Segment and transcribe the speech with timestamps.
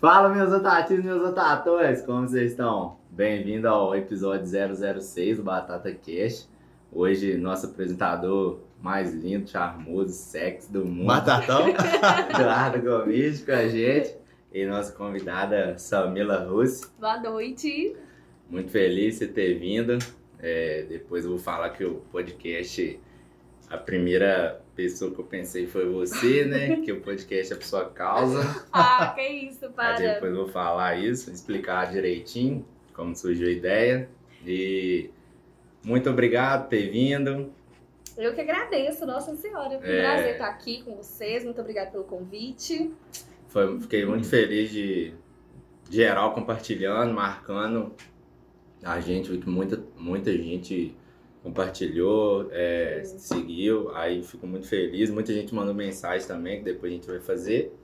[0.00, 2.98] Fala, meus otativos, meus otatores, como vocês estão?
[3.10, 6.48] Bem-vindo ao episódio 006 do Batata Cash.
[6.92, 11.66] Hoje, nosso apresentador mais lindo, charmoso, sexy do mundo, Batatão?
[12.32, 14.14] Eduardo Gomes, com a gente.
[14.52, 16.88] E nossa convidada, Samila Russi.
[16.96, 17.96] Boa noite.
[18.48, 19.98] Muito feliz de você ter vindo.
[20.38, 23.00] É, depois eu vou falar que o podcast,
[23.68, 26.76] a primeira pessoa que eu pensei foi você, né?
[26.86, 28.64] que o podcast é por sua causa.
[28.72, 29.96] Ah, que isso, Aí para.
[29.96, 32.64] depois eu vou falar isso, explicar direitinho
[32.94, 34.08] como surgiu a ideia.
[34.46, 35.10] E
[35.84, 37.52] muito obrigado por ter vindo.
[38.16, 39.80] Eu que agradeço, Nossa Senhora.
[39.80, 40.00] Foi um É.
[40.00, 41.44] prazer estar aqui com vocês.
[41.44, 42.92] Muito obrigada pelo convite.
[43.48, 45.12] Foi, fiquei muito feliz de,
[45.90, 47.92] de geral compartilhando, marcando
[48.84, 50.94] a gente, que muita, muita gente
[51.42, 55.10] compartilhou, é, seguiu, aí fico muito feliz.
[55.10, 57.74] Muita gente mandou mensagem também, que depois a gente vai fazer.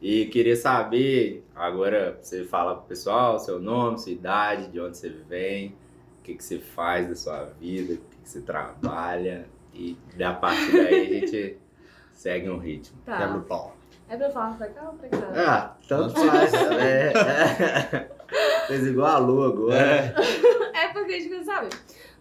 [0.00, 5.08] E queria saber, agora você fala pro pessoal, seu nome, sua idade, de onde você
[5.08, 5.74] vem,
[6.20, 9.46] o que, que você faz da sua vida, o que, que você trabalha.
[9.72, 11.58] E da partir daí a gente
[12.12, 12.98] segue um ritmo.
[13.04, 13.18] Tá.
[13.18, 13.76] Quebra o pau.
[14.08, 15.32] É pra falar pra cá ou pra cá?
[15.34, 16.52] Ah, tanto faz.
[16.78, 18.16] É, é.
[18.66, 19.76] Fez igual a Lu agora.
[19.76, 20.14] É.
[20.84, 21.70] É porque a gente quer saber.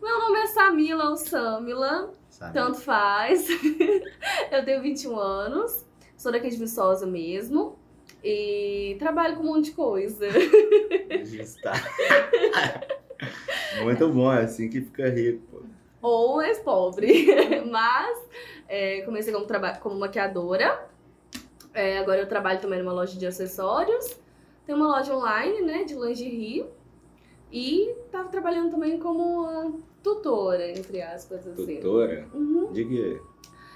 [0.05, 2.13] Meu nome é Samila ou Samila.
[2.29, 2.53] Sabe?
[2.53, 3.47] Tanto faz.
[4.51, 5.83] eu tenho 21 anos.
[6.15, 7.75] Sou daqui de Viçosa mesmo.
[8.23, 10.27] E trabalho com um monte de coisa.
[11.09, 11.73] Está.
[13.81, 15.41] Muito bom, é assim que fica rico.
[15.99, 16.07] pô.
[16.07, 17.25] ou mais pobre.
[17.65, 18.23] Mas
[18.67, 19.47] é, comecei como,
[19.81, 20.87] como maquiadora.
[21.73, 24.19] É, agora eu trabalho também numa loja de acessórios.
[24.67, 26.63] Tem uma loja online, né, de lingerie.
[27.51, 31.77] E tava trabalhando também como tutora, entre aspas, assim.
[31.77, 32.27] Tutora?
[32.33, 32.71] Uhum.
[32.71, 33.21] De quê?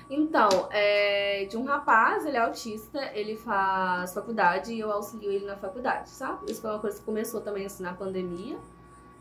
[0.09, 5.45] Então, é de um rapaz, ele é autista, ele faz faculdade e eu auxilio ele
[5.45, 6.51] na faculdade, sabe?
[6.51, 8.57] Isso foi uma coisa que começou também assim na pandemia.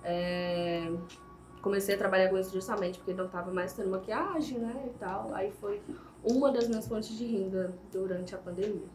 [0.03, 0.91] É,
[1.61, 4.85] Comecei a trabalhar com isso justamente porque não tava mais tendo maquiagem, né?
[4.87, 5.35] E tal.
[5.35, 5.81] Aí foi
[6.23, 8.87] uma das minhas fontes de renda durante a pandemia.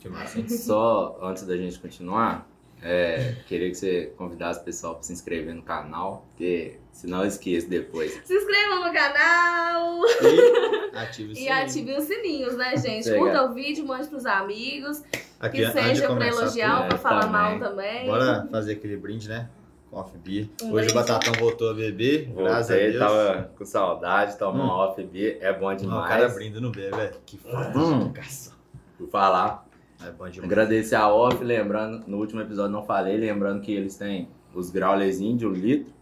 [0.00, 0.48] Que massa?
[0.48, 2.48] Só antes da gente continuar,
[2.82, 7.28] é, queria que você convidasse o pessoal para se inscrever no canal, porque senão eu
[7.28, 8.12] esqueço depois.
[8.24, 11.52] Se inscrevam no canal E ative o e sininho.
[11.54, 13.04] ativem os sininhos, né, gente?
[13.04, 13.18] Chega.
[13.18, 15.02] Curta o vídeo, mande pros amigos.
[15.40, 17.32] Aqui, Que de seja pra elogiar ou pra é, falar também.
[17.32, 18.06] mal também.
[18.06, 19.48] Bora fazer aquele brinde, né?
[19.90, 20.48] Coffee Beer.
[20.62, 20.92] Um Hoje brinde.
[20.92, 22.98] o Batatão voltou a beber, graças a Voltei, Deus.
[22.98, 24.66] tava com saudade, tomar Hum.
[24.66, 26.04] um off beer, é bom Não, demais.
[26.04, 27.14] o cara brinda no B, velho.
[27.24, 27.78] Que foda.
[27.78, 28.12] Hum.
[28.12, 28.52] Caça.
[28.98, 29.66] Por falar,
[30.00, 30.50] É bom demais.
[30.50, 35.38] Agradecer a Off, lembrando, no último episódio não falei, lembrando que eles têm os graulezinhos
[35.38, 35.92] de um litro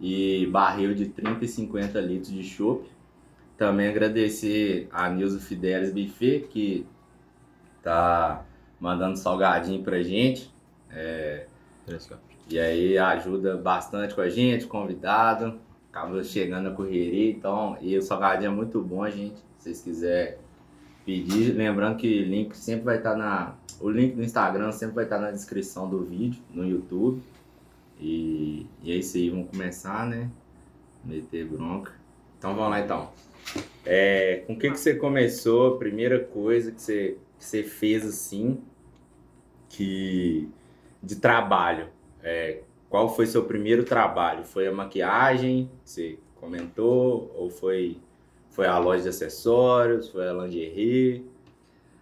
[0.00, 2.88] e barril de 30 e 50 litros de chopp.
[3.56, 6.86] Também agradecer a Nilza Fidelis Buffet, que
[7.82, 8.44] tá
[8.80, 10.52] mandando salgadinho pra gente.
[10.90, 11.46] É,
[12.48, 15.58] e aí ajuda bastante com a gente, convidado.
[15.90, 17.76] Acaba chegando a correria, então.
[17.80, 19.38] E o salgadinho é muito bom, gente.
[19.58, 20.38] Se vocês quiserem
[21.08, 23.56] pedir, lembrando que link sempre vai estar na.
[23.80, 27.22] O link do Instagram sempre vai estar na descrição do vídeo, no YouTube.
[27.98, 30.30] E, e é isso aí, vamos começar, né?
[31.02, 31.92] Meter bronca.
[32.36, 33.10] Então vamos lá então.
[33.86, 35.76] É, com o que, que você começou?
[35.76, 38.60] A primeira coisa que você, que você fez assim,
[39.70, 40.46] que
[41.02, 41.88] de trabalho.
[42.22, 42.60] É,
[42.90, 44.44] qual foi seu primeiro trabalho?
[44.44, 45.70] Foi a maquiagem?
[45.82, 47.32] Você comentou?
[47.34, 47.96] Ou foi,
[48.58, 50.08] foi a loja de acessórios?
[50.08, 51.24] Foi a lingerie?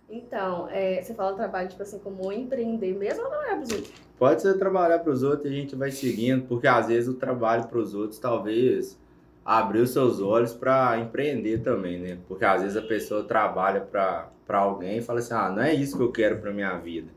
[0.08, 3.92] Então, é, você fala trabalho, tipo assim, como empreender mesmo ou trabalhar pros outros?
[4.18, 7.14] Pode ser trabalhar para os outros e a gente vai seguindo, porque às vezes o
[7.18, 8.98] trabalho para os outros talvez
[9.44, 12.16] abrir os seus olhos para empreender também, né?
[12.26, 15.94] Porque às vezes a pessoa trabalha para alguém e fala assim: ah, não é isso
[15.94, 17.10] que eu quero para minha vida.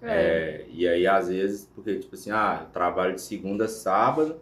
[0.00, 4.36] É, e aí, às vezes, porque, tipo assim, ah, eu trabalho de segunda a sábado,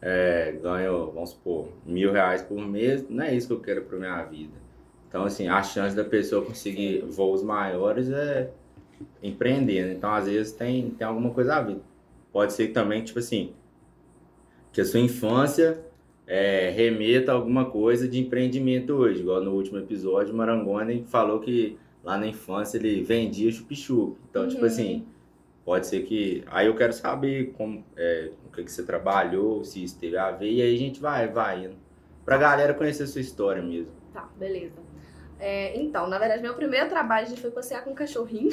[0.00, 3.98] é, ganho, vamos supor, mil reais por mês, não é isso que eu quero pra
[3.98, 4.54] minha vida.
[5.08, 8.50] Então, assim, a chance da pessoa conseguir voos maiores é
[9.22, 9.92] empreender, né?
[9.94, 11.78] Então, às vezes, tem, tem alguma coisa a ver.
[12.32, 13.52] Pode ser também, tipo assim,
[14.72, 15.80] que a sua infância
[16.26, 19.20] é, remeta a alguma coisa de empreendimento hoje.
[19.20, 24.16] Igual no último episódio, o Marangoni falou que lá na infância ele vendia chup-chup.
[24.30, 24.66] Então, tipo Uhum.
[24.66, 25.06] assim,
[25.66, 26.44] pode ser que.
[26.46, 30.30] Aí eu quero saber como, é, o que, que você trabalhou, se isso teve a
[30.30, 31.76] ver, e aí a gente vai, vai indo.
[32.24, 33.92] Pra galera conhecer a sua história mesmo.
[34.14, 34.86] Tá, beleza.
[35.38, 38.50] É, então, na verdade, meu primeiro trabalho a gente foi passear com um cachorrinho.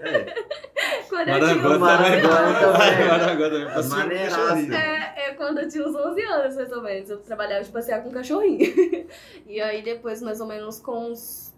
[0.00, 0.34] É,
[1.08, 2.78] Quando eu tinha Marangola uns Marangola 11 anos.
[2.78, 3.08] também.
[3.08, 3.74] Marangola também.
[3.74, 4.36] Passou Maneiraço.
[4.36, 4.74] cachorrinho.
[4.74, 7.10] É, é quando eu tinha uns 11 anos, mais ou menos.
[7.10, 9.06] Eu trabalhava de passear com um cachorrinho.
[9.46, 11.54] e aí, depois, mais ou menos com uns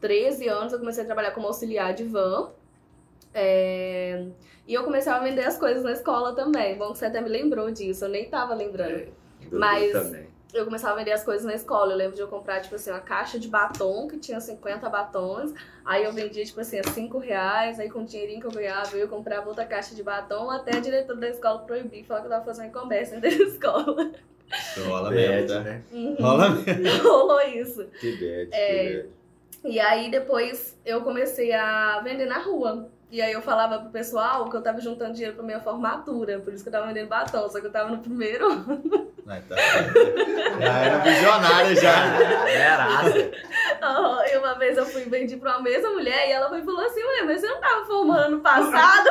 [0.00, 2.50] 13 anos, eu comecei a trabalhar como auxiliar de van.
[3.38, 4.26] É,
[4.66, 6.76] E eu comecei a vender as coisas na escola também.
[6.76, 8.92] Bom que você até me lembrou disso, eu nem tava lembrando.
[9.00, 9.08] É,
[9.50, 10.26] Mas- também.
[10.54, 11.92] Eu começava a vender as coisas na escola.
[11.92, 15.52] Eu lembro de eu comprar, tipo assim, uma caixa de batom, que tinha 50 batons.
[15.84, 17.78] Aí eu vendia, tipo assim, a 5 reais.
[17.78, 20.50] Aí com o dinheirinho que eu ganhava, eu comprava outra caixa de batom.
[20.50, 24.10] Até a diretora da escola proibir, falar que eu tava fazendo comércio dentro da escola.
[24.50, 25.60] Isso rola Bad, mesmo, tá?
[25.60, 25.82] né?
[25.92, 26.16] Uhum.
[26.18, 27.02] Rola mesmo.
[27.06, 27.84] Rolou isso.
[28.00, 28.88] Que bad, É.
[28.88, 29.08] que bad.
[29.74, 32.88] E aí depois eu comecei a vender na rua.
[33.10, 36.52] E aí eu falava pro pessoal que eu tava juntando dinheiro pra minha formatura, por
[36.52, 38.46] isso que eu tava vendendo batom, só que eu tava no primeiro.
[39.28, 39.56] Não, tá.
[40.58, 42.48] Já era visionária já.
[42.48, 42.86] Era
[43.82, 46.80] Ah, e uma vez eu fui vendi pra uma mesma mulher e ela foi falou
[46.80, 49.08] assim, ué, mas você não tava formando ano passado?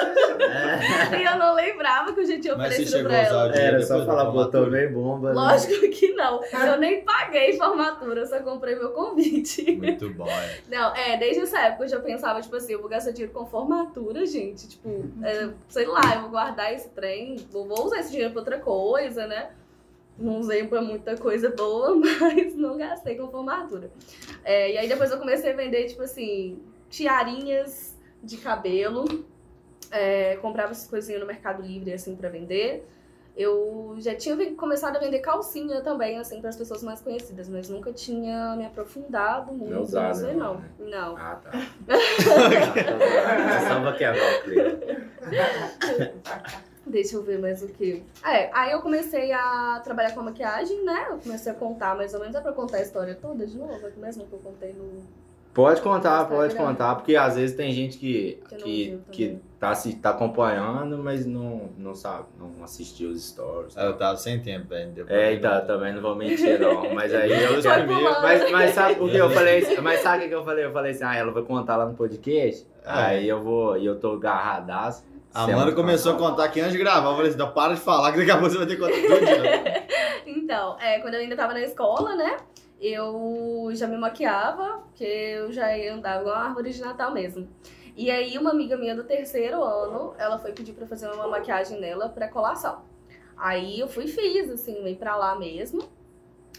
[1.18, 3.48] e eu não lembrava que eu já tinha oferecido chegou pra ela.
[3.48, 5.30] o Era só falar, botou bem bomba.
[5.30, 5.36] né?
[5.36, 6.42] Lógico que não.
[6.44, 9.72] Eu nem paguei formatura, eu só comprei meu convite.
[9.78, 10.58] Muito bom, é.
[10.68, 13.46] Não, é, desde essa época eu já pensava, tipo assim, eu vou gastar dinheiro com
[13.46, 14.68] formatura, gente.
[14.68, 18.42] Tipo, é, sei lá, eu vou guardar esse trem, vou, vou usar esse dinheiro pra
[18.42, 19.50] outra coisa, né?
[20.18, 23.92] Não usei pra muita coisa boa, mas não gastei com formatura.
[24.44, 26.60] É, e aí depois eu comecei a vender, tipo assim,
[26.90, 29.26] tiarinhas de cabelo.
[29.92, 32.86] É, comprava essas coisinhas no Mercado Livre, assim, pra vender.
[33.38, 37.70] Eu já tinha começado a vender calcinha também, assim, para as pessoas mais conhecidas, mas
[37.70, 39.92] nunca tinha me aprofundado muito.
[39.92, 40.60] Não sei, não, não.
[40.60, 40.70] né?
[40.80, 41.18] Não.
[41.18, 41.52] Ah, tá.
[43.88, 44.80] É quebrar o clima.
[46.90, 48.04] Deixa eu ver mais o que.
[48.26, 51.08] É, aí eu comecei a trabalhar com a maquiagem, né?
[51.10, 52.36] Eu comecei a contar mais ou menos.
[52.36, 53.74] É pra contar a história toda de novo?
[53.86, 55.04] É que mesmo que eu contei no.
[55.54, 59.96] Pode contar, pode contar, porque às vezes tem gente que, Que que, que tá, assi-
[59.96, 63.76] tá acompanhando, mas não, não sabe, não assistiu os stories.
[63.76, 64.92] Ah, Eu tava sem tempo, velho.
[64.92, 67.56] depois É, então, também não vou mentir não, mas aí eu
[67.88, 68.22] pulando.
[68.22, 69.66] mas, mas sabe por que eu falei?
[69.82, 70.64] Mas sabe o que eu falei?
[70.66, 72.90] Eu falei assim, ah, ela vai contar lá no podcast, É.
[72.92, 75.04] aí eu vou, e eu tô agarradaço.
[75.34, 77.10] A Semana Amanda começou a contar aqui antes de gravar.
[77.10, 78.82] Eu falei assim, "Não, para de falar que daqui a pouco você vai ter que
[78.82, 79.88] contar tudo de novo."
[80.30, 82.38] Então, é, quando eu ainda tava na escola, né?
[82.80, 87.48] Eu já me maquiava, porque eu já ia andar igual uma árvore de Natal mesmo.
[87.96, 91.80] E aí, uma amiga minha do terceiro ano, ela foi pedir pra fazer uma maquiagem
[91.80, 92.82] nela pra colação.
[93.36, 95.82] Aí eu fui e fiz, assim, meio pra lá mesmo.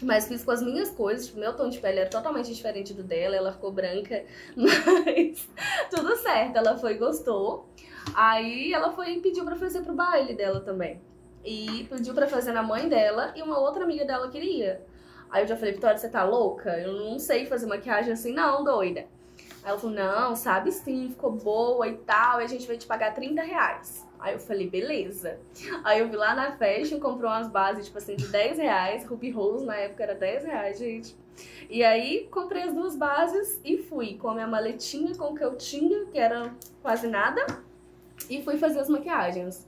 [0.01, 3.03] Mas fiz com as minhas coisas, tipo, meu tom de pele era totalmente diferente do
[3.03, 4.23] dela, ela ficou branca,
[4.55, 5.49] mas
[5.89, 7.67] tudo certo, ela foi e gostou.
[8.13, 11.01] Aí ela foi e pediu pra fazer pro baile dela também.
[11.43, 14.85] E pediu pra fazer na mãe dela e uma outra amiga dela queria.
[15.29, 16.77] Aí eu já falei, Vitória, você tá louca?
[16.79, 19.01] Eu não sei fazer maquiagem assim, não, doida.
[19.63, 22.87] Aí ela falou, não, sabe sim, ficou boa e tal, e a gente vai te
[22.87, 24.07] pagar 30 reais.
[24.19, 25.39] Aí eu falei, beleza.
[25.83, 29.05] Aí eu vi lá na Fashion, comprou umas bases, tipo assim, de 10 reais.
[29.05, 31.15] Ruby Rose na época era 10 reais, gente.
[31.69, 35.43] E aí comprei as duas bases e fui com a minha maletinha, com o que
[35.43, 37.45] eu tinha, que era quase nada.
[38.29, 39.67] E fui fazer as maquiagens.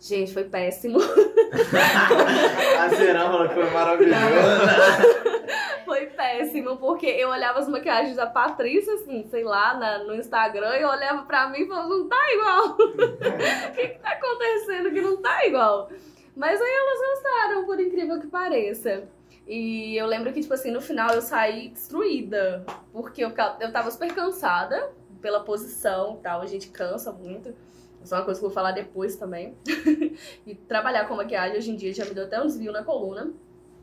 [0.00, 0.98] Gente, foi péssimo.
[2.78, 4.20] A Serão falou que foi maravilhoso.
[5.84, 10.76] Foi péssimo, porque eu olhava as maquiagens da Patrícia, assim, sei lá, na- no Instagram,
[10.76, 12.76] e eu olhava pra mim e falava, não tá igual.
[12.80, 15.90] O que que tá acontecendo que não tá igual?
[16.34, 19.04] Mas aí elas gostaram, por incrível que pareça.
[19.46, 23.90] E eu lembro que, tipo assim, no final eu saí destruída, porque eu, eu tava
[23.90, 27.54] super cansada pela posição e tal, a gente cansa muito.
[28.02, 29.56] Isso é uma coisa que eu vou falar depois também.
[30.46, 33.32] e trabalhar com maquiagem hoje em dia já me deu até um desvio na coluna.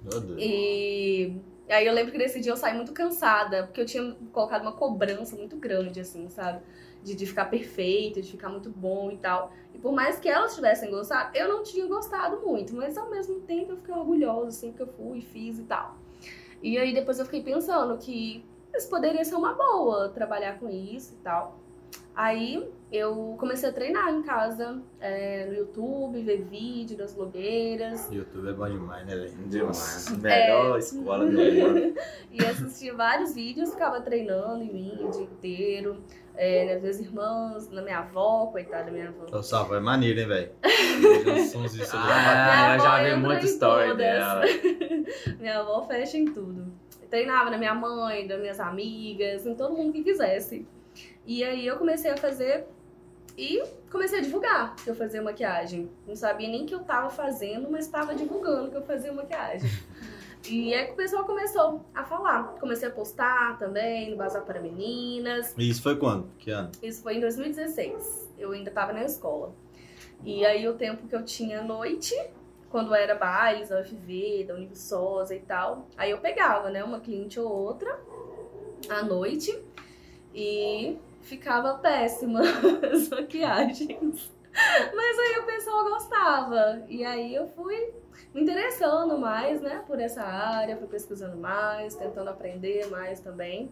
[0.03, 0.37] Meu Deus.
[0.39, 4.63] E aí eu lembro que nesse dia eu saí muito cansada, porque eu tinha colocado
[4.63, 6.61] uma cobrança muito grande, assim, sabe?
[7.03, 9.53] De, de ficar perfeito, de ficar muito bom e tal.
[9.73, 13.41] E por mais que elas tivessem gostado, eu não tinha gostado muito, mas ao mesmo
[13.41, 15.97] tempo eu fiquei orgulhosa, assim, que eu fui, fiz e tal.
[16.61, 18.43] E aí depois eu fiquei pensando que
[18.75, 21.59] isso poderia ser uma boa, trabalhar com isso e tal.
[22.15, 28.49] Aí eu comecei a treinar em casa, é, no YouTube, ver vídeo das blogueiras, YouTube
[28.49, 29.31] é bom demais, né, velho?
[29.47, 30.09] Demais.
[30.17, 31.93] Melhor escola do mundo.
[32.31, 36.03] E assistia vários vídeos, ficava treinando em mim o dia inteiro.
[36.35, 39.25] É, nas minhas irmãs, na minha avó, coitada da minha avó.
[39.37, 40.51] Ô, Salva, é maneiro, hein, velho?
[40.63, 40.69] A
[41.97, 43.97] Ah, eu já avó vi muita todas.
[43.97, 44.41] dela.
[45.37, 46.71] Minha avó fecha em tudo.
[47.09, 50.65] Treinava na minha mãe, das minhas amigas, em todo mundo que quisesse.
[51.25, 52.67] E aí eu comecei a fazer
[53.37, 55.89] e comecei a divulgar que eu fazia maquiagem.
[56.07, 59.69] Não sabia nem que eu tava fazendo, mas estava divulgando que eu fazia maquiagem.
[60.47, 62.55] E aí que o pessoal começou a falar.
[62.59, 65.53] Comecei a postar também no Bazar para Meninas.
[65.57, 66.29] E isso foi quando?
[66.39, 66.71] Que ano?
[66.81, 68.29] Isso foi em 2016.
[68.37, 69.53] Eu ainda tava na escola.
[70.23, 72.15] E aí o tempo que eu tinha à noite,
[72.69, 77.39] quando era bailes da UFV, da Univiçosa e tal, aí eu pegava, né, uma cliente
[77.39, 77.99] ou outra
[78.89, 79.57] à noite
[80.33, 80.97] e
[81.29, 82.41] ficava péssima
[82.91, 84.31] as maquiagens.
[84.51, 86.83] Mas aí o pessoal gostava.
[86.89, 87.93] E aí eu fui
[88.33, 93.71] me interessando mais, né, por essa área, fui pesquisando mais, tentando aprender mais também.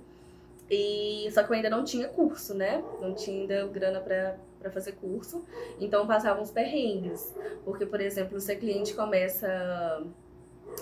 [0.69, 2.83] E só que eu ainda não tinha curso, né?
[3.01, 5.43] Não tinha ainda grana para fazer curso.
[5.79, 7.33] Então passava uns perrengues,
[7.65, 9.47] porque por exemplo, se a cliente começa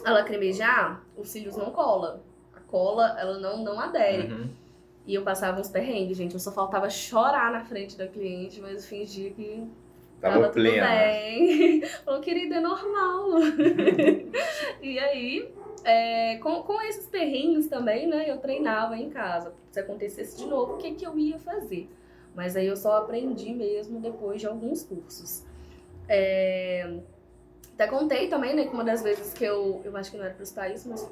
[0.03, 2.21] a lacrimejar, os cílios não cola.
[2.53, 4.33] A cola, ela não não adere.
[4.33, 4.64] Uhum.
[5.05, 6.33] E eu passava uns perrengues, gente.
[6.33, 9.67] Eu só faltava chorar na frente da cliente, mas eu fingia que
[10.19, 10.87] Tava tava tudo plena.
[10.87, 11.81] bem.
[12.03, 13.29] Falou, querida, é normal.
[14.81, 19.53] e aí, é, com, com esses perrengues também, né, eu treinava em casa.
[19.71, 21.87] Se acontecesse de novo, o que, que eu ia fazer?
[22.33, 25.43] Mas aí eu só aprendi mesmo depois de alguns cursos.
[26.09, 26.97] É,
[27.73, 29.81] até contei também, né, que uma das vezes que eu.
[29.83, 31.07] Eu acho que não era pra citar isso, mas.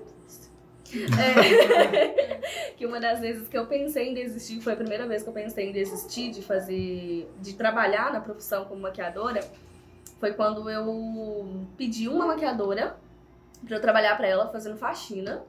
[0.92, 5.30] É, que uma das vezes que eu pensei em desistir, foi a primeira vez que
[5.30, 9.42] eu pensei em desistir de fazer, de trabalhar na profissão como maquiadora,
[10.20, 12.98] foi quando eu pedi uma maquiadora
[13.66, 15.44] pra eu trabalhar pra ela fazendo faxina.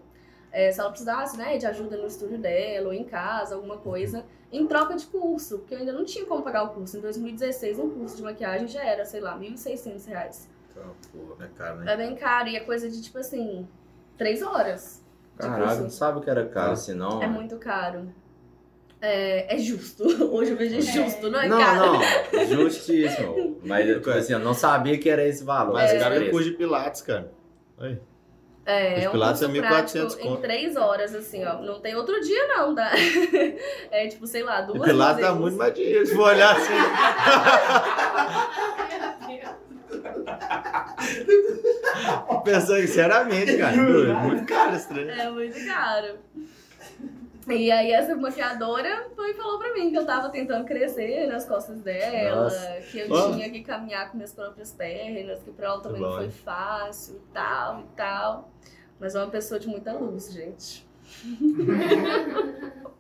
[0.50, 4.25] É, se ela precisasse, né, de ajuda no estúdio dela ou em casa, alguma coisa,
[4.53, 6.97] em troca de curso, porque eu ainda não tinha como pagar o curso.
[6.97, 10.49] Em 2016, um curso de maquiagem já era, sei lá, 1.600 reais.
[10.71, 11.93] Então, pô, é caro, né?
[11.93, 13.69] É bem caro e é coisa de, tipo assim,
[14.17, 15.03] três horas.
[15.35, 15.83] De Caralho, curso.
[15.83, 17.23] não sabe que era caro assim, não?
[17.23, 18.09] É muito caro.
[19.00, 20.05] É, é justo.
[20.33, 21.93] Hoje eu vejo justo, não é Não, caro.
[22.33, 23.59] não, justíssimo.
[23.64, 25.75] Mas tipo assim, eu não sabia que era esse valor.
[25.75, 27.31] Mas cara, é curso de Pilates, cara.
[27.79, 27.99] Aí.
[28.67, 31.61] É, Os é um Pilates curso é 1.400 prático em três horas, assim, ó.
[31.61, 32.93] Não tem outro dia, não, tá?
[33.91, 35.31] É tipo, sei lá, duas Pilates vezes.
[35.31, 36.73] dá muito mais dinheiro, se for olhar assim.
[42.44, 43.76] Pensando sinceramente, cara.
[43.76, 45.08] doido, Muito caro esse trem.
[45.08, 46.18] É muito caro.
[47.46, 51.44] E aí essa maquiadora foi e falou pra mim que eu tava tentando crescer nas
[51.44, 52.78] costas dela, Nossa.
[52.90, 53.32] que eu Ó.
[53.32, 57.16] tinha que caminhar com minhas próprias pernas, que pra ela também Bom, não foi fácil
[57.16, 58.50] e tal e tal.
[58.98, 60.86] Mas é uma pessoa de muita luz, gente.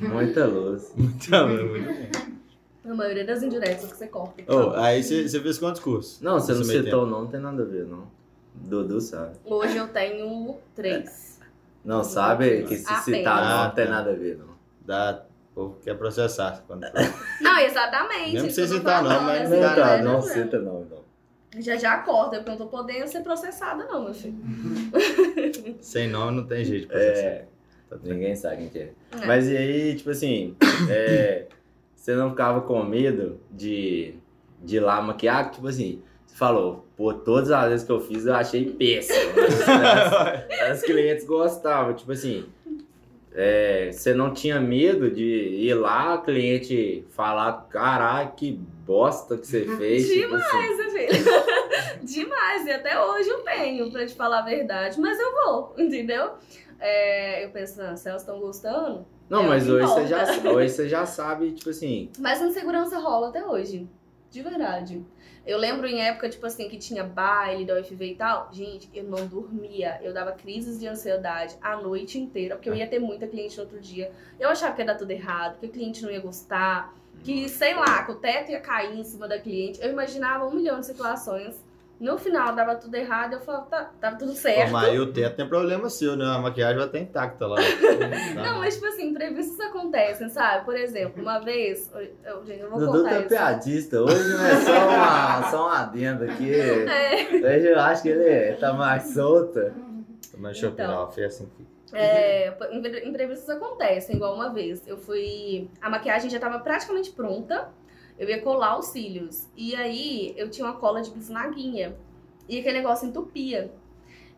[0.00, 0.92] Muita luz.
[0.96, 2.10] Então, é
[2.86, 3.02] muito bom.
[3.02, 4.42] A maioria das indiretas que você corta.
[4.48, 6.20] Oh, aí você você fez quantos cursos?
[6.20, 8.06] Não, você não citou o nome, não tem nada a ver, não.
[8.54, 9.36] Dudu sabe.
[9.44, 11.38] Hoje eu tenho três.
[11.84, 13.04] Não sabe que se Apenas.
[13.04, 13.90] citar não, Ah, não tem tá.
[13.90, 14.56] nada a ver, não.
[14.80, 16.64] Dá, o povo quer processar.
[16.66, 17.14] Quando fala.
[17.40, 18.20] Não, exatamente.
[18.24, 20.22] Nem isso precisa citar, não, mas assim, não Não, dá tá, né, não né?
[20.22, 21.06] cita não, não.
[21.62, 24.36] Já já acorda, porque eu não tô podendo ser processada, não, meu filho.
[25.80, 27.26] Sem nome não tem jeito de processar.
[27.26, 27.44] É,
[27.88, 28.14] Tá tranquilo.
[28.16, 28.92] ninguém sabe quem que é.
[29.22, 29.26] É.
[29.26, 30.56] Mas e aí, tipo assim,
[30.90, 31.46] é,
[32.06, 34.14] você não ficava com medo de,
[34.62, 35.50] de ir lá maquiar?
[35.50, 39.32] Tipo assim, você falou, pô, todas as vezes que eu fiz eu achei péssimo.
[39.40, 42.44] As, as clientes gostavam, tipo assim,
[43.34, 49.64] é, você não tinha medo de ir lá, cliente falar, caralho, que bosta que você
[49.76, 50.08] fez.
[50.08, 50.46] tipo assim.
[50.48, 51.24] Demais, meu filho.
[52.04, 52.66] Demais.
[52.66, 55.00] E até hoje eu tenho, pra te falar a verdade.
[55.00, 56.34] Mas eu vou, entendeu?
[56.78, 59.06] É, eu penso, não, se elas estão gostando.
[59.28, 62.98] Não, É, mas hoje você, já, hoje você já sabe, tipo assim, Mas a insegurança
[62.98, 63.88] rola até hoje.
[64.30, 65.04] De verdade.
[65.46, 68.48] Eu lembro em época, tipo assim, que tinha baile da UFV e tal.
[68.52, 70.00] Gente, eu não dormia.
[70.02, 73.62] Eu dava crises de ansiedade a noite inteira, porque eu ia ter muita cliente no
[73.62, 74.10] outro dia.
[74.40, 76.92] Eu achava que ia dar tudo errado, que o cliente não ia gostar,
[77.22, 79.80] que, sei lá, que o teto ia cair em cima da cliente.
[79.80, 81.64] Eu imaginava um milhão de situações.
[81.98, 84.70] No final dava tudo errado, eu falava, tá, tava tudo Pô, certo.
[84.70, 86.26] mas aí o teto tem problema seu, né?
[86.26, 87.56] A maquiagem vai estar intacta lá.
[88.36, 90.66] Não, mas tipo assim, imprevistos acontecem, sabe?
[90.66, 91.90] Por exemplo, uma vez.
[92.22, 93.28] Eu, gente, eu vou Dudu contar tá isso.
[93.28, 94.02] piadista.
[94.02, 96.54] Hoje não é só uma, só um adendo aqui.
[96.54, 97.24] É.
[97.32, 99.72] Hoje eu acho que ele tá mais solta.
[100.36, 100.86] Mas deixa eu Então.
[100.86, 101.66] opinar, foi assim que.
[101.96, 104.86] É, impre- imprevistos acontecem, igual uma vez.
[104.86, 105.70] Eu fui.
[105.80, 107.68] A maquiagem já tava praticamente pronta.
[108.18, 109.48] Eu ia colar os cílios.
[109.56, 111.96] E aí eu tinha uma cola de bisnaguinha.
[112.48, 113.72] E aquele negócio entupia.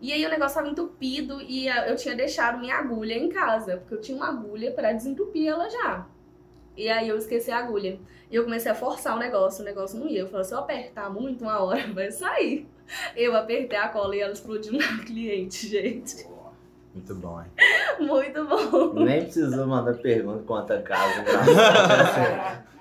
[0.00, 3.78] E aí o negócio tava entupido e eu tinha deixado minha agulha em casa.
[3.78, 6.06] Porque eu tinha uma agulha pra desentupir ela já.
[6.76, 7.99] E aí eu esqueci a agulha.
[8.30, 10.20] E eu comecei a forçar o negócio, o negócio não ia.
[10.20, 12.68] Eu falei, se eu apertar muito, uma hora vai sair.
[13.16, 16.26] Eu apertei a cola e ela explodiu na cliente, gente.
[16.94, 18.06] Muito bom, hein?
[18.06, 18.92] Muito bom.
[19.04, 21.25] Nem precisou mandar pergunta quanto a casa.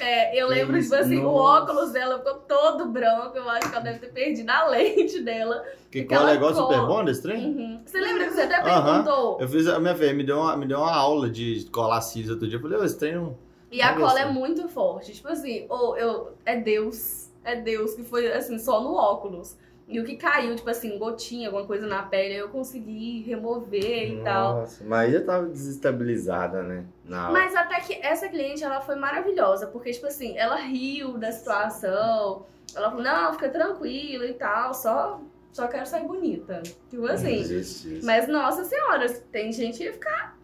[0.00, 1.62] É, eu lembro, tipo assim, o nossa.
[1.62, 3.36] óculos dela ficou todo branco.
[3.36, 5.64] Eu acho que ela deve ter perdido a lente dela.
[5.90, 7.46] Que cola é igual super bom desse trem?
[7.46, 7.80] Uhum.
[7.84, 9.38] Você lembra que você até perguntou?
[9.40, 12.30] Eu fiz, a minha filha me deu uma, me deu uma aula de colar cílios
[12.30, 12.58] outro dia.
[12.58, 13.36] Eu falei, ô, esse trem não.
[13.70, 15.12] E a cola é muito forte.
[15.12, 17.28] Tipo assim, ou eu, é Deus.
[17.44, 19.56] É Deus que foi assim, só no óculos.
[19.88, 24.22] E o que caiu, tipo assim, gotinha, alguma coisa na pele, eu consegui remover e
[24.22, 24.56] tal.
[24.56, 26.84] Nossa, mas já tava desestabilizada, né?
[27.02, 27.30] Na.
[27.30, 32.44] Mas até que essa cliente, ela foi maravilhosa, porque, tipo assim, ela riu da situação,
[32.74, 35.22] ela falou, não, fica tranquila e tal, só,
[35.54, 36.62] só quero sair bonita.
[36.90, 37.42] Tipo assim.
[37.42, 38.04] Justiça.
[38.04, 40.36] Mas, nossa senhora, tem gente que ia ficar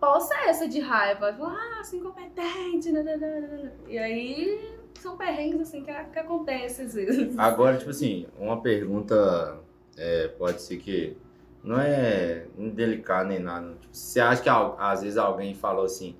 [0.00, 1.34] possessa de raiva.
[1.34, 3.72] Falar, ah, sou incompetente, nananana.
[3.88, 7.38] E aí, são perrengues, assim, que, que acontecem às vezes.
[7.38, 9.58] Agora, tipo assim, uma pergunta
[9.96, 11.16] é, pode ser que
[11.62, 13.74] não é indelicada nem nada.
[13.80, 16.16] Tipo, você acha que às vezes alguém falou assim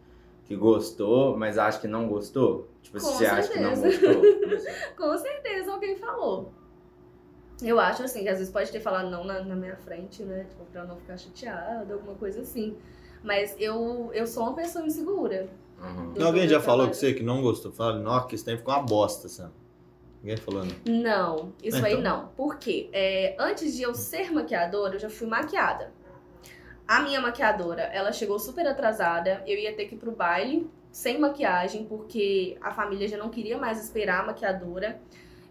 [0.47, 2.69] que gostou, mas acha que não gostou?
[2.83, 4.09] Tipo, Com você acha que não certeza.
[4.11, 4.73] gostou?
[4.97, 6.53] Com certeza alguém falou.
[7.63, 10.45] Eu acho assim, que às vezes pode ter falado não na, na minha frente, né?
[10.51, 12.77] Tipo, pra eu não ficar chateada, alguma coisa assim.
[13.23, 15.49] Mas eu, eu sou uma pessoa insegura.
[15.85, 16.27] Uhum.
[16.27, 17.73] Alguém já no falou com você que não gostou?
[17.73, 19.53] Fala, nossa, que esse tempo ficou uma bosta, sabe?
[20.23, 20.95] Ninguém falou, não.
[21.03, 22.03] Não, isso aí Então.
[22.03, 22.29] não.
[22.29, 22.89] Por quê?
[22.93, 25.93] É, antes de eu ser maquiadora, eu já fui maquiada.
[26.89, 29.43] A minha maquiadora, ela chegou super atrasada.
[29.47, 33.59] Eu ia ter que ir pro baile sem maquiagem, porque a família já não queria
[33.59, 35.01] mais esperar a maquiadora.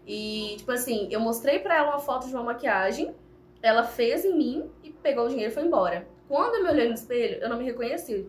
[0.06, 3.14] E, tipo assim, eu mostrei pra ela uma foto de uma maquiagem,
[3.62, 6.06] ela fez em mim e pegou o dinheiro e foi embora.
[6.28, 8.26] Quando eu me olhei no espelho, eu não me reconheci.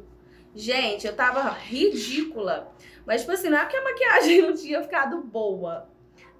[0.56, 2.72] Gente, eu tava ridícula.
[3.06, 5.88] Mas, tipo assim, não é porque a maquiagem não tinha ficado boa.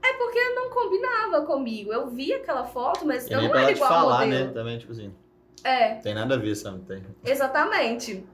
[0.04, 1.92] É porque não combinava comigo.
[1.92, 4.46] Eu vi aquela foto, mas E eu não era igual ao falar, modelo.
[4.48, 4.54] né?
[4.54, 5.14] Também, tipo assim,
[5.64, 6.80] É, tem nada a ver, sabe?
[6.86, 7.04] Tem.
[7.26, 8.26] exatamente.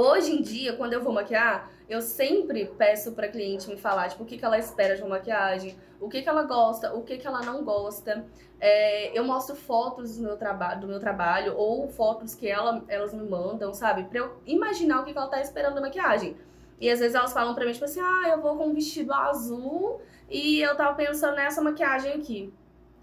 [0.00, 4.22] Hoje em dia, quando eu vou maquiar, eu sempre peço pra cliente me falar, tipo,
[4.22, 7.18] o que, que ela espera de uma maquiagem, o que, que ela gosta, o que,
[7.18, 8.24] que ela não gosta.
[8.60, 13.12] É, eu mostro fotos do meu, traba do meu trabalho ou fotos que ela, elas
[13.12, 14.04] me mandam, sabe?
[14.04, 16.36] Pra eu imaginar o que, que ela tá esperando da maquiagem.
[16.80, 19.12] E às vezes elas falam pra mim, tipo assim, ah, eu vou com um vestido
[19.12, 20.00] azul
[20.30, 22.54] e eu tava pensando nessa maquiagem aqui.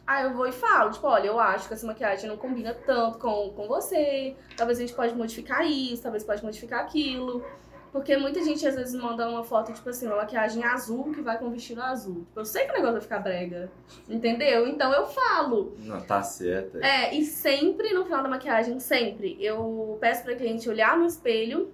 [0.08, 3.18] Aí eu vou e falo, tipo, olha, eu acho que essa maquiagem não combina tanto
[3.18, 4.36] com, com você.
[4.56, 7.44] Talvez a gente pode modificar isso, talvez pode modificar aquilo.
[7.92, 11.40] Porque muita gente às vezes manda uma foto, tipo assim, uma maquiagem azul que vai
[11.40, 12.26] com um vestido azul.
[12.26, 13.72] Tipo, eu sei que o negócio vai ficar brega.
[14.08, 14.68] Entendeu?
[14.68, 15.74] Então eu falo.
[15.80, 16.78] Não, tá certo.
[16.78, 21.72] É, e sempre no final da maquiagem, sempre, eu peço pra cliente olhar no espelho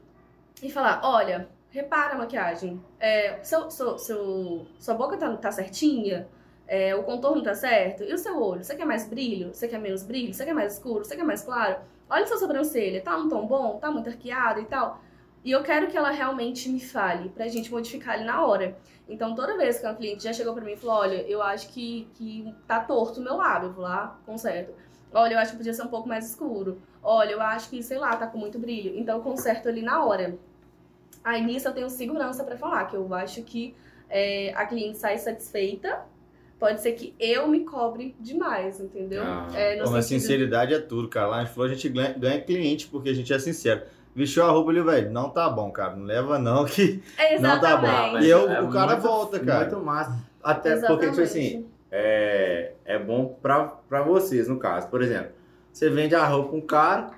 [0.61, 2.79] e falar, olha, repara a maquiagem.
[2.99, 6.27] É, seu, seu, seu- sua boca tá, tá certinha?
[6.73, 8.01] É, o contorno tá certo?
[8.01, 8.63] E o seu olho?
[8.63, 9.53] Você quer mais brilho?
[9.53, 10.33] Você quer menos brilho?
[10.33, 11.03] Você quer mais escuro?
[11.03, 11.81] Você quer mais claro?
[12.09, 13.77] Olha sua sobrancelha, tá num tom bom?
[13.77, 15.01] Tá muito arqueada e tal?
[15.43, 18.77] E eu quero que ela realmente me fale, pra gente modificar ali na hora.
[19.09, 21.67] Então, toda vez que uma cliente já chegou pra mim e falou, olha, eu acho
[21.73, 24.73] que, que tá torto o meu lábio, eu vou lá, conserto.
[25.11, 26.81] Olha, eu acho que podia ser um pouco mais escuro.
[27.03, 28.97] Olha, eu acho que, sei lá, tá com muito brilho.
[28.97, 30.37] Então, eu conserto ali na hora.
[31.21, 33.75] Aí, nisso, eu tenho segurança pra falar, que eu acho que
[34.09, 36.09] é, a cliente sai satisfeita.
[36.61, 39.23] Pode ser que eu me cobre demais, entendeu?
[39.23, 39.47] Ah.
[39.53, 41.25] É, no Pô, mas sentido- sinceridade é tudo, cara.
[41.27, 43.81] Lá a gente falou, a gente ganha, ganha cliente porque a gente é sincero.
[44.15, 45.95] Vestiu a roupa ali, velho, não tá bom, cara.
[45.95, 47.01] Não leva não que...
[47.39, 47.87] Não tá bom.
[47.87, 48.25] Exatamente.
[48.25, 49.65] E eu- o cara volta, cara.
[49.65, 50.23] É Muito massa.
[50.43, 54.87] Até porque, tipo assim, é, é bom pra, pra vocês, no caso.
[54.87, 55.31] Por exemplo,
[55.73, 57.11] você vende a roupa pra um cara,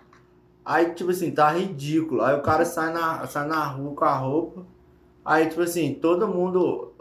[0.64, 2.22] aí, tipo assim, tá ridículo.
[2.22, 4.66] Aí o cara sai na, sai na rua com a roupa,
[5.26, 6.93] aí, tipo assim, todo mundo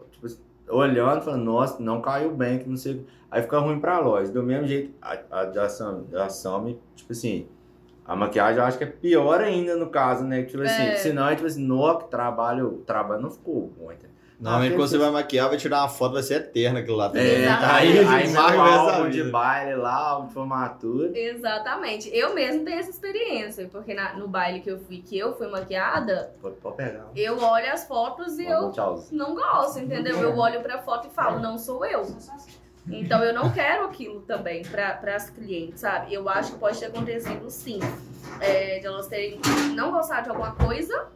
[0.72, 3.04] olhando, falando, nossa, não caiu bem, que não sei.
[3.30, 4.30] Aí fica ruim pra loja.
[4.30, 7.46] Do mesmo jeito, a, a da Sam, da Sam, tipo assim,
[8.04, 10.42] a maquiagem eu acho que é pior ainda no caso, né?
[10.42, 10.96] Tipo assim, É.
[10.96, 14.11] senão é tipo assim, no que trabalho, o trabalho não ficou bom, entendeu?
[14.40, 17.08] Normalmente Ah, quando você vai maquiar, vai tirar uma foto, vai ser eterna aquilo lá.
[17.08, 17.26] também.
[17.26, 17.72] É, Exatamente.
[17.72, 21.10] aí, Aí, aí marca álbum de baile lá, álbum de formatura.
[21.18, 22.10] Exatamente.
[22.12, 25.46] Eu mesmo tenho essa experiência, porque na- no baile que eu fui, que eu fui
[25.46, 27.06] maquiada, Pode, pode pegar.
[27.14, 28.72] eu olho as fotos e eu
[29.12, 30.18] não gosto, entendeu?
[30.20, 32.04] Eu olho pra foto e falo, não sou eu.
[32.90, 36.12] Então eu não quero aquilo também para as clientes, sabe?
[36.12, 37.78] Eu acho que pode ter acontecido sim.
[38.40, 39.38] é, de elas terem
[39.76, 41.06] não gostado de alguma coisa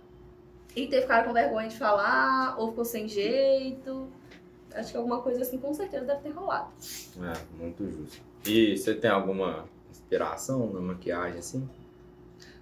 [0.76, 4.08] e ter ficado com vergonha de falar, ou ficou sem jeito.
[4.74, 6.68] Acho que alguma coisa assim com certeza deve ter rolado.
[7.22, 8.20] É, muito justo.
[8.44, 11.68] E você tem alguma inspiração na maquiagem assim?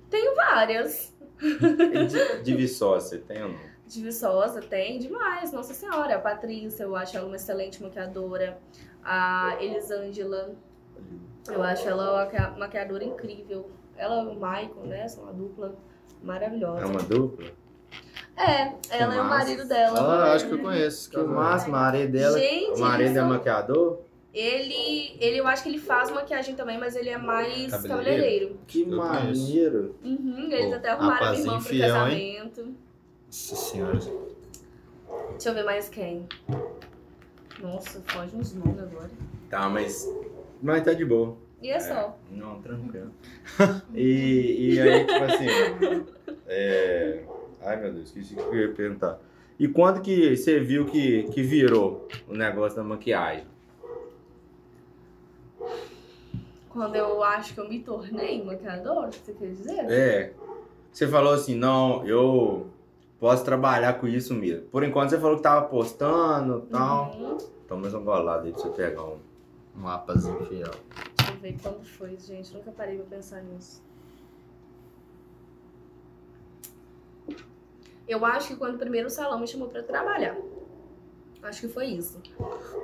[0.09, 1.13] Tenho várias.
[1.41, 3.75] De, de Viçosa, você tem ou não?
[3.87, 6.15] De Viçosa tem demais, nossa senhora.
[6.15, 8.57] A Patrícia, eu acho ela uma excelente maquiadora.
[9.03, 10.55] A Elisângela,
[11.49, 13.69] eu acho ela uma maqui- maquiadora incrível.
[13.97, 15.09] Ela e o Michael, né?
[15.09, 15.75] São uma dupla
[16.23, 16.81] maravilhosa.
[16.83, 17.51] É uma dupla?
[18.37, 19.99] É, ela é o marido dela.
[20.01, 21.09] Ah, acho que eu conheço.
[21.11, 22.39] Que o marido dela.
[22.39, 23.99] Gente, o marido é são- maquiador?
[24.35, 28.59] Ele, ele, eu acho que ele faz maquiagem também, mas ele é mais Cabeleireiro?
[28.67, 29.95] Que maneiro.
[30.03, 32.75] Uhum, eles Pô, até arrumaram minha irmã pro casamento.
[33.27, 33.99] Nossa senhora.
[35.31, 36.27] Deixa eu ver mais quem.
[37.61, 39.11] Nossa, foge uns nomes agora.
[39.49, 40.09] Tá, mas
[40.61, 41.37] Mas tá de boa.
[41.63, 42.19] E é, só.
[42.33, 43.13] Não, tranquilo.
[43.95, 45.47] e, e aí, tipo assim.
[46.49, 47.23] é,
[47.65, 49.19] Ai meu Deus, esqueci que eu ia perguntar.
[49.59, 53.47] E quando que você viu que, que virou o negócio da maquiagem?
[56.69, 59.85] Quando eu acho que eu me tornei maquiador, você quer dizer?
[59.89, 60.33] É.
[60.93, 62.67] Você falou assim, não, eu
[63.19, 64.67] posso trabalhar com isso mesmo.
[64.67, 67.13] Por enquanto você falou que tava postando e tal.
[67.13, 67.39] Uhum.
[67.65, 69.19] Então mais um golado aí pra você pegar um.
[69.77, 70.71] Um mapazinho fiel.
[71.17, 72.55] Deixa eu ver quando foi, gente.
[72.55, 73.83] Nunca parei pra pensar nisso.
[78.07, 80.37] Eu acho que quando o primeiro salão me chamou pra trabalhar.
[81.43, 82.21] Acho que foi isso.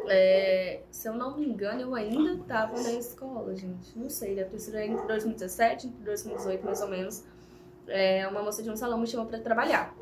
[0.06, 3.96] É, se eu não me engano, eu ainda tava na escola, gente.
[3.98, 7.24] Não sei, deve ter sido entre 2017 e 2018, mais ou menos.
[7.86, 9.94] É, uma moça de um salão me chamou pra trabalhar.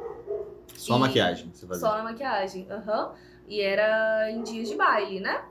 [0.74, 1.88] Só E- maquiagem você fazia.
[1.88, 2.66] Só na maquiagem.
[2.70, 3.14] Aham.
[3.46, 5.42] E era em dias de baile, né?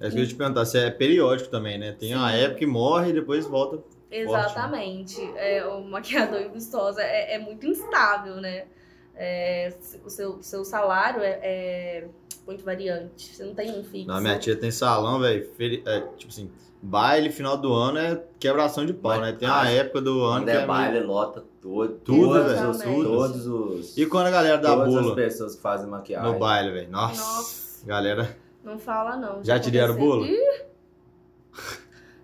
[0.00, 1.92] É isso que eu ia te perguntar, se é periódico também, né?
[1.92, 2.38] Tem uma Sim.
[2.38, 3.82] época que morre e depois volta.
[4.10, 5.20] Exatamente.
[5.36, 8.66] É, o maquiador e vistosa é, é muito instável, né?
[9.16, 9.72] É,
[10.04, 12.08] o seu, seu salário é, é
[12.46, 13.34] muito variante.
[13.34, 14.06] Você não tem um fixo.
[14.06, 15.48] Na minha tia tem salão, velho.
[15.86, 16.50] é, tipo assim,
[16.82, 19.32] baile final do ano é quebração de pau, né?
[19.32, 22.78] Tem uma Ah, época do ano que é é baile, lota todo, Tudo, velho, os,
[22.82, 23.96] todos os.
[23.98, 26.32] E quando a galera dá todas as bolo pessoas que fazem maquiagem.
[26.32, 26.90] no baile, velho?
[26.90, 27.86] Nossa, Nossa.
[27.86, 28.36] galera.
[28.62, 29.42] Não fala, não.
[29.44, 30.26] Já te deram bolo?
[30.26, 30.55] Ih!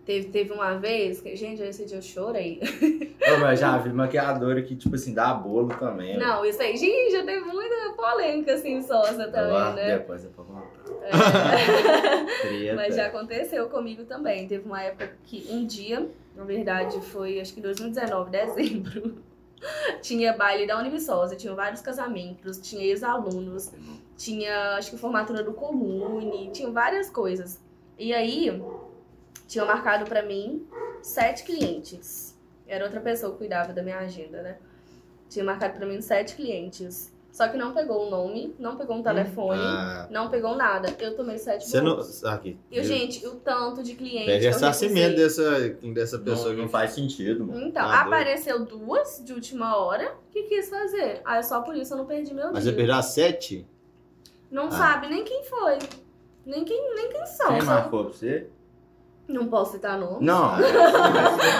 [0.05, 2.61] Teve, teve uma vez que, gente, esse dia eu chorei.
[2.61, 6.19] Ô, mas já vi maquiadora que, tipo assim, dá bolo também.
[6.19, 9.99] Não, isso aí, gente, já teve muita polêmica, assim, sócia também, Lá, né?
[9.99, 10.45] Depois é pra.
[11.03, 12.25] É.
[12.41, 12.75] Treta.
[12.75, 14.49] Mas já aconteceu comigo também.
[14.49, 19.23] Teve uma época que um dia, na verdade foi acho que 2019, dezembro,
[20.03, 23.71] tinha baile da Univisosa, tinha vários casamentos, tinha ex-alunos,
[24.17, 27.61] tinha acho que formatura do Comune, tinha várias coisas.
[27.99, 28.51] E aí,
[29.53, 30.67] tinham marcado pra mim
[31.03, 32.39] sete clientes.
[32.67, 34.57] Era outra pessoa que cuidava da minha agenda, né?
[35.29, 37.13] Tinha marcado pra mim sete clientes.
[37.31, 40.95] Só que não pegou o nome, não pegou um telefone, Ah, não pegou nada.
[40.99, 41.93] Eu tomei sete você não.
[41.93, 42.23] bolos.
[42.25, 42.59] Aqui.
[42.71, 44.27] E, gente, o tanto de cliente.
[44.27, 45.61] Perde que eu ressarcimento dessa,
[45.95, 47.67] dessa pessoa Não, não que faz sentido, mano.
[47.67, 48.01] Então, doido.
[48.01, 51.23] apareceu duas de última hora que quis fazer.
[51.25, 52.77] Aí só por isso eu não perdi meu Mas você dia.
[52.77, 53.67] perdeu a sete?
[54.51, 54.71] Não Ah.
[54.73, 55.79] sabe nem quem foi.
[56.45, 57.49] Nem quem, nem quem são.
[57.55, 58.47] Quem marcou pra você?
[59.29, 60.25] Não posso citar nome.
[60.25, 60.61] Não, mas,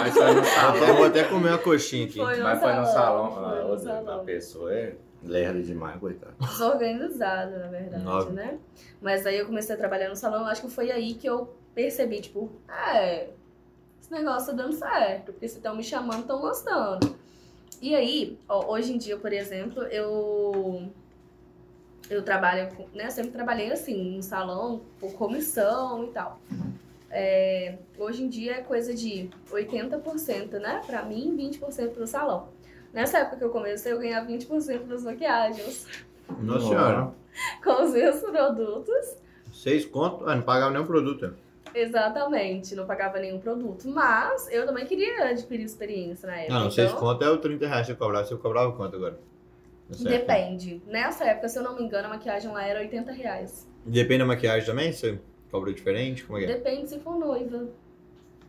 [0.01, 0.95] mas foi no Até, salão.
[0.95, 2.19] vou até comer uma coxinha aqui.
[2.19, 3.31] Foi no Mas foi no salão, salão.
[3.31, 4.15] foi Ah, no salão.
[4.21, 6.33] A pessoa é lerda demais, coitado.
[6.39, 8.33] Desorganizada, na verdade, Óbvio.
[8.33, 8.57] né?
[9.01, 12.19] Mas aí eu comecei a trabalhar no salão, acho que foi aí que eu percebi,
[12.21, 13.29] tipo, é,
[14.01, 17.15] esse negócio tá dando certo, porque se estão me chamando, estão gostando.
[17.81, 20.89] E aí, ó, hoje em dia, por exemplo, eu
[22.09, 23.09] eu trabalho, com- né?
[23.09, 26.39] Sempre trabalhei assim, no salão, por comissão e tal.
[27.15, 30.81] É, hoje em dia é coisa de 80%, né?
[30.83, 32.49] Pra mim, 20% pro salão.
[32.91, 35.87] Nessa época que eu comecei, eu ganhava 20% das maquiagens
[36.41, 37.13] Nossa senhora.
[37.63, 39.17] com os meus produtos.
[39.53, 40.27] Seis conto?
[40.27, 41.35] Ah, não pagava nenhum produto.
[41.73, 43.87] Exatamente, não pagava nenhum produto.
[43.87, 46.53] Mas eu também queria adquirir experiência na época.
[46.53, 48.25] Não, não, seis então, conto é o 30 reais que você cobrava.
[48.25, 49.19] Você cobrava quanto agora?
[49.87, 50.33] Nessa época?
[50.33, 50.81] Depende.
[50.87, 53.67] Nessa época, se eu não me engano, a maquiagem lá era 80 reais.
[53.85, 54.91] Depende da maquiagem também?
[54.91, 55.19] Você
[55.53, 56.25] cobra diferente?
[56.25, 56.55] Como é que é?
[56.55, 57.69] Depende se for noiva.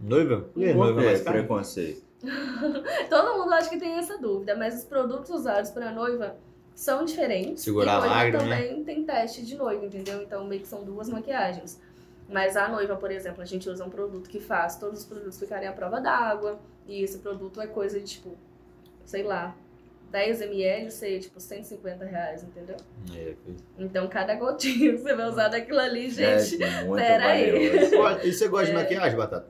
[0.01, 0.41] Noiva?
[0.41, 1.39] Por que noiva é mais caro?
[1.39, 2.03] preconceito?
[3.11, 6.35] Todo mundo acha que tem essa dúvida, mas os produtos usados para noiva
[6.75, 7.63] são diferentes.
[7.63, 8.57] Segurar e a lágrima, né?
[8.63, 10.23] também tem teste de noiva, entendeu?
[10.23, 11.79] Então meio que são duas maquiagens.
[12.27, 15.39] Mas a noiva, por exemplo, a gente usa um produto que faz todos os produtos
[15.39, 16.59] ficarem à prova d'água.
[16.89, 18.35] E esse produto é coisa de tipo,
[19.05, 19.55] sei lá,
[20.15, 22.77] 10 ml ser tipo 150 reais, entendeu?
[23.13, 23.33] É,
[23.77, 26.63] Então cada gotinha que você vai usar daquilo ali, gente.
[26.63, 27.77] É pera aí.
[28.23, 28.75] E você gosta de É.
[28.75, 29.49] maquiagem, Batata?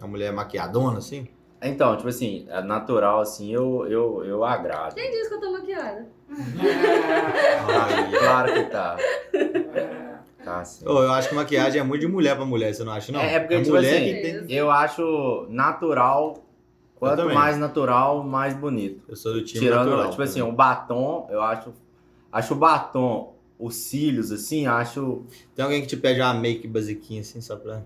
[0.00, 1.28] A mulher maquiadona, assim?
[1.62, 4.94] Então, tipo assim, é natural assim, eu, eu, eu agrado.
[4.94, 6.06] Quem disse que eu tô maquiada?
[6.30, 8.96] Ai, Claro que tá.
[10.44, 10.86] Tá sim.
[10.88, 13.18] Ô, eu acho que maquiagem é muito de mulher pra mulher, você não acha, não?
[13.18, 14.52] É, é porque, a tipo mulher assim, que tem...
[14.56, 16.45] Eu acho natural.
[16.96, 19.04] Quanto mais natural, mais bonito.
[19.08, 20.10] Eu sou do time Tirando, natural.
[20.10, 21.72] tipo assim, o batom, eu acho.
[22.32, 25.24] Acho o batom, os cílios, assim, acho.
[25.54, 27.82] Tem alguém que te pede uma make basiquinha, assim, só pra...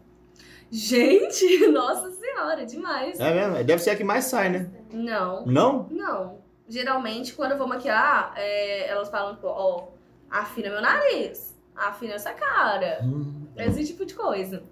[0.71, 3.19] Gente, nossa senhora, demais.
[3.19, 3.65] É mesmo?
[3.65, 4.71] Deve ser a que mais sai, né?
[4.93, 5.45] Não.
[5.45, 5.89] Não?
[5.91, 6.39] Não.
[6.69, 9.89] Geralmente, quando eu vou maquiar, é, elas falam, tipo, ó,
[10.31, 13.01] afina meu nariz, afina essa cara.
[13.03, 13.47] Hum.
[13.57, 14.63] Esse tipo de coisa.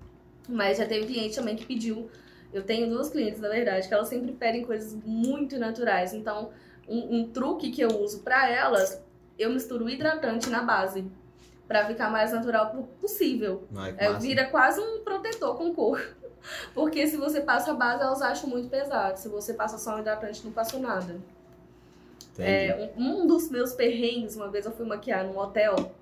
[0.48, 2.08] Mas já teve cliente também que pediu.
[2.52, 6.14] Eu tenho duas clientes, na verdade, que elas sempre pedem coisas muito naturais.
[6.14, 6.50] Então,
[6.88, 9.02] um, um truque que eu uso pra elas,
[9.38, 11.04] eu misturo hidratante na base.
[11.66, 13.64] Pra ficar mais natural po- possível.
[13.76, 16.00] Ai, É, vira quase um protetor com cor.
[16.74, 19.18] Porque se você passa a base, elas acham muito pesado.
[19.18, 21.16] Se você passa só um hidratante, não passou nada.
[22.38, 25.92] É, um, um dos meus perrengues, uma vez eu fui maquiar num hotel.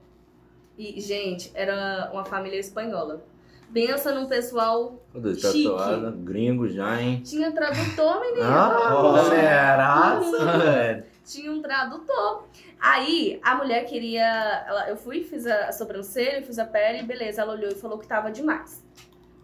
[0.79, 3.25] E, gente, era uma família espanhola.
[3.73, 5.65] Pensa num pessoal Tudo chique.
[5.65, 7.21] tatuado, gringo já, hein?
[7.25, 8.43] Tinha tradutor, menino.
[8.45, 10.21] Ah, será?
[10.59, 11.05] velho.
[11.25, 12.45] Tinha um tradutor.
[12.81, 14.65] Aí, a mulher queria...
[14.67, 17.43] Ela, eu fui, fiz a, a sobrancelha, fiz a pele, beleza.
[17.43, 18.85] Ela olhou e falou que tava demais.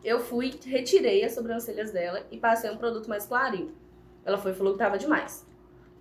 [0.05, 3.75] Eu fui, retirei as sobrancelhas dela e passei um produto mais clarinho.
[4.25, 5.47] Ela foi e falou que tava demais.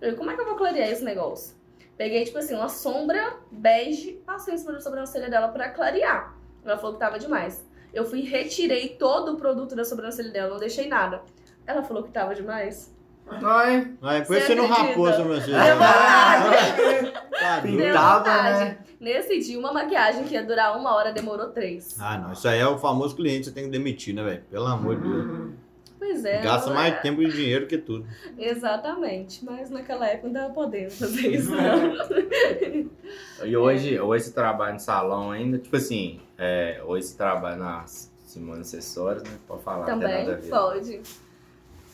[0.00, 1.56] falei, como é que eu vou clarear esse negócio?
[1.96, 6.36] Peguei, tipo assim, uma sombra bege, passei em cima da sobrancelha dela pra clarear.
[6.64, 7.64] Ela falou que tava demais.
[7.92, 11.22] Eu fui, retirei todo o produto da sobrancelha dela, não deixei nada.
[11.66, 12.92] Ela falou que tava demais.
[13.28, 14.88] Ai, Aí, por isso Você não acredita?
[14.90, 15.58] rapou a sobrancelha.
[15.64, 17.76] Deu Tá doido.
[17.76, 18.58] Deu Pintava, vontade.
[18.64, 18.78] né?
[19.00, 21.96] Nesse dia, uma maquiagem que ia durar uma hora demorou três.
[22.00, 22.32] Ah, não.
[22.32, 24.42] Isso aí é o famoso cliente que você tem que demitir, né, velho?
[24.50, 25.50] Pelo amor de Deus.
[25.98, 26.40] Pois é.
[26.42, 28.04] Gasta não mais é- tempo e dinheiro que tudo.
[28.36, 29.44] Exatamente.
[29.44, 33.46] Mas naquela época não tava podendo fazer isso, não.
[33.46, 37.84] E hoje, hoje você trabalha no salão ainda, tipo assim, é, hoje você trabalha na
[37.86, 39.30] Simone Acessórios, né?
[39.46, 40.48] Pode falar, Também ver.
[40.48, 41.00] pode.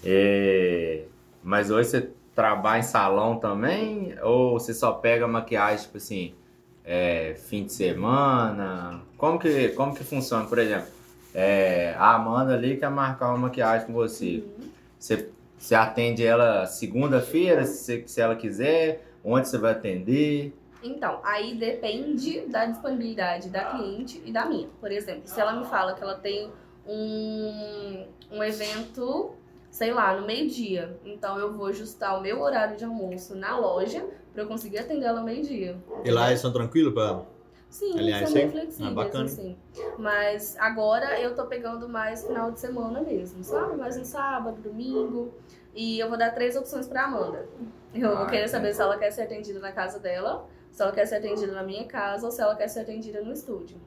[0.03, 1.05] É,
[1.43, 4.15] mas hoje você trabalha em salão também?
[4.23, 6.35] Ou você só pega maquiagem, tipo assim,
[6.83, 9.03] é, fim de semana?
[9.19, 10.47] Como que, como que funciona?
[10.47, 10.89] Por exemplo,
[11.35, 14.43] é, a Amanda ali quer marcar uma maquiagem com você.
[14.47, 14.71] Uhum.
[14.99, 19.05] Você, você atende ela segunda-feira, se, se ela quiser?
[19.23, 20.57] Onde você vai atender?
[20.83, 24.69] Então, aí depende da disponibilidade da cliente e da minha.
[24.81, 26.51] Por exemplo, se ela me fala que ela tem
[26.87, 29.33] um, um evento,
[29.71, 34.07] sei lá, no meio-dia, então eu vou ajustar o meu horário de almoço na loja
[34.33, 35.77] pra eu conseguir atender ela ao meio-dia.
[36.05, 37.23] E lá eles são tranquilos pra.
[37.69, 38.53] Sim, Aliás, são bem sim.
[38.53, 39.25] flexíveis, Ah, bacana.
[39.27, 39.57] assim.
[39.99, 43.77] Mas agora eu tô pegando mais final de semana mesmo, sabe?
[43.77, 45.35] Mais no sábado, domingo.
[45.75, 47.47] E eu vou dar três opções pra Amanda.
[47.95, 50.47] Eu vou Ah, querer saber se ela quer ser atendida na casa dela,
[50.79, 53.33] se ela quer ser atendida na minha casa ou se ela quer ser atendida no
[53.33, 53.81] estúdio.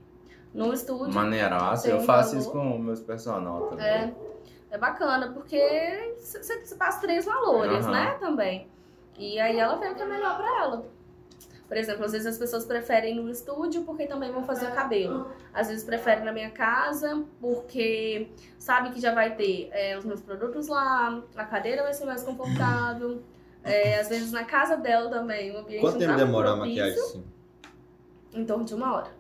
[0.54, 1.88] No estúdio Maneiraço.
[1.88, 2.42] Eu faço valor.
[2.42, 3.86] isso com meus personal também.
[3.86, 4.14] é,
[4.72, 7.92] é bacana, porque você passa três valores, Aham.
[7.92, 8.18] né?
[8.20, 8.68] Também.
[9.18, 10.86] E aí ela vê o que é melhor pra ela.
[11.66, 15.32] Por exemplo, às vezes as pessoas preferem no estúdio porque também vão fazer o cabelo.
[15.54, 20.20] Às vezes preferem na minha casa porque sabe que já vai ter é, os meus
[20.20, 23.24] produtos lá, a cadeira vai ser mais confortável.
[23.64, 27.00] É, às vezes na casa dela também, o ambiente Quanto tempo tá demora a maquiagem
[27.00, 27.24] assim?
[28.34, 29.12] Em torno de uma hora.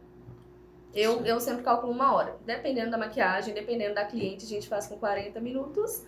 [0.93, 2.35] Eu, eu sempre calculo uma hora.
[2.45, 6.03] Dependendo da maquiagem, dependendo da cliente, a gente faz com 40 minutos.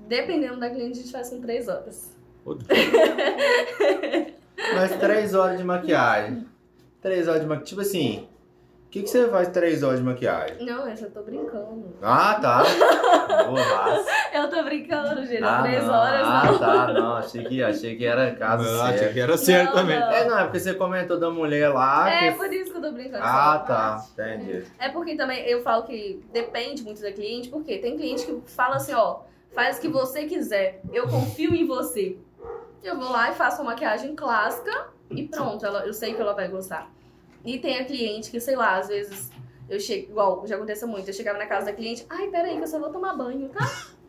[0.00, 2.16] Dependendo da cliente, a gente faz com 3 horas.
[4.74, 6.46] Mas três horas de maquiagem.
[7.00, 7.68] Três horas de maquiagem.
[7.68, 8.28] Tipo assim,
[8.92, 10.66] que, que você faz três horas de maquiagem?
[10.66, 11.96] Não, eu só tô brincando.
[12.02, 12.62] Ah, tá.
[13.48, 14.10] Borraça.
[14.34, 15.42] Eu tô brincando, gente.
[15.42, 15.94] Ah, 3 não.
[15.94, 16.58] horas ah, não.
[16.58, 16.92] tá.
[16.92, 19.12] Não, achei que, achei que era caso Eu achei certo.
[19.14, 19.98] que era certo Não, também.
[19.98, 20.10] não.
[20.10, 22.12] É, não, é porque você comentou da mulher lá.
[22.12, 22.36] É, que...
[22.36, 23.24] por isso que eu tô brincando.
[23.24, 24.04] Ah, tá.
[24.12, 24.66] Entendi.
[24.78, 28.76] É porque também eu falo que depende muito da cliente, porque tem cliente que fala
[28.76, 29.20] assim, ó,
[29.54, 32.18] faz o que você quiser, eu confio em você.
[32.84, 36.34] Eu vou lá e faço uma maquiagem clássica e pronto, ela, eu sei que ela
[36.34, 36.90] vai gostar.
[37.44, 39.30] E tem a cliente que, sei lá, às vezes
[39.68, 42.62] eu chego, igual, já aconteceu muito, eu chegava na casa da cliente, ai, peraí que
[42.62, 43.60] eu só vou tomar banho, tá?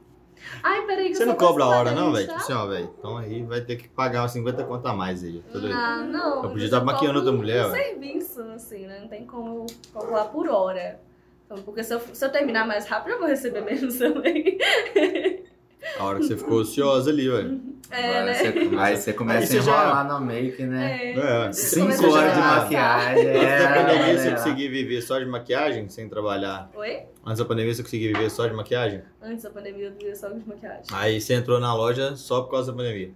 [0.62, 2.28] Ai, peraí que Você eu não só cobra a hora, não, velho?
[2.28, 2.44] Tipo tá?
[2.44, 2.94] assim, ó, velho.
[3.00, 5.42] Então aí vai ter que pagar uns 50 conto a mais aí.
[5.74, 6.44] Ah, não.
[6.44, 7.72] Eu podia estar maquiando outra mulher, ué.
[7.72, 9.00] serviço, assim, né?
[9.00, 11.00] Não tem como calcular por hora.
[11.46, 14.58] Então, porque se eu, se eu terminar mais rápido, eu vou receber menos também.
[16.00, 17.62] A hora que você ficou ociosa ali, velho.
[17.92, 18.34] É, Aí né?
[18.34, 21.14] você, aí você começa Aí a você já- enrolar no make, né?
[21.14, 21.46] É.
[21.48, 21.52] É.
[21.52, 23.28] Cinco a horas de já- maquiagem.
[23.28, 26.72] Antes da É, pandemia, você conseguia viver só de maquiagem, sem trabalhar?
[26.76, 27.04] Oi?
[27.26, 29.02] Antes da pandemia, você conseguia viver só de maquiagem?
[29.22, 30.84] Antes da pandemia, eu vivia só de maquiagem.
[30.92, 33.12] Aí você entrou na loja só por causa da pandemia.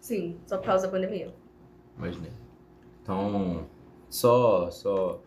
[0.00, 1.32] Sim, só por causa da pandemia.
[1.96, 2.32] Imaginei.
[3.02, 3.66] Então,
[4.10, 5.20] só, só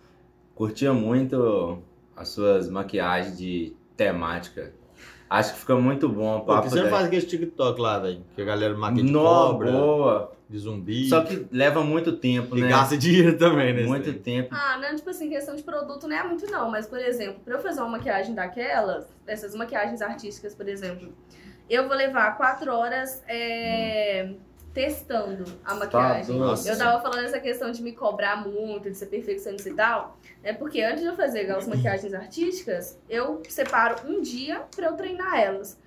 [0.53, 1.81] curtia muito
[2.15, 4.73] as suas maquiagens de temática.
[5.29, 6.69] Acho que fica muito bom Pô, papo.
[6.69, 8.23] você não faz aquele TikTok lá, velho.
[8.35, 10.31] Que a galera maquia de cobra, boa.
[10.47, 11.09] de zumbi.
[11.09, 12.69] Só que leva muito tempo, E né?
[12.69, 13.83] gasta dinheiro também, né?
[13.83, 14.49] muito tempo.
[14.51, 17.55] Ah, não, tipo assim, questão de produto não é muito não, mas, por exemplo, pra
[17.55, 21.11] eu fazer uma maquiagem daquelas, essas maquiagens artísticas, por exemplo,
[21.67, 24.29] eu vou levar quatro horas é,
[24.75, 26.25] testando a maquiagem.
[26.25, 26.47] doido.
[26.47, 26.69] Nossa.
[26.69, 30.51] Eu tava falando essa questão de me cobrar muito, de ser perfeccionista e tal, é
[30.51, 35.39] porque antes de eu fazer as maquiagens artísticas, eu separo um dia pra eu treinar
[35.39, 35.79] elas.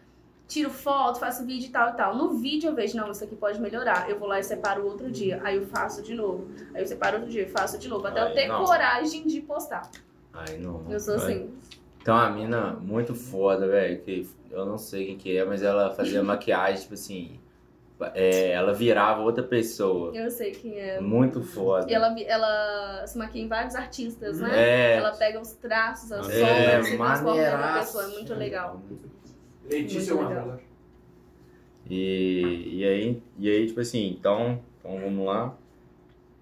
[0.48, 2.16] Tiro foto, faço vídeo e tal e tal.
[2.16, 4.09] No vídeo eu vejo, não, isso aqui pode melhorar.
[4.09, 5.38] Eu vou lá e separo outro dia.
[5.44, 6.48] Aí eu faço de novo.
[6.74, 8.07] Aí eu separo outro dia e faço de novo.
[8.07, 8.64] Até eu ter não.
[8.64, 9.90] coragem de postar.
[10.33, 10.83] Ai, não.
[10.88, 11.51] Eu sou assim.
[12.03, 15.90] Tem uma mina muito foda, velho, que eu não sei quem que é, mas ela
[15.90, 17.38] fazia maquiagem, tipo assim.
[18.14, 20.14] É, ela virava outra pessoa.
[20.14, 21.00] Eu sei quem é.
[21.00, 21.90] Muito foda.
[21.90, 24.50] E ela, ela se maquia em vários artistas, né?
[24.54, 24.96] É.
[24.96, 27.78] Ela pega os traços, as É, sombras e transforma em maneiraço.
[27.78, 28.04] pessoa.
[28.04, 28.82] É muito legal.
[29.68, 30.61] Letícia é Muito uma legal.
[31.90, 35.56] E, e aí, e aí, tipo assim, então, então vamos lá.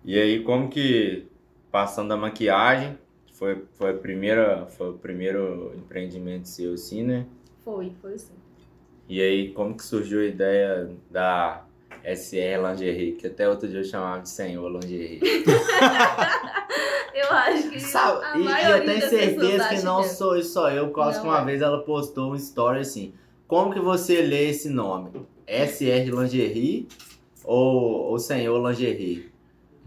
[0.05, 1.27] E aí, como que
[1.71, 2.99] passando da maquiagem,
[3.33, 7.27] foi, foi a primeira, foi o primeiro empreendimento seu assim, né?
[7.65, 8.35] Foi, foi sim.
[9.09, 11.65] E aí, como que surgiu a ideia da
[12.05, 15.21] SR Lingerie, que até outro dia eu chamava de Senhor Lingerie.
[17.17, 20.03] Eu acho que Sabe, a e, e eu tenho certeza que não é.
[20.05, 21.45] sou só eu, por causa que uma é.
[21.47, 23.15] vez ela postou um story assim,
[23.49, 25.13] como que você lê esse nome?
[25.47, 26.87] SR Lingerie
[27.43, 29.33] ou, ou Senhor Lingerie?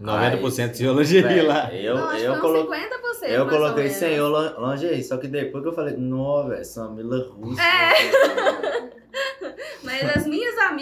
[0.02, 1.72] 90% de lingerie lá.
[1.72, 2.62] Eu, não, acho eu, colo...
[2.62, 3.28] uns 50%.
[3.28, 3.90] eu coloquei.
[3.90, 7.60] Senhor Lin- Lingerie, só que depois que eu falei, não, velho, Samila Russo.
[7.60, 8.90] É.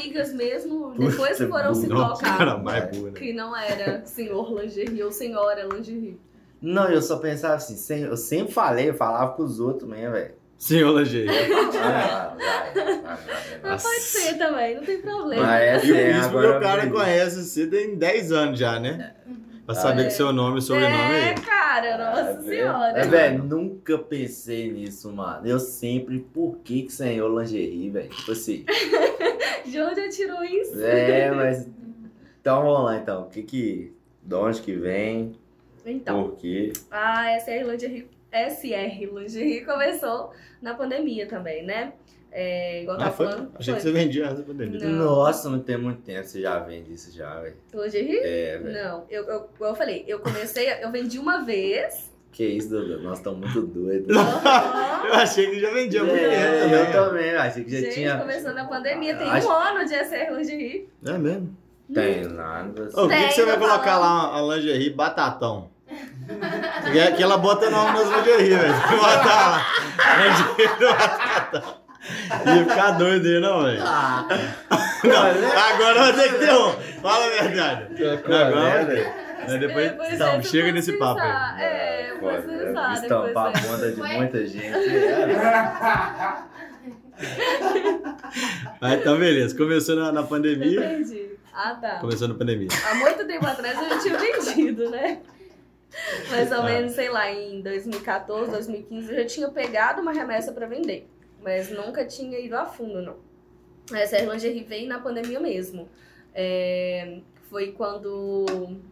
[0.08, 2.90] Amigas mesmo, depois que foram se Nossa, tocar né?
[3.14, 6.18] que não era senhor lingerie ou senhora lingerie.
[6.62, 10.32] Não, eu só pensava assim, sem- eu sempre falei, eu falava pros outros mesmo, velho.
[10.56, 11.28] Senhor lingerie.
[11.80, 13.70] Ah, vai, vai, vai, vai, vai.
[13.70, 15.42] Mas pode ser também, não tem problema.
[15.46, 18.58] Mas essa E é isso porque agora o cara eu conhece você tem 10 anos
[18.58, 19.14] já, né?
[19.66, 20.04] Pra saber É.
[20.06, 21.34] que seu nome e sobrenome É, é.
[21.34, 22.98] cara, nossa É, senhora.
[22.98, 25.46] É, velho, nunca pensei nisso, mano.
[25.46, 28.08] Eu sempre, por que que senhor lingerie, velho?
[28.08, 28.64] Tipo assim.
[29.64, 30.80] De onde eu tirou isso?
[30.82, 31.68] É, mas.
[32.40, 33.22] Então vamos lá então.
[33.22, 33.92] O que que.
[34.22, 35.34] De onde que vem?
[35.86, 36.72] Então, Por quê?
[36.90, 41.94] a SR Lingerie, SR Lingerie começou na pandemia também, né?
[42.30, 43.26] É, igual eu Ah, tava foi?
[43.26, 43.52] falando.
[43.58, 44.80] Achei que você vendia antes da pandemia.
[44.80, 45.06] Não.
[45.06, 47.56] Nossa, não tem muito tempo, você já vende isso já, velho.
[47.72, 48.18] Lingerie?
[48.18, 48.74] É, velho.
[48.84, 52.07] Não, eu, eu, eu falei, eu comecei, eu vendi uma vez.
[52.32, 53.02] Que isso, Douglas?
[53.02, 54.14] Nós estamos muito doidos.
[55.08, 56.78] Eu achei que já vendia muito tempo É, também.
[56.80, 58.16] eu também, eu achei que já Gente, tinha.
[58.18, 60.88] começou na pandemia, tem Acho- um ano de SR Lingerie.
[61.06, 61.56] É mesmo?
[61.94, 62.82] Tem nada.
[62.92, 64.32] Ô, por que, que você vai colocar falando.
[64.32, 65.70] lá a lingerie batatão?
[66.82, 68.74] Porque aqui ela bota nome nas lingerie, velho.
[68.74, 69.66] Botar lá.
[70.22, 71.74] Lingerie do batatão.
[72.54, 73.82] Ia ficar doido aí, não, velho?
[73.82, 74.26] Ah,
[75.04, 76.72] Não, agora vai ter que ter um.
[77.00, 78.04] Fala a verdade.
[78.04, 79.27] Agora, né, velho.
[79.46, 81.26] Aí depois, Depois não, dessa chega nesse vou papo aí.
[81.28, 81.60] pensar.
[81.62, 84.66] É, eu Pode, pensar depois Estampar a bunda de muita gente.
[84.66, 85.24] É.
[88.80, 89.56] Aí, então, beleza.
[89.56, 90.92] Começou na, na pandemia.
[90.92, 91.30] Entendi.
[91.52, 91.98] Ah, tá.
[91.98, 92.68] Começou na pandemia.
[92.90, 95.20] Há muito tempo atrás eu já tinha vendido, né?
[96.30, 96.64] Mais ou Ah.
[96.64, 101.08] menos, sei lá, em 2014, 2015, eu já tinha pegado uma remessa pra vender.
[101.42, 103.16] Mas nunca tinha ido a fundo, não.
[103.96, 105.88] Essa lingerie veio na pandemia mesmo.
[106.34, 108.46] É, foi quando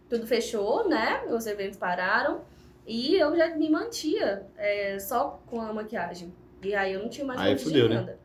[0.09, 1.23] tudo fechou, né?
[1.29, 2.41] Os eventos pararam.
[2.85, 6.33] E eu já me mantia é, só com a maquiagem.
[6.63, 7.99] E aí eu não tinha mais Aí fudeu, de né?
[7.99, 8.19] renda.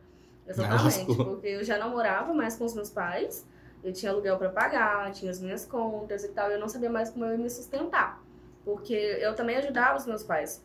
[0.47, 0.85] Aí Exatamente.
[1.09, 1.25] lascou.
[1.27, 3.47] Porque eu já não morava mais com os meus pais.
[3.83, 6.51] Eu tinha aluguel pra pagar, tinha as minhas contas e tal.
[6.51, 8.23] E eu não sabia mais como eu ia me sustentar.
[8.65, 10.65] Porque eu também ajudava os meus pais.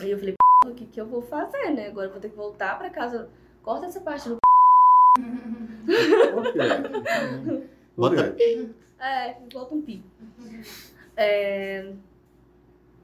[0.00, 1.86] Aí eu falei, "Porra, o que, que eu vou fazer, né?
[1.86, 3.28] Agora eu vou ter que voltar pra casa.
[3.62, 4.38] Corta essa parte do.
[7.96, 8.36] Bota.
[8.98, 10.02] É, volta um pi.
[11.16, 11.92] É.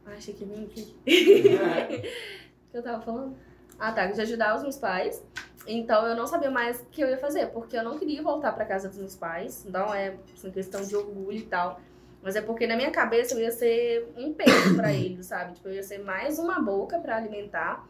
[0.06, 0.94] Ai, achei que vinha aqui.
[1.02, 3.36] O que eu tava falando?
[3.78, 4.06] Ah, tá.
[4.06, 5.22] De ajudar os meus pais.
[5.66, 8.52] Então eu não sabia mais o que eu ia fazer, porque eu não queria voltar
[8.52, 9.64] pra casa dos meus pais.
[9.64, 11.80] Não é assim, questão de orgulho e tal.
[12.22, 15.54] Mas é porque na minha cabeça eu ia ser um peso pra eles, sabe?
[15.54, 17.86] Tipo, eu ia ser mais uma boca pra alimentar.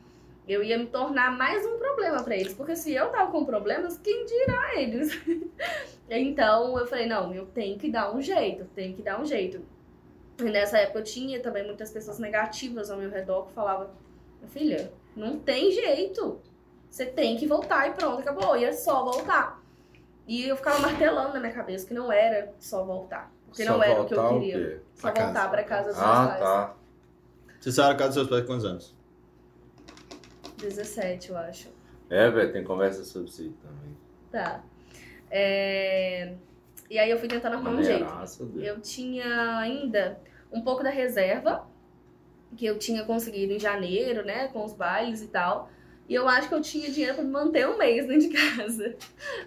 [0.50, 2.52] Eu ia me tornar mais um problema pra eles.
[2.54, 5.16] Porque se eu tava com problemas, quem dirá eles?
[6.10, 9.60] então eu falei, não, eu tenho que dar um jeito, tenho que dar um jeito.
[10.40, 13.90] E nessa época eu tinha também muitas pessoas negativas ao meu redor que falavam,
[14.40, 16.40] "Minha filha, não tem jeito.
[16.90, 18.56] Você tem que voltar e pronto, acabou.
[18.56, 19.62] E é só voltar.
[20.26, 23.30] E eu ficava martelando na minha cabeça que não era só voltar.
[23.46, 24.82] Porque não Só era o que eu queria.
[24.94, 25.48] Só Pra voltar casa.
[25.50, 26.40] pra casa dos meus Ah, pais.
[26.40, 26.74] tá.
[27.60, 28.99] Você saiu da casa dos seus pais com quantos anos?
[30.60, 31.68] 17, eu acho.
[32.08, 33.96] É, velho, tem conversa sobre isso também.
[34.30, 34.62] Tá.
[35.30, 36.34] É,
[36.88, 38.04] E aí eu fui tentando arrumar um jeito.
[38.58, 40.20] Eu tinha ainda
[40.52, 41.66] um pouco da reserva
[42.56, 45.70] que eu tinha conseguido em janeiro, né, com os bailes e tal.
[46.08, 48.96] E eu acho que eu tinha dinheiro pra me manter um mês dentro de casa.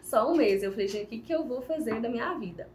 [0.02, 0.64] Só um mês.
[0.64, 2.70] Eu falei, gente, o que, que eu vou fazer da minha vida?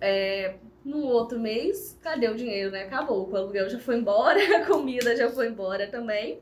[0.00, 2.84] É, no outro mês, cadê o dinheiro, né?
[2.84, 3.28] Acabou.
[3.30, 6.40] O aluguel já foi embora, a comida já foi embora também.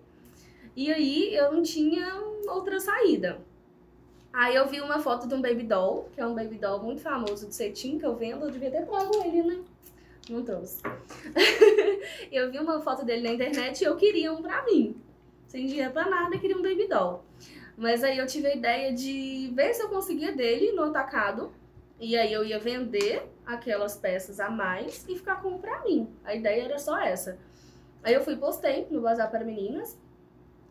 [0.77, 2.15] E aí eu não tinha
[2.49, 3.41] outra saída.
[4.33, 7.01] Aí eu vi uma foto de um baby doll, que é um baby doll muito
[7.01, 8.45] famoso de cetim que eu vendo.
[8.45, 9.65] Eu devia ter trago ele, né?
[10.29, 10.81] Não trouxe.
[12.31, 14.95] eu vi uma foto dele na internet e eu queria um pra mim.
[15.49, 17.25] sem dinheiro pra nada, queria um baby doll.
[17.77, 21.53] Mas aí eu tive a ideia de ver se eu conseguia dele no atacado.
[21.99, 26.09] E aí eu ia vender aquelas peças a mais e ficar com pra mim.
[26.25, 27.37] A ideia era só essa.
[28.03, 29.99] Aí eu fui postei no Bazar para Meninas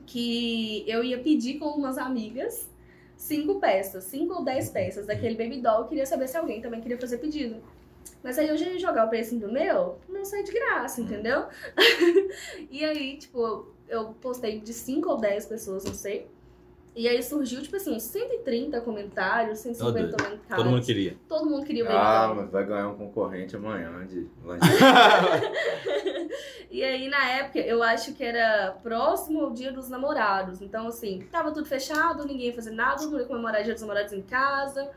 [0.10, 2.68] que eu ia pedir com umas amigas
[3.16, 5.82] cinco peças, cinco ou dez peças daquele baby doll.
[5.82, 7.62] Eu queria saber se alguém também queria fazer pedido.
[8.24, 11.46] Mas aí eu já ia jogar o preço do meu, não sai de graça, entendeu?
[12.72, 16.28] e aí, tipo, eu postei de 5 ou 10 pessoas, não sei.
[16.96, 20.56] E aí surgiu, tipo assim, uns 130 comentários, 150 Todo- comentários.
[20.58, 21.18] Todo mundo queria.
[21.28, 22.36] Todo mundo queria o baby Ah, doll.
[22.36, 24.28] mas vai ganhar um concorrente amanhã de.
[26.72, 30.62] E aí, na época, eu acho que era próximo ao dia dos namorados.
[30.62, 33.82] Então, assim, tava tudo fechado, ninguém ia fazer nada, mundo ia comemorar o dia dos
[33.82, 34.90] namorados em casa.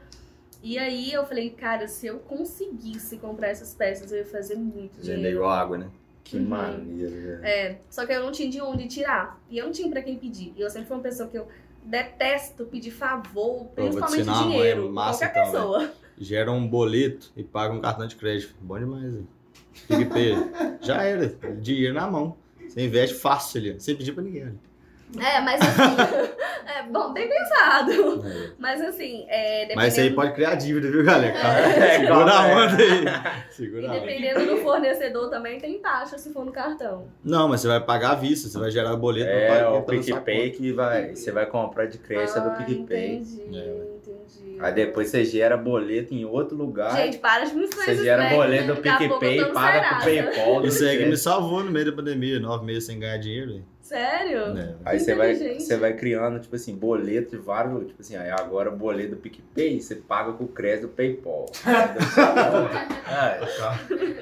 [0.62, 4.96] E aí eu falei, cara, se eu conseguisse comprar essas peças, eu ia fazer muito
[4.98, 5.36] Vender dinheiro.
[5.38, 5.88] igual água, né?
[6.22, 6.44] Que Uhum.
[6.44, 7.44] maneiro, velho.
[7.44, 9.40] É, só que eu não tinha de onde tirar.
[9.50, 10.52] E eu não tinha pra quem pedir.
[10.56, 11.48] E eu sempre fui uma pessoa que eu
[11.82, 14.82] detesto pedir favor, principalmente ensinar uma dinheiro.
[14.84, 15.92] mãe massa, qualquer então, pessoa.
[16.18, 18.54] Gera um boleto e paga um cartão de crédito.
[18.60, 19.28] Bom demais, hein?
[19.88, 20.34] PicPay.
[20.82, 21.28] Já era.
[21.60, 22.36] Dinheiro na mão.
[22.68, 23.80] Você investe fácil ali.
[23.80, 24.42] Sem pedir pra ninguém.
[24.44, 24.58] ali.
[25.20, 25.96] É, mas assim.
[26.66, 28.26] é, bom, bem pensado.
[28.26, 28.50] É.
[28.58, 31.36] Mas assim, é, Mas isso aí dependendo- pode criar dívida, viu, galera?
[31.36, 32.54] É, igual, Segura a é.
[32.54, 33.04] onda aí.
[33.50, 34.00] E Segura a onda.
[34.00, 37.06] dependendo do fornecedor também tem taxa se for no cartão.
[37.22, 38.48] Não, mas você vai pagar à vista.
[38.48, 39.28] Você vai gerar boleto.
[39.30, 41.14] É, o PicPay que vai.
[41.14, 43.16] Você vai comprar de crédito ah, do PicPay.
[43.16, 43.84] Entendi, É.
[43.96, 44.58] entendi.
[44.60, 46.96] Aí depois você gera boleto em outro lugar.
[46.96, 48.36] Gente, para de me você gera trem.
[48.36, 50.04] boleto do PicPay e paga pro.
[50.04, 50.64] PayPal.
[50.64, 52.38] Isso aí que me salvou no meio da pandemia.
[52.40, 53.62] Nove meses sem ganhar dinheiro.
[53.82, 54.56] Sério?
[54.56, 54.74] É.
[54.84, 57.88] Aí você vai, você vai criando, tipo assim, boleto de vários.
[57.88, 61.46] Tipo assim, aí agora o boleto do PicPay você paga com o crédito do PayPal.
[63.10, 63.40] é,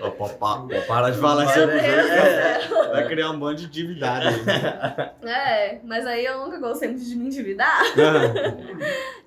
[0.01, 2.69] Ó, para de falar isso do É.
[2.91, 5.31] Vai criar um bando de dívida aí.
[5.31, 7.83] É, mas aí eu nunca gostei muito de me endividar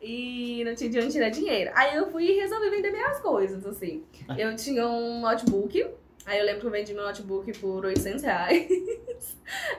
[0.01, 1.71] e não tinha de onde tirar dinheiro.
[1.75, 4.03] Aí eu fui e resolvi vender minhas coisas, assim.
[4.37, 5.85] Eu tinha um notebook,
[6.25, 8.67] aí eu lembro que eu vendi meu notebook por 800 reais.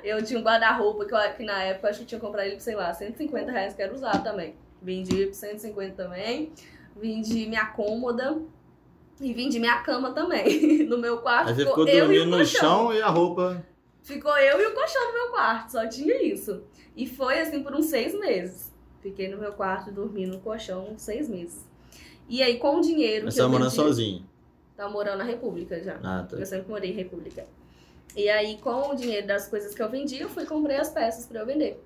[0.05, 2.57] Eu tinha um guarda-roupa que, eu, que na época eu acho que tinha comprado ele
[2.57, 4.55] por, sei lá, 150 reais, que era usado também.
[4.81, 6.53] Vendi por 150 também.
[6.97, 8.41] Vendi minha cômoda.
[9.21, 10.85] E vendi minha cama também.
[10.87, 13.09] No meu quarto Aí você ficou ficou eu e o dormindo no chão e a
[13.09, 13.65] roupa.
[14.03, 16.63] Ficou eu e o colchão no meu quarto, só tinha isso.
[16.95, 18.73] E foi assim por uns seis meses.
[19.01, 21.67] Fiquei no meu quarto dormindo no colchão uns seis meses.
[22.29, 24.25] E aí, com o dinheiro Mas que você morando vendi...
[24.77, 25.99] Tava morando na República já.
[26.03, 26.37] Ah, tá.
[26.37, 27.47] Eu sempre morei em República.
[28.17, 30.91] E aí, com o dinheiro das coisas que eu vendi, eu fui e comprei as
[30.91, 31.83] peças pra eu vender.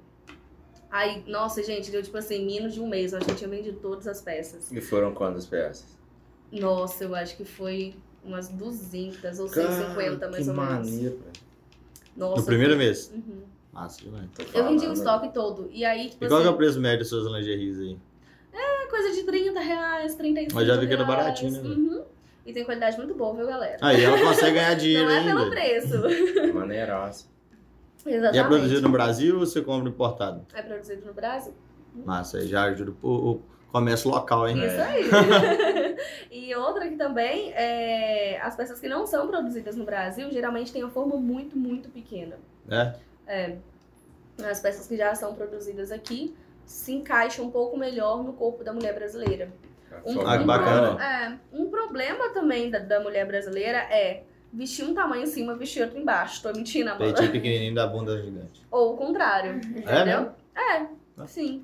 [0.91, 3.12] Aí, nossa, gente, deu tipo assim, menos de um mês.
[3.12, 4.72] Eu acho que eu tinha vendido todas as peças.
[4.72, 5.84] E foram quantas peças?
[6.51, 10.72] Nossa, eu acho que foi umas 200 ou 150, mais que ou menos.
[10.91, 11.32] maneiro, velho.
[12.16, 13.12] Nossa, No primeiro foi- mês.
[13.14, 13.43] Uhum.
[13.72, 14.28] Massa demais.
[14.34, 15.68] Tô Eu vendi o estoque todo.
[15.70, 17.99] E aí, tipo E qual que é assim, o preço médio das suas lingeries aí?
[18.53, 21.18] é coisa de 30 reais, 35 Mas já vi que era reais.
[21.18, 21.68] baratinho, né?
[21.68, 22.05] Uhum.
[22.49, 23.76] E tem qualidade muito boa, viu, galera?
[23.82, 25.51] Aí ela consegue ganhar dinheiro Não é pelo ainda.
[25.51, 26.03] preço.
[26.55, 27.26] Maneiraça.
[28.07, 28.36] Exatamente.
[28.36, 30.46] E é produzido no Brasil ou você compra importado?
[30.55, 31.53] É produzido no Brasil.
[32.07, 34.57] Massa, aí já ajuda o, o comércio local, hein?
[34.64, 35.96] Isso aí.
[36.32, 40.82] e outra que também é as peças que não são produzidas no Brasil geralmente têm
[40.82, 42.38] uma forma muito, muito pequena.
[42.70, 42.94] É?
[43.26, 43.57] É.
[44.42, 46.34] As peças que já são produzidas aqui
[46.64, 49.53] se encaixam um pouco melhor no corpo da mulher brasileira.
[50.05, 51.05] Um, Ah, que um bacana.
[51.05, 55.82] é, um problema também da, da mulher brasileira é vestir um tamanho em cima, vestir
[55.82, 56.43] outro embaixo.
[56.43, 56.99] Tô mentindo, amor.
[56.99, 58.62] Peitinho pequenininho da bunda gigante.
[58.70, 60.05] Ou o contrário, entendeu?
[60.05, 60.30] mesmo?
[60.57, 60.86] É,
[61.18, 61.26] Ah.
[61.26, 61.62] sim.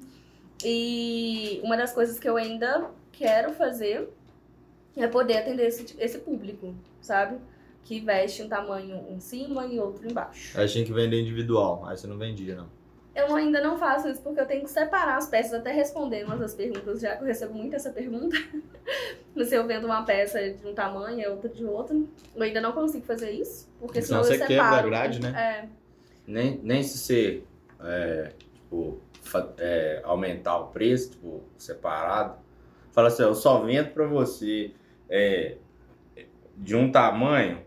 [0.65, 4.09] E uma das coisas que eu ainda quero fazer
[4.97, 7.39] é poder atender esse, esse público, sabe?
[7.85, 10.59] Que veste um tamanho em cima e outro embaixo.
[10.59, 12.69] Aí tinha que vender individual, aí você não vendia, não.
[13.15, 16.41] Eu ainda não faço isso porque eu tenho que separar as peças, até responder umas
[16.41, 18.37] das perguntas, já que eu recebo muito essa pergunta.
[19.45, 22.73] Se eu vendo uma peça de um tamanho e outra de outro, eu ainda não
[22.73, 24.89] consigo fazer isso, porque Senão senão, você eu quebra a separo.
[24.89, 25.29] grade, né?
[25.37, 25.69] É,
[26.27, 27.43] Nem, nem se você
[27.81, 29.01] é, tipo,
[29.59, 32.37] é, aumentar o preço, tipo, separado.
[32.93, 34.73] Fala assim, eu só vendo pra você
[35.09, 35.57] é,
[36.57, 37.61] de um tamanho,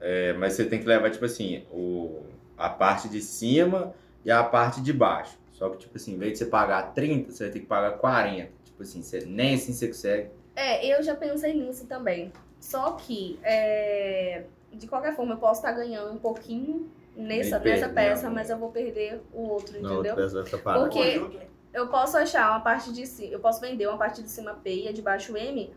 [0.00, 2.22] é, mas você tem que levar, tipo assim, o,
[2.56, 3.94] a parte de cima
[4.24, 5.38] e a parte de baixo.
[5.52, 7.98] Só que, tipo assim, em vez de você pagar 30, você vai ter que pagar
[7.98, 8.50] 40.
[8.64, 10.30] Tipo assim, você, nem assim você consegue.
[10.56, 12.32] É, eu já pensei nisso também.
[12.58, 17.92] Só que, é, de qualquer forma, eu posso estar ganhando um pouquinho nessa, perde, nessa
[17.92, 18.34] peça, né?
[18.34, 20.42] mas eu vou perder o outro, Na outra entendeu?
[20.42, 20.78] peça vai.
[20.80, 24.54] Porque eu posso achar uma parte de cima, eu posso vender uma parte de cima
[24.54, 25.72] P e a de baixo M,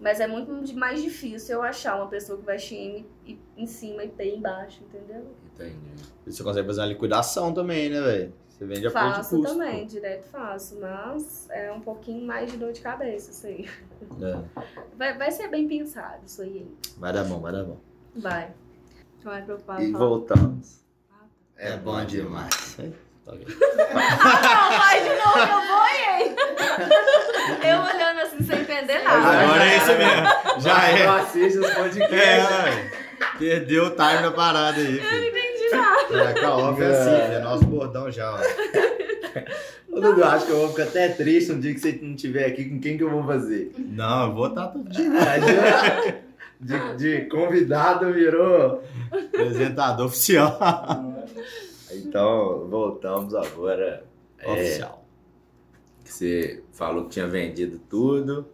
[0.00, 4.04] mas é muito mais difícil eu achar uma pessoa que veste M e- em cima
[4.04, 5.26] e P embaixo, entendeu?
[5.54, 5.76] Entendi.
[6.26, 8.32] E você consegue fazer uma liquidação também, né, velho?
[8.48, 9.52] Você vende a Faço custo.
[9.52, 13.68] também, direto faço, mas é um pouquinho mais de dor de cabeça, isso aí.
[14.08, 14.24] pô.
[14.24, 14.42] É,
[14.96, 16.66] Vai, vai ser bem pensado isso aí.
[16.96, 17.78] vai dar bom, vai dar bom.
[18.14, 18.54] Vai.
[19.22, 19.82] Tô mais preocupada.
[19.82, 20.08] E falando.
[20.08, 20.80] voltamos.
[21.58, 22.76] É, bom demais.
[23.24, 23.44] Tá ok.
[23.48, 26.36] Não, vai de novo, eu boiei.
[27.62, 29.28] Eu olhando assim sem entender nada.
[29.38, 30.60] Agora é esse mesmo.
[30.60, 31.20] Já Eu é.
[31.20, 32.50] assisto os É, podcasts.
[32.58, 32.90] ué.
[33.38, 35.28] Perdeu o time da parada aí, Eu não filho.
[35.28, 36.40] entendi nada.
[36.40, 38.38] É, a off é assim, é nosso bordão já, ó.
[39.90, 42.46] Ô, Dudu, acho que eu vou ficar até triste um dia que você não estiver
[42.46, 42.66] aqui.
[42.68, 43.72] Com quem que eu vou fazer?
[43.78, 45.06] Não, eu vou estar todo dia.
[46.58, 48.82] De, de convidado virou.
[49.12, 50.58] Apresentador oficial.
[51.92, 54.02] Então, voltamos agora.
[54.40, 55.05] É, Oficial.
[56.06, 58.46] Que você falou que tinha vendido tudo.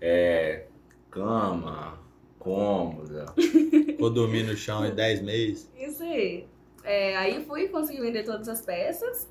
[0.00, 0.66] É,
[1.10, 1.98] cama,
[2.38, 3.26] cômoda.
[3.98, 5.70] Vou dormir no chão em 10 meses.
[5.76, 6.46] Isso aí.
[6.84, 9.28] É, aí fui conseguir vender todas as peças.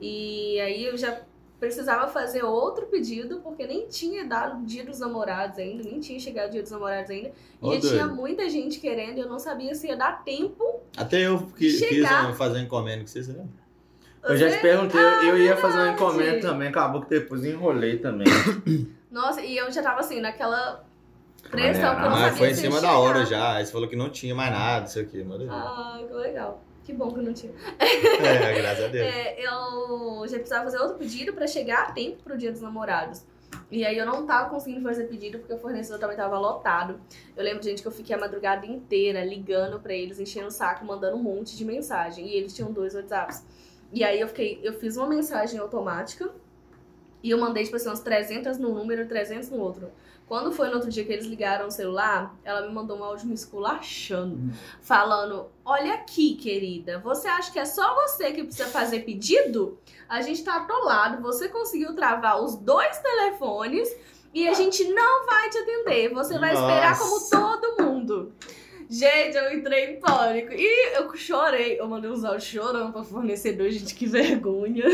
[0.00, 1.22] E aí eu já
[1.58, 6.48] precisava fazer outro pedido, porque nem tinha dado dia dos namorados ainda, nem tinha chegado
[6.48, 7.32] o dia dos namorados ainda.
[7.60, 10.80] Ô, e tinha muita gente querendo, e eu não sabia se ia dar tempo.
[10.96, 12.30] Até eu que, quis Chegar.
[12.30, 13.44] um- fazer um encomenda com vocês, né?
[14.28, 16.02] Eu já te perguntei, eu, eu ia fazer uma verdade.
[16.02, 18.26] encomenda também, acabou que depois enrolei também.
[19.10, 20.84] Nossa, e eu já tava assim, naquela
[21.50, 23.54] pressão que eu não Ah, sabia foi em cima da hora já.
[23.56, 25.22] Aí você falou que não tinha mais nada, isso aqui.
[25.24, 25.52] Maravilha.
[25.52, 26.62] Ah, que legal.
[26.84, 27.52] Que bom que eu não tinha.
[27.78, 29.06] É, graças a Deus.
[29.14, 33.24] É, eu já precisava fazer outro pedido pra chegar a tempo pro dia dos namorados.
[33.70, 36.98] E aí eu não tava conseguindo fazer pedido porque o fornecedor também tava lotado.
[37.36, 40.84] Eu lembro, gente, que eu fiquei a madrugada inteira ligando pra eles, enchendo o saco,
[40.84, 42.26] mandando um monte de mensagem.
[42.26, 43.44] E eles tinham dois WhatsApps.
[43.92, 46.30] E aí eu fiquei, eu fiz uma mensagem automática
[47.22, 49.90] e eu mandei, tipo assim, umas 300 num número e 300 no outro.
[50.28, 53.26] Quando foi no outro dia que eles ligaram o celular, ela me mandou um áudio
[53.26, 59.00] me esculachando, falando: Olha aqui, querida, você acha que é só você que precisa fazer
[59.00, 59.78] pedido?
[60.06, 63.88] A gente tá atolado, você conseguiu travar os dois telefones
[64.34, 66.12] e a gente não vai te atender.
[66.12, 67.36] Você vai esperar como Nossa.
[67.36, 68.32] todo mundo.
[68.88, 70.52] Gente, eu entrei em pânico.
[70.52, 71.78] E eu chorei.
[71.78, 74.84] Eu mandei uns áudios chorando pra fornecedor, gente, que vergonha.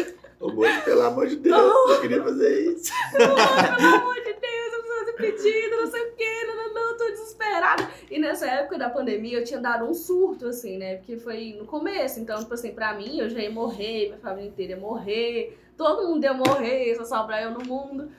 [0.41, 2.93] Ô, moço, pelo amor de Deus, eu queria fazer isso.
[3.13, 7.05] Pelo amor de Deus, eu preciso fazer pedido, não sei o não, não, não, tô
[7.05, 7.89] desesperada.
[8.11, 10.97] E nessa época da pandemia eu tinha dado um surto, assim, né?
[10.97, 12.19] Porque foi no começo.
[12.19, 16.09] Então, tipo assim, pra mim, eu já ia morrer, minha família inteira ia morrer, todo
[16.09, 18.11] mundo ia morrer, só sobrar eu no mundo.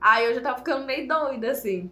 [0.00, 1.90] Aí eu já tava ficando meio doida, assim.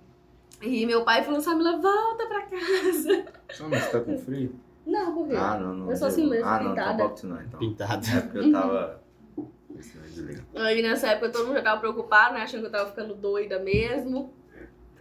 [0.63, 3.25] E meu pai falou, Samila, volta pra casa.
[3.53, 4.55] Só, mas você tá com frio?
[4.87, 5.37] Não, por quê?
[5.37, 5.91] Ah, não, não.
[5.91, 6.93] Eu sou assim mesmo, Ah, não, pintada.
[6.95, 7.61] então boxe não, então.
[7.61, 8.07] Pintado.
[8.07, 9.03] É porque eu tava.
[9.37, 10.45] Vai desligar.
[10.57, 12.43] Aí nessa época todo mundo já tava preocupado, né?
[12.43, 14.35] Achando que eu tava ficando doida mesmo.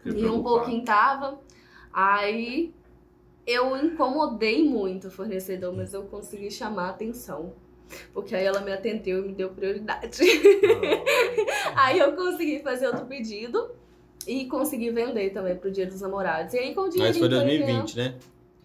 [0.04, 0.44] Fiquei E um preocupado.
[0.56, 1.40] pouquinho tava.
[1.92, 2.74] Aí
[3.46, 7.54] eu incomodei muito o fornecedor, mas eu consegui chamar a atenção.
[8.14, 10.22] Porque aí ela me atendeu e me deu prioridade.
[11.76, 13.72] aí eu consegui fazer outro pedido
[14.32, 16.54] e consegui vender também pro Dia dos Namorados.
[16.54, 18.16] E aí com o dinheiro Mas foi 2020, né?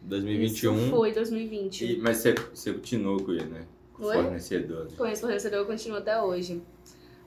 [0.02, 0.76] 2021.
[0.76, 1.84] Isso foi 2020.
[1.84, 3.62] E- mas você, você continuou com ele, né?
[3.94, 4.84] Com o fornecedor.
[4.84, 4.90] né?
[4.96, 6.60] Com esse fornecedor eu continuo até hoje.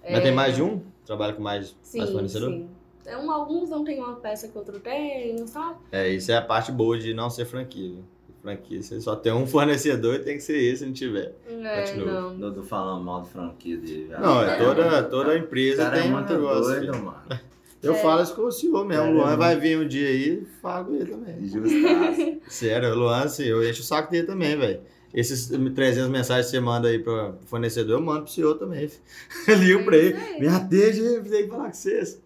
[0.10, 0.82] Mas tem mais de um?
[1.06, 2.50] Trabalha com mais, Sim, mais fornecedor?
[2.52, 2.70] sim.
[3.06, 5.78] É um, alguns não tem uma peça que outro tem, sabe?
[5.92, 7.90] É, isso é a parte boa de não ser franquia.
[7.92, 8.04] viu?
[8.42, 11.34] Franquia, você só tem um fornecedor e tem que ser esse se não tiver.
[11.50, 12.22] É, Continua.
[12.22, 12.38] não.
[12.38, 14.10] Dudu falando mal de franquia dele.
[14.20, 14.58] Não, é É.
[14.58, 16.64] toda, toda empresa cara é tem um muito negócio.
[16.76, 17.22] doido, mano.
[17.82, 17.98] Eu É.
[18.02, 19.04] falo isso com o senhor mesmo.
[19.04, 21.46] Cara, o Luan é vai vir um dia aí e falo com ele também.
[21.48, 22.38] Justaço.
[22.50, 24.82] Sério, o Luan, assim, eu encho o saco dele também, velho.
[25.14, 28.90] Esses 300 mensagens que você manda aí pro fornecedor, eu mando pro senhor também.
[29.48, 30.18] ligo pra ele.
[30.18, 30.40] É.
[30.40, 32.22] Me atende, eu tenho que falar com vocês.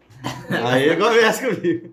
[0.50, 1.90] Aí ele conversa comigo.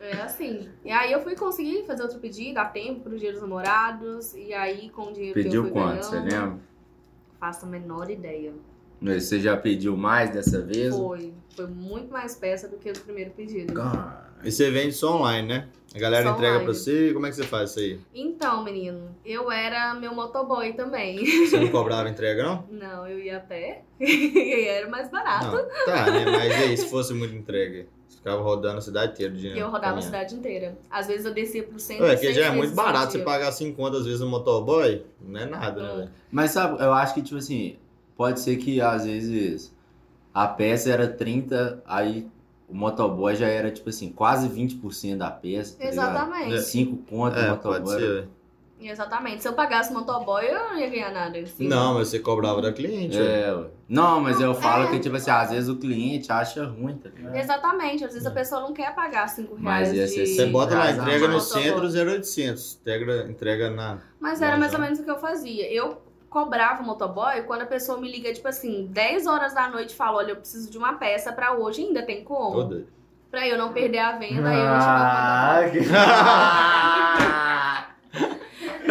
[0.00, 0.68] É assim.
[0.84, 4.34] E aí eu fui conseguir fazer outro pedido a tempo pro dia dos namorados.
[4.34, 6.58] E aí com o dinheiro que eu Pediu fui quanto, você lembra?
[7.40, 8.52] Faço a menor ideia.
[9.00, 10.94] Mas Você já pediu mais dessa vez?
[10.94, 11.32] Foi.
[11.58, 13.74] Foi muito mais peça do que o primeiro pedido.
[13.74, 15.68] Cara, E você vende só online, né?
[15.92, 16.64] A galera Só entrega online.
[16.66, 17.98] pra você, como é que você faz isso aí?
[18.14, 21.18] Então, menino, eu era meu motoboy também.
[21.48, 22.64] Você não cobrava entrega, não?
[22.70, 23.82] Não, eu ia a pé.
[23.98, 25.56] e era mais barato.
[25.56, 25.84] Não.
[25.84, 26.24] Tá, né?
[26.26, 27.86] Mas e aí, se fosse muita entrega?
[28.06, 30.78] Você ficava rodando a cidade inteira de E eu rodava a cidade inteira.
[30.88, 32.04] Às vezes eu descia pro centro.
[32.04, 35.40] Ué, que já é muito barato você pagar 5 contas às vezes no motoboy, não
[35.40, 36.10] é nada, né, velho?
[36.30, 37.76] Mas sabe, eu acho que, tipo assim,
[38.16, 39.74] pode ser que às vezes
[40.44, 42.26] a peça era 30, aí
[42.68, 45.76] o motoboy já era, tipo assim, quase 20% da peça.
[45.78, 46.60] Tá Exatamente.
[46.60, 48.00] 5 contas É, o pode motoboy.
[48.00, 48.12] ser.
[48.14, 48.38] velho.
[48.80, 49.42] Exatamente.
[49.42, 51.36] Se eu pagasse motoboy, eu não ia ganhar nada.
[51.40, 51.66] Assim.
[51.66, 53.18] Não, mas você cobrava da cliente.
[53.18, 53.66] É, ué.
[53.88, 54.90] não, mas eu falo É.
[54.90, 57.34] que, tipo assim, às vezes o cliente acha ruim, tá ligado?
[57.34, 58.04] Exatamente.
[58.04, 60.14] Às vezes a pessoa não quer pagar 5 Mas reais.
[60.14, 60.30] ia de...
[60.36, 61.42] Você bota lá, entrega no mais.
[61.42, 62.78] centro 0800.
[62.80, 63.98] Entrega, entrega na.
[64.20, 65.68] Mas era mais ou menos o que eu fazia.
[65.72, 66.00] Eu
[66.30, 69.96] cobrava o motoboy quando a pessoa me liga, tipo assim, 10 horas da noite e
[69.96, 72.52] fala, olha, eu preciso de uma peça pra hoje, ainda tem como?
[72.52, 72.84] Toda.
[73.30, 75.82] Pra eu não perder a venda, aí eu Ah, chamo o motoboy.
[75.82, 75.88] que...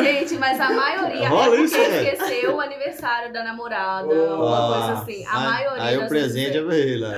[0.03, 2.03] Gente, mas a maioria Rola é isso, né?
[2.13, 4.45] esqueceu o aniversário da namorada, Oh.
[4.45, 5.25] uma coisa assim.
[5.25, 7.07] A aí, maioria Aí o presente é vezes pra ele.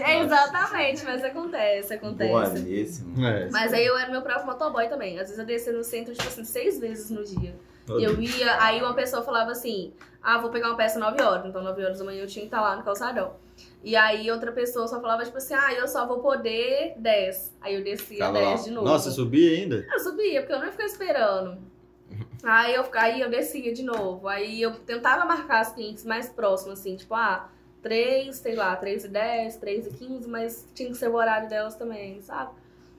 [0.00, 0.20] É.
[0.24, 2.60] Exatamente, mas acontece, acontece.
[2.60, 3.26] Boníssimo.
[3.26, 3.48] É.
[3.50, 5.18] Mas aí eu era meu próprio motoboy também.
[5.18, 7.54] Às vezes eu descia no centro, tipo assim, seis vezes no dia.
[7.86, 9.92] Todo E eu ia, aí uma pessoa falava assim,
[10.22, 11.46] ah, vou pegar uma peça 9 horas.
[11.46, 13.34] Então 9 horas da manhã eu tinha que estar lá no calçadão.
[13.82, 17.56] E aí outra pessoa só falava, tipo assim, ah, eu só vou poder 10.
[17.60, 18.32] Aí eu descia lá.
[18.32, 18.86] 10 de novo.
[18.86, 19.86] Nossa, subia ainda?
[19.92, 21.58] Eu subia, porque eu não ia ficar esperando.
[22.42, 24.28] Aí eu, aí eu descia de novo.
[24.28, 27.50] Aí eu tentava marcar as clientes mais próximas, assim, tipo, ah,
[27.84, 31.48] 3, sei lá, 3 e 10, 3 e 15, mas tinha que ser o horário
[31.50, 32.50] delas também, sabe?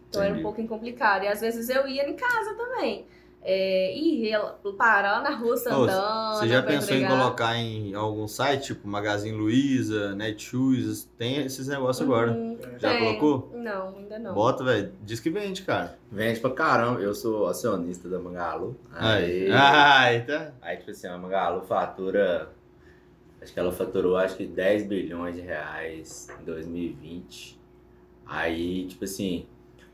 [0.07, 0.43] Então era um Entendi.
[0.43, 1.23] pouquinho complicado.
[1.23, 3.05] E às vezes eu ia em casa também.
[3.47, 4.39] É, e ia
[4.77, 6.35] parar na rua Santana.
[6.35, 7.19] Você já pensou em entregar.
[7.19, 11.07] colocar em algum site, tipo Magazine Luiza, Netshoes?
[11.17, 12.31] Tem esses negócios agora.
[12.31, 12.99] Hum, Já tem.
[12.99, 13.51] colocou?
[13.55, 14.33] Não, ainda não.
[14.33, 14.91] Bota, velho.
[15.03, 15.97] Diz que vende, cara.
[16.11, 16.99] Vende pra caramba.
[17.01, 18.75] Eu sou acionista da Magalu.
[18.93, 19.51] Aí.
[19.51, 20.51] Aí, tá.
[20.61, 22.49] aí tipo assim, a Magalu fatura.
[23.45, 27.59] Acho que ela faturou acho que 10 bilhões de reais em 2020.
[28.25, 29.45] Aí, tipo assim,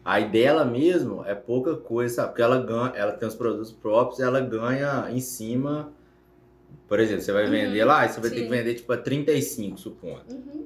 [0.05, 2.29] aí dela mesmo é pouca coisa, sabe?
[2.29, 5.91] Porque ela ganha, ela tem os produtos próprios, ela ganha em cima.
[6.87, 8.43] Por exemplo, você vai Uhum, vender lá, e você vai ter sim.
[8.43, 10.23] que vender tipo a 35, supondo.
[10.29, 10.65] Uhum.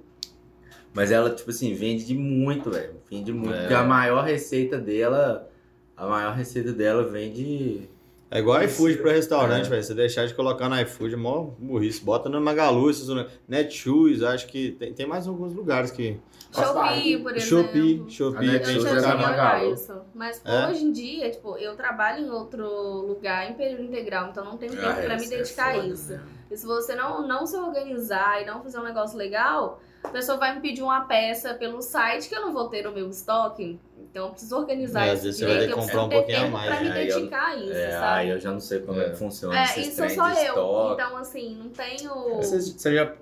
[0.93, 3.01] Mas ela, tipo assim, vende de muito, velho.
[3.09, 3.51] Vende muito.
[3.55, 3.61] É.
[3.61, 5.49] Porque a maior receita dela.
[5.97, 7.89] A maior receita dela vem de.
[8.31, 9.69] É igual iFood pra restaurante, É.
[9.69, 9.83] velho.
[9.83, 12.03] Você deixar de colocar no iFood, é mó burrice.
[12.03, 13.07] Bota no Magalu, esses
[13.47, 16.19] Netshoes, acho que tem, tem mais alguns lugares que.
[16.51, 17.65] Shopee, por exemplo.
[17.65, 19.73] Shopee, Shopee, Netshoes é olhar Magalu.
[19.73, 19.93] isso.
[20.13, 20.67] Mas É?
[20.69, 22.65] hoje em dia, tipo, eu trabalho em outro
[23.05, 25.77] lugar em período integral, então não tenho tempo Ah, pra me isso é dedicar a
[25.77, 26.13] isso.
[26.13, 26.21] né?
[26.49, 30.37] E se você não, não se organizar e não fizer um negócio legal, a pessoa
[30.37, 33.79] vai me pedir uma peça pelo site que eu não vou ter no meu estoque.
[34.15, 36.09] Então eu preciso organizar É, às isso vezes você vai ter que eu comprar um
[36.09, 36.95] pouquinho a mais, pra me né?
[36.95, 38.05] Aí eu- dedicar a isso, É, sabe?
[38.21, 39.09] aí eu já não sei como é, É.
[39.09, 40.31] que funciona É, isso sou de eu.
[40.31, 41.03] estoque.
[41.03, 42.35] Então, assim, não tenho.
[42.37, 43.13] Você, você já,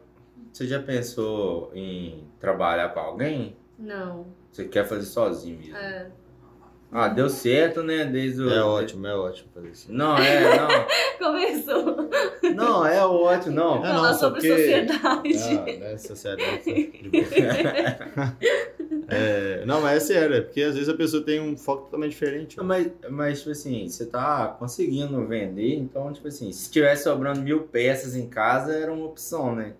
[0.51, 3.57] você já pensou em trabalhar com alguém?
[3.79, 4.27] Não.
[4.51, 5.75] Você quer fazer sozinho mesmo?
[5.75, 6.11] É.
[6.95, 8.05] Ah, deu certo, né?
[8.05, 8.53] Desde o.
[8.53, 9.91] É ótimo, é ótimo fazer isso.
[9.91, 10.67] Não, é, não.
[11.17, 12.07] Começou
[12.53, 13.83] Não, é ótimo, não.
[13.83, 14.99] É, a falar não, só sobre porque- sociedade.
[15.57, 16.93] Ah, né, sociedade.
[19.15, 22.11] É, não, mas é sério, é porque às vezes a pessoa tem um foco totalmente
[22.11, 22.57] diferente.
[22.57, 27.41] Não, Mas, mas, tipo assim, você tá conseguindo vender, então, tipo assim, se tivesse sobrando
[27.41, 29.73] mil peças em casa, era uma opção, né?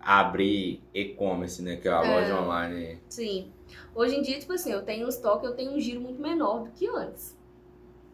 [0.00, 1.76] Abrir e-commerce, né?
[1.76, 2.08] Que é a É.
[2.20, 2.98] loja online.
[3.08, 3.52] Sim.
[3.94, 6.64] Hoje em dia, tipo assim, eu tenho um estoque, eu tenho um giro muito menor
[6.64, 7.36] do que antes.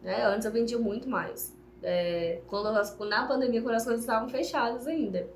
[0.03, 0.23] Né?
[0.25, 1.57] Antes eu vendia muito mais.
[1.81, 5.27] É, quando as- na pandemia, quando as coisas estavam fechadas ainda.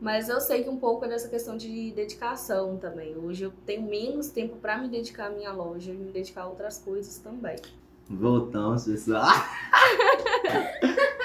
[0.00, 3.14] Mas eu sei que um pouco é dessa questão de dedicação também.
[3.16, 6.46] Hoje eu tenho menos tempo pra me dedicar à minha loja e me dedicar a
[6.46, 7.56] outras coisas também.
[8.08, 9.26] Voltamos, pessoal.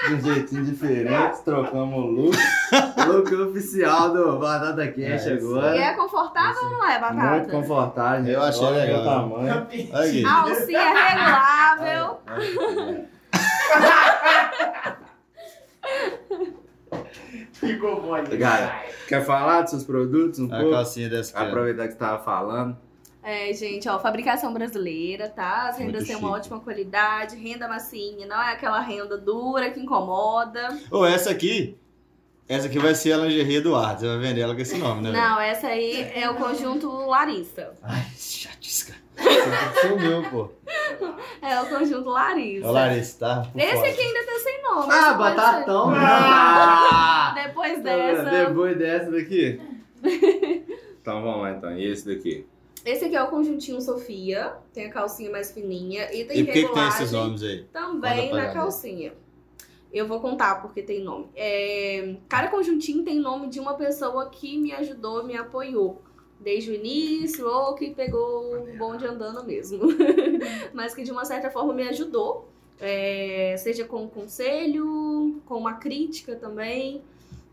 [0.06, 2.36] De um jeitinho diferente, trocamos o look.
[3.08, 5.76] look oficial do Batata Cash É, agora.
[5.76, 7.30] E é confortável ou não é, Batata?
[7.30, 8.32] Muito confortável.
[8.32, 9.00] Eu achei Olha legal.
[9.00, 9.66] o tamanho.
[9.92, 10.24] Olha aqui.
[10.24, 12.20] A alcinha é regulável.
[17.60, 18.14] Ficou bom.
[18.38, 20.70] Cara, quer falar dos seus produtos um A pouco?
[20.72, 21.42] calcinha dessa ó.
[21.44, 22.76] Aproveitar que você tava falando.
[23.22, 25.68] É, gente, ó, fabricação brasileira, tá?
[25.68, 29.80] As rendas Muito têm uma ótima qualidade, renda massinha, não é aquela renda dura que
[29.80, 30.78] incomoda.
[30.92, 31.76] Ô, essa aqui,
[32.48, 34.00] essa aqui vai ser a lingerie do Eduardo.
[34.00, 35.10] Você vai vender ela com esse nome, né?
[35.10, 37.72] Não, essa aí é o conjunto Larissa.
[37.82, 38.94] Ai, chatisca.
[39.80, 40.50] Sumiu, pô.
[41.40, 42.68] É o conjunto Larissa.
[42.68, 43.48] Ô, Larissa, tá?
[43.52, 44.92] Por Esse aqui ainda tá sem nome.
[44.92, 45.90] Ah, batatão!
[45.90, 46.00] ser.
[46.00, 47.34] Ah!
[47.34, 48.22] Depois Tá dessa.
[48.24, 49.60] Depois dessa daqui.
[51.00, 51.76] então vamos lá então.
[51.76, 52.46] E esse daqui?
[52.84, 54.54] Esse aqui é o conjuntinho Sofia.
[54.72, 56.04] Tem a calcinha mais fininha.
[56.12, 57.64] E tem E por que, que tem regulagem esses nomes aí?
[57.72, 59.12] também na calcinha.
[59.92, 61.28] Eu vou contar porque tem nome.
[61.34, 66.02] É, cada conjuntinho tem nome de uma pessoa que me ajudou, me apoiou.
[66.38, 69.80] Desde o início, ou que pegou o bonde andando mesmo.
[70.72, 72.48] Mas que de uma certa forma me ajudou.
[72.78, 77.00] É, seja com um conselho, com uma crítica também.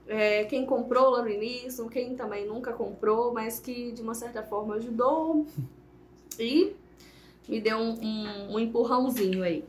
[0.06, 4.44] É, quem comprou lá no início, quem também nunca comprou, mas que de uma certa
[4.44, 5.46] forma ajudou.
[6.38, 6.74] E
[7.48, 9.64] me deu um, um- um empurrãozinho aí.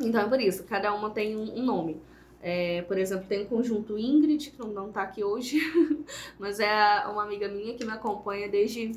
[0.00, 2.00] Então é por isso, cada uma tem um, um nome.
[2.48, 5.58] É, por exemplo, tem o conjunto Ingrid, que não, não tá aqui hoje,
[6.38, 8.92] mas é uma amiga minha que me acompanha desde,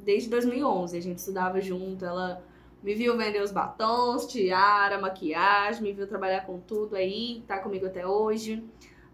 [0.00, 0.98] desde 2011.
[0.98, 2.42] A gente estudava junto, ela
[2.82, 7.86] Me viu vender os batons, tiara, maquiagem, me viu trabalhar com tudo aí, tá comigo
[7.86, 8.64] até hoje.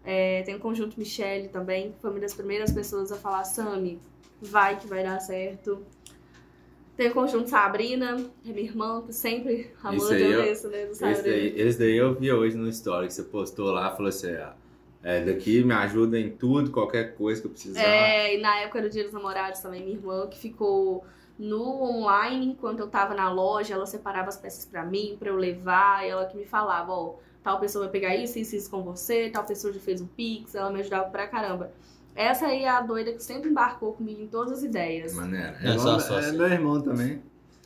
[0.03, 4.01] É, tem o Conjunto Michelle também, que foi uma das primeiras pessoas a falar, Sami,
[4.41, 5.85] vai que vai dar certo.
[6.99, 10.85] Tem o Conjunto Sabrina, é minha irmã, que sempre amando Isso aí eu- isso, né,
[10.85, 11.23] do Esse Sabrina.
[11.23, 14.53] daí, esse daí eu vi hoje no story que você postou lá, falou assim, ah,
[15.01, 17.81] é, daqui me ajuda em tudo, qualquer coisa que eu precisar.
[17.81, 21.05] É, e na época do Dia dos Namorados também, minha irmã que ficou
[21.37, 25.37] no online enquanto eu tava na loja, ela separava as peças pra mim, pra eu
[25.37, 28.83] levar, e ela que me falava, ó, tal pessoa vai pegar isso, isso, isso com
[28.83, 31.71] você, tal pessoa já fez um pix, ela me ajudava pra caramba.
[32.19, 35.15] Essa aí é a doida que sempre embarcou comigo em todas as ideias.
[35.15, 35.55] Maneiro.
[35.63, 37.21] É só igual- é meu irmão também.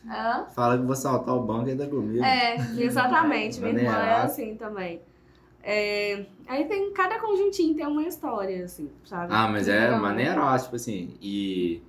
[0.08, 0.46] Hã?
[0.54, 2.24] Fala que vou saltar o banco e dá comigo.
[2.24, 5.02] É, exatamente, minha irmã é assim também.
[5.64, 9.34] É, aí tem, cada conjuntinho tem uma história, assim, sabe?
[9.34, 11.82] Ah, mas é Então, maneiro, tipo assim, e...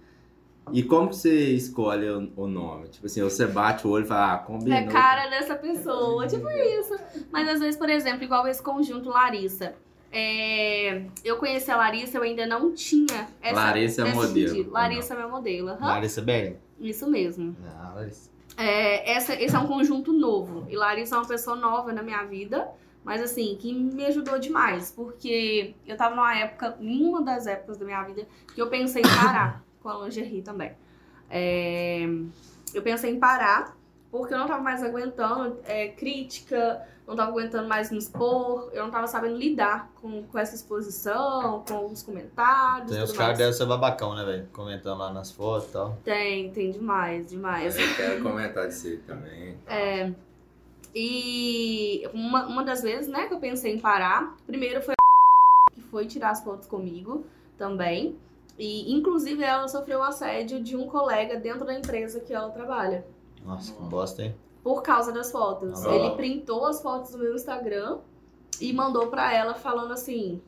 [0.73, 2.89] E como que você escolhe o, o nome?
[2.89, 4.79] Tipo assim, você bate o olho e fala, ah, combinou.
[4.79, 6.97] É cara dessa pessoa, tipo isso.
[7.31, 9.75] Mas às vezes, por exemplo, igual esse conjunto Larissa.
[10.17, 15.17] É, eu conheci a Larissa, eu ainda não tinha essa, Larissa é modelo, Larissa é
[15.17, 15.71] meu modelo.
[15.71, 15.89] aham.
[15.89, 16.57] Larissa Bering?
[16.79, 17.57] Isso mesmo.
[17.61, 18.31] Não, Larissa.
[18.57, 20.67] É, essa, esse é um conjunto novo.
[20.71, 22.71] E Larissa é uma pessoa nova na minha vida.
[23.03, 24.93] Mas assim, que me ajudou demais.
[24.93, 29.03] Porque eu tava numa época, em uma das épocas da minha vida, que eu pensei
[29.03, 30.73] em parar com a lingerie também.
[31.29, 32.07] É,
[32.73, 33.77] eu pensei em parar,
[34.13, 38.85] porque eu não tava mais aguentando é, crítica, não tava aguentando mais me expor, eu
[38.85, 42.91] não tava sabendo lidar com, com essa exposição, com os comentários.
[42.91, 44.49] Tem os caras devem ser babacão, né, velho?
[44.53, 45.99] Comentando lá nas fotos e tal.
[46.03, 47.77] Tem, tem demais, demais.
[47.79, 49.59] Eu quero comentar disso aí também.
[49.67, 50.13] É,
[50.95, 55.83] e uma, uma das vezes, né, que eu pensei em parar, primeiro foi a que
[55.83, 57.27] foi tirar as fotos comigo
[57.59, 58.17] também.
[58.57, 63.05] E, inclusive, ela sofreu um assédio de um colega dentro da empresa que ela trabalha.
[63.45, 64.35] Nossa, que bosta, hein?
[64.65, 65.85] Por causa das fotos.
[65.87, 65.95] Ah.
[65.95, 67.99] Ele printou as fotos do meu Instagram
[68.61, 70.43] e mandou pra ela falando assim,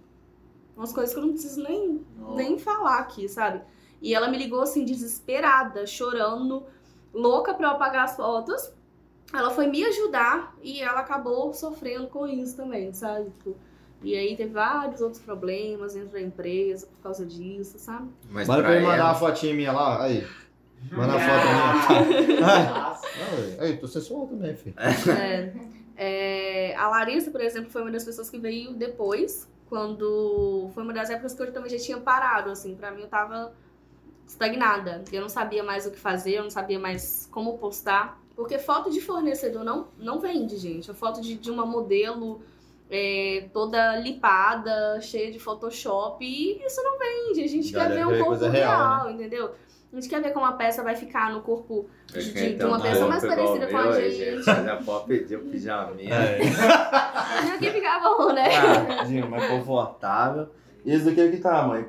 [0.76, 2.04] umas coisas que eu não preciso nem,
[2.34, 3.60] nem falar aqui, sabe?
[4.00, 6.64] E ela me ligou assim, desesperada, chorando,
[7.12, 8.72] louca pra eu apagar as fotos.
[9.34, 13.24] Ela foi me ajudar e ela acabou sofrendo com isso também, sabe?
[13.24, 13.56] Tipo,
[14.02, 18.08] e aí teve vários outros problemas dentro da empresa por causa disso, sabe?
[18.30, 20.24] Mas Manda pra ele mandar ela, uma fotinha minha lá, aí.
[20.92, 22.92] Manda a foto minha.
[23.36, 23.60] Velho.
[23.60, 24.74] Aí, tô sensual também, filho.
[24.78, 25.52] É,
[25.96, 30.92] é, a Larissa, por exemplo, foi uma das pessoas que veio depois, quando foi uma
[30.92, 33.52] das épocas que eu também já tinha parado, assim, pra mim eu tava
[34.26, 35.02] estagnada.
[35.12, 38.20] Eu não sabia mais o que fazer, eu não sabia mais como postar.
[38.34, 40.90] Porque foto de fornecedor não, não vende, gente.
[40.90, 42.42] A foto de, de uma modelo
[42.90, 47.42] é, toda lipada, cheia de Photoshop, e isso não vende.
[47.42, 49.54] A gente Galera quer ver um corpo real, real, entendeu?
[49.96, 52.56] A gente quer ver como a peça vai ficar no corpo eu de- quero de
[52.56, 54.42] ter uma um pessoa mais parecida com a aí, gente.
[54.42, 56.14] Já pode pedir o pijaminha.
[56.14, 56.40] É.
[57.54, 58.44] Aqui fica bom, né?
[58.56, 60.50] Ah, mais confortável.
[60.84, 61.88] E esse daqui é que tamanho?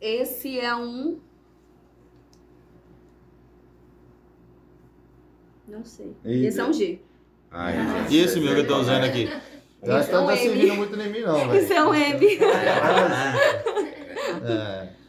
[0.00, 1.18] Esse é um.
[5.66, 6.14] Não sei.
[6.24, 7.00] Esse é um G.
[7.50, 7.74] Ai,
[8.10, 9.24] E esse meu que eu tô usando aqui?
[9.82, 10.42] Eu acho que Esse é não um tá M.
[10.42, 11.54] servindo muito em mim, não, velho.
[11.56, 12.26] Esse é um M.
[14.44, 15.01] É.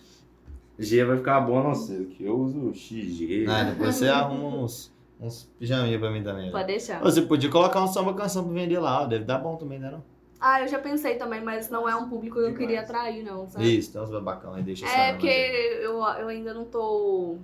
[0.77, 3.45] G vai ficar bom, não sei, que eu uso XG.
[3.47, 6.51] Ah, depois você arruma uns, uns pijaminha pra mim também.
[6.51, 7.01] Pode deixar.
[7.01, 9.91] Você podia colocar um samba canção pra vender lá, deve dar bom também, né?
[9.91, 10.03] Não?
[10.45, 13.47] Ah, eu já pensei também, mas não é um público que eu queria atrair, não,
[13.47, 13.77] sabe?
[13.77, 17.37] Isso, tem uns babacão aí, deixa É porque eu, eu ainda não tô,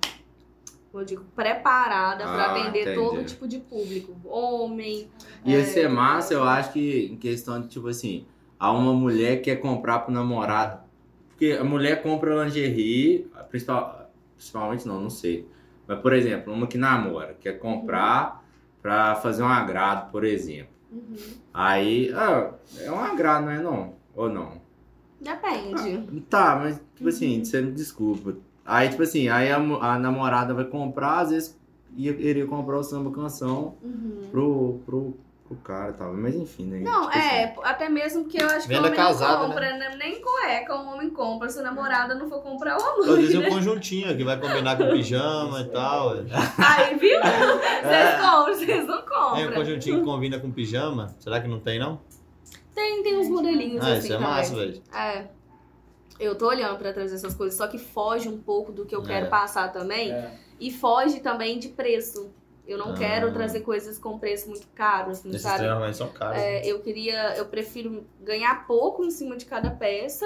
[0.92, 2.96] como eu digo, preparada pra Ah, vender entendi.
[2.96, 4.18] todo tipo de público.
[4.26, 5.10] Homem.
[5.46, 8.26] Ia é, ser massa, eu acho que em questão de, tipo assim,
[8.60, 10.89] a uma mulher que quer comprar pro namorado.
[11.40, 15.48] Porque a mulher compra lingerie, principal, principalmente não, não sei.
[15.88, 18.44] Mas, por exemplo, uma que namora, quer comprar
[18.82, 20.74] pra fazer um agrado, por exemplo.
[20.92, 21.16] Uhum.
[21.54, 23.94] Aí, ah, é um agrado, não é não?
[24.14, 24.62] Ou não?
[25.22, 26.22] Depende.
[26.30, 28.36] Tá, mas, tipo assim, você me desculpa.
[28.66, 31.58] Aí, tipo assim, aí a, a namorada vai comprar, às vezes
[31.96, 34.28] ia, iria comprar o samba canção Uhum.
[34.30, 35.18] pro, pro,
[35.50, 36.14] pro cara tal.
[36.14, 36.80] Mas enfim, né?
[36.80, 39.48] Não, Tipo assim, é, até mesmo que eu acho que o Venda homem casada, não
[39.50, 39.96] compra, né?
[39.98, 41.50] nem cueca o homem compra.
[41.50, 43.10] Se a namorada não for comprar, o amor.
[43.10, 46.12] Às vezes é um conjuntinho que vai combinar com pijama e tal.
[46.58, 47.20] Aí, viu?
[47.20, 49.54] Vocês compram, vocês não É um compram.
[49.56, 51.14] conjuntinho que combina com pijama.
[51.20, 52.00] Será que não tem, não?
[52.74, 54.30] Tem, tem uns modelinhos Ah, assim isso é também.
[54.30, 54.82] massa, velho.
[54.96, 55.26] É.
[56.20, 59.02] Eu tô olhando pra trazer essas coisas, só que foge um pouco do que eu
[59.02, 59.06] É.
[59.06, 60.12] quero passar também.
[60.12, 60.32] É.
[60.60, 62.30] E foge também de preço.
[62.70, 62.98] Eu não Ah.
[62.98, 65.94] quero trazer coisas com preço muito caro, assim, Esses sabe?
[65.94, 66.38] são caros.
[66.38, 70.26] É, eu queria, eu prefiro ganhar pouco em cima de cada peça.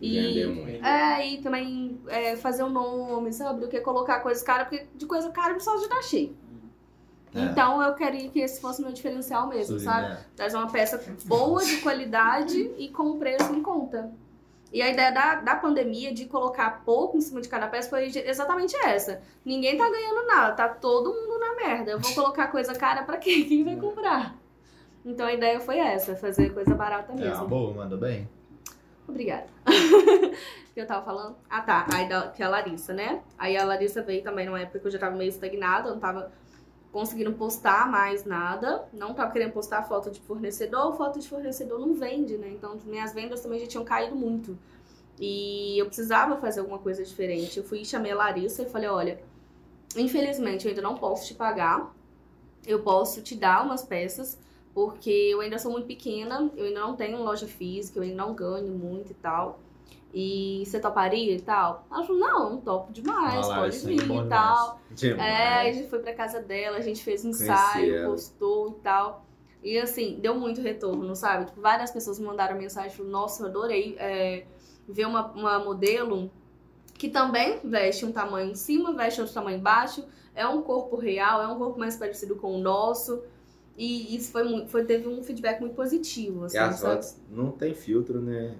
[0.00, 0.84] Vender E, muito.
[0.86, 3.60] é, e também é, fazer o nome, sabe?
[3.60, 6.36] Do que colocar coisas caras, porque de coisa cara o pessoal já tá cheio.
[7.34, 7.40] É.
[7.42, 10.12] Então eu queria que esse fosse meu diferencial mesmo, Sim, sabe?
[10.12, 10.18] é.
[10.34, 14.10] Trazer uma peça boa, de qualidade e com um preço em conta.
[14.72, 18.06] E a ideia da, da pandemia de colocar pouco em cima de cada peça foi
[18.06, 19.22] exatamente essa.
[19.44, 21.92] Ninguém tá ganhando nada, tá todo mundo na merda.
[21.92, 23.44] Eu vou colocar coisa cara pra quê?
[23.44, 24.36] Quem vai comprar?
[25.04, 27.46] Então a ideia foi essa, fazer coisa barata É uma mesmo.
[27.48, 28.28] boa, manda bem.
[29.06, 29.46] Obrigada.
[30.74, 31.34] Que eu tava falando?
[31.50, 31.86] Ah, tá.
[31.92, 33.20] Aí da, que é a Larissa, né?
[33.36, 36.00] Aí a Larissa veio também numa época que eu já tava meio estagnada, eu não
[36.00, 36.30] tava
[36.92, 38.88] conseguindo postar mais nada.
[38.92, 42.48] Não tava querendo postar foto de fornecedor, foto de fornecedor não vende, né?
[42.50, 44.58] Então minhas vendas também já tinham caído muito.
[45.20, 47.58] E eu precisava fazer alguma coisa diferente.
[47.58, 49.20] Eu fui e chamei a Larissa e falei, olha,
[49.96, 51.94] infelizmente eu ainda não posso te pagar.
[52.66, 54.38] Eu posso te dar umas peças,
[54.74, 58.34] porque eu ainda sou muito pequena, eu ainda não tenho loja física, eu ainda não
[58.34, 59.58] ganho muito e tal.
[60.12, 61.86] E você toparia e tal?
[61.90, 64.80] Ela falou, não, topo demais, Ah pode é vir bom e tal.
[64.90, 65.20] Demais.
[65.20, 68.10] É, a gente foi pra casa dela, a gente fez um Conheci ensaio, ela.
[68.10, 69.26] postou e tal.
[69.62, 71.46] E assim, deu muito retorno, sabe?
[71.46, 74.46] Tipo, várias pessoas me mandaram mensagem, falaram, nossa, eu adorei é,
[74.88, 76.30] ver uma, uma modelo
[76.94, 80.04] que também veste um tamanho em cima, veste outro tamanho embaixo,
[80.34, 83.22] é um corpo real, é um corpo mais parecido com o nosso.
[83.76, 86.94] E isso foi, foi teve um feedback muito positivo, assim, E as sabe?
[86.94, 88.56] fotos não tem filtro, né?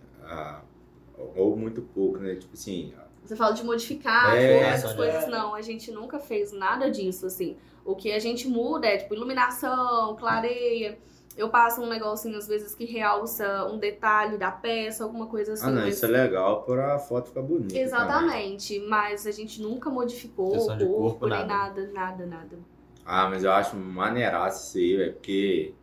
[1.37, 2.35] Ou muito pouco, né?
[2.37, 2.93] Tipo assim,
[3.25, 5.55] Você fala de modificar, É, cor, essas coisas, não.
[5.55, 7.57] A gente nunca fez nada disso, assim.
[7.85, 10.99] O que a gente muda é, tipo, iluminação, clareia.
[11.37, 15.67] Eu passo um negocinho, às vezes, que realça um detalhe da peça, alguma coisa assim.
[15.67, 17.69] ah, não, mas- isso é legal pra foto ficar bonita.
[17.69, 17.83] também.
[17.83, 21.47] Exatamente, mas a gente nunca modificou o corpo, corpo, nem nada.
[21.47, 22.59] nada, nada, nada.
[23.05, 25.75] Ah, mas eu acho maneiraço isso aí, velho, porque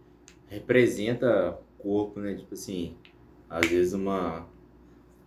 [0.48, 2.34] representa corpo, né?
[2.36, 2.96] Tipo assim,
[3.50, 4.46] às vezes uma,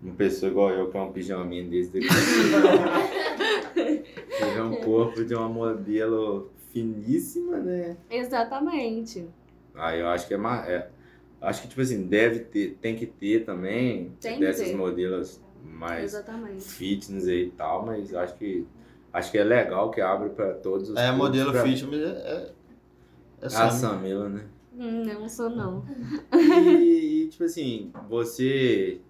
[0.01, 2.07] uma pessoa igual eu, com um pijaminha desse daqui,
[4.37, 7.97] tiver um corpo de uma modelo finíssima, né?
[8.11, 9.27] Exatamente.
[9.75, 10.91] Aí eu acho que é, ma- é
[11.41, 14.77] acho que tipo assim, deve ter, tem que ter também Tem que dessas ter.
[14.77, 16.63] modelos mais Exatamente.
[16.65, 18.67] fitness aí e tal, mas acho que
[19.13, 22.05] acho que é legal que abre pra todos os É, modelo pra- fit, mas é.
[22.07, 22.53] é,
[23.43, 23.71] é A.
[23.71, 24.45] Samila, né?
[24.77, 25.85] Hum, não sou, não.
[26.33, 29.01] E, e, tipo assim, você.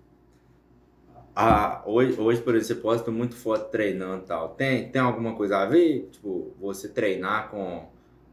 [1.40, 4.48] Ah, hoje, hoje, por exemplo, você posta muito foto treinando e tal.
[4.50, 6.08] Tem, tem alguma coisa a ver?
[6.10, 7.86] Tipo, você treinar com,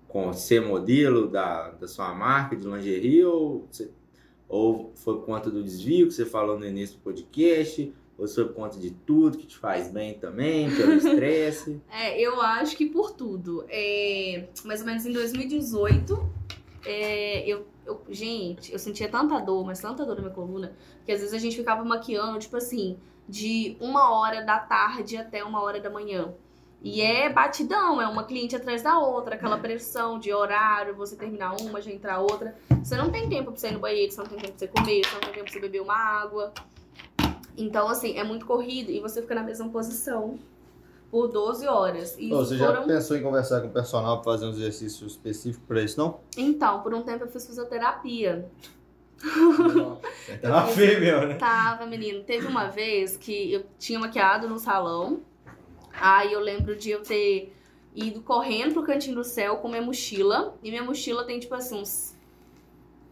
[0.07, 3.23] com ser modelo da, da sua marca de lingerie?
[3.23, 3.91] Ou, você-
[4.49, 7.93] ou foi por conta do desvio que você falou no início do podcast?
[8.17, 11.79] Ou foi por conta de tudo que te faz bem também, pelo estresse?
[11.91, 13.65] É, eu acho que por tudo.
[13.69, 16.27] É, mais ou menos em 2018,
[16.85, 20.73] é, eu, eu- Gente, eu sentia tanta dor, mas tanta dor na minha coluna,
[21.05, 25.43] que às vezes a gente ficava maquiando, tipo assim, de uma hora da tarde até
[25.43, 26.33] uma hora da manhã.
[26.81, 31.59] E é batidão, é uma cliente atrás da outra, aquela pressão de horário, você terminar
[31.59, 32.55] uma, já entrar outra.
[32.83, 34.67] Você não tem tempo pra você ir no banheiro, você não tem tempo pra você
[34.67, 36.53] comer, você não tem tempo pra você beber uma água.
[37.57, 40.37] Então, assim, é muito corrido e você fica na mesma posição
[41.09, 42.15] por 12 horas.
[42.17, 45.65] E você já foram pensou em conversar com o personal pra fazer um exercício específico
[45.67, 46.19] pra isso, não?
[46.37, 48.49] Então, por um tempo eu fiz fisioterapia.
[50.41, 51.35] É uma fêmea, né?
[51.35, 52.23] Tava, menino.
[52.23, 55.21] Teve uma vez que eu tinha maquiado no salão.
[55.93, 57.53] Aí eu lembro de eu ter
[57.95, 60.55] ido correndo pro cantinho do céu com minha mochila.
[60.61, 62.13] E minha mochila tem, tipo assim, uns.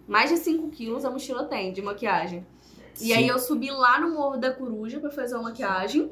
[0.05, 2.45] Mais de 5 quilos a mochila tem de maquiagem.
[2.99, 6.11] E aí eu subi lá no Morro da Coruja pra fazer uma maquiagem.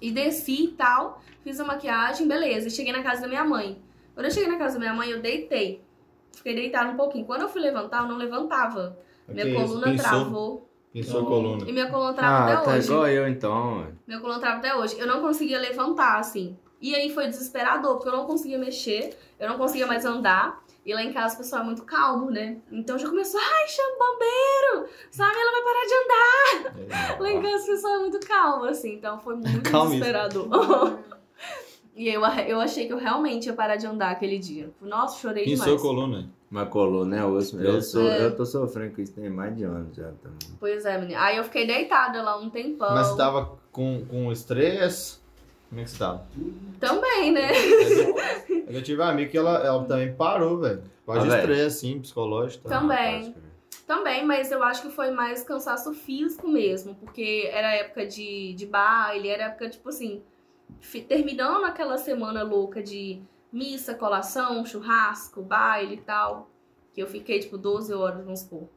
[0.00, 1.20] E desci e tal.
[1.42, 2.68] Fiz a maquiagem, beleza.
[2.68, 3.80] E cheguei na casa da minha mãe.
[4.14, 5.82] Quando eu cheguei na casa da minha mãe, eu deitei.
[6.36, 7.24] Fiquei deitada um pouquinho.
[7.24, 8.98] Quando eu fui levantar, eu não levantava.
[9.28, 10.68] Minha coluna travou.
[10.92, 11.68] Pinçou a coluna.
[11.68, 12.86] E minha coluna trava Ah, até tá hoje.
[12.88, 13.86] igual eu então.
[14.06, 14.98] Meu coluna trava até hoje.
[14.98, 16.56] Eu não conseguia levantar, assim.
[16.80, 20.62] E aí foi desesperador, porque eu não conseguia mexer, eu não conseguia mais andar.
[20.84, 22.56] E lá em casa o pessoal é muito calmo, né?
[22.72, 24.88] Então já começou, ai, chama o bombeiro!
[25.10, 25.94] Sabe, ela vai parar de
[27.04, 27.20] andar.
[27.20, 28.94] Lá em casa o pessoal é muito calmo, assim.
[28.94, 30.00] Então foi muito Calmíssimo.
[30.00, 30.98] desesperador.
[31.94, 34.70] e eu, eu achei que eu realmente ia parar de andar aquele dia.
[34.80, 35.82] Nossa, chorei Pinçou demais.
[35.82, 36.30] coluna.
[36.50, 37.24] Mas colou, né?
[37.24, 37.60] osso.
[37.60, 38.24] Eu, sou, É.
[38.24, 40.38] eu tô sofrendo com isso tem mais de anos já também.
[40.58, 41.20] Pois é, menina.
[41.22, 42.92] Aí eu fiquei deitada lá um tempão.
[42.92, 45.20] Mas você tava com, com estresse?
[45.68, 46.26] Como é que você tava?
[46.80, 47.50] Também, né?
[48.72, 50.82] Eu tive uma amiga que ela, ela também parou, velho.
[51.06, 52.68] Causa Ah, estresse, assim, psicológico.
[52.68, 52.78] Tá?
[52.78, 53.34] Também.
[53.86, 58.64] Também, mas eu acho que foi mais cansaço físico mesmo, porque era época de, de
[58.64, 60.22] baile, era época, tipo assim,
[61.08, 63.20] terminando aquela semana louca de
[63.52, 66.48] missa, colação, churrasco, baile e tal,
[66.94, 68.68] que eu fiquei, tipo, 12 horas, vamos supor.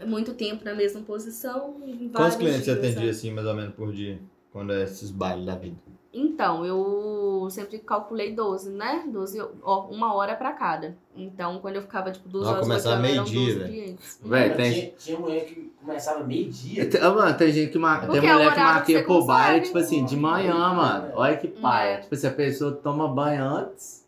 [0.00, 1.80] É muito tempo na mesma posição.
[2.12, 3.10] Quantos clientes você atendia, né?
[3.10, 4.20] assim, mais ou menos por dia?
[4.50, 5.76] Quando é esses bailes da vida?
[6.14, 9.02] Então, eu sempre calculei 12, né?
[9.06, 10.94] 12, ó, uma hora pra cada.
[11.16, 13.98] Então, quando eu ficava, tipo, duas Não, horas começava meio-dia, 12 velho.
[14.22, 16.86] Véi, tem- Tinha, tinha mulher que começava meio-dia.
[16.90, 18.06] Tem- ah, Mano, tem gente que marca.
[18.08, 21.12] Tem é mulher que marqueia pro baile, tipo assim, de manhã, mano.
[21.14, 21.94] Olha que pai.
[21.94, 21.96] É.
[21.98, 24.02] Tipo assim, a pessoa toma banho antes.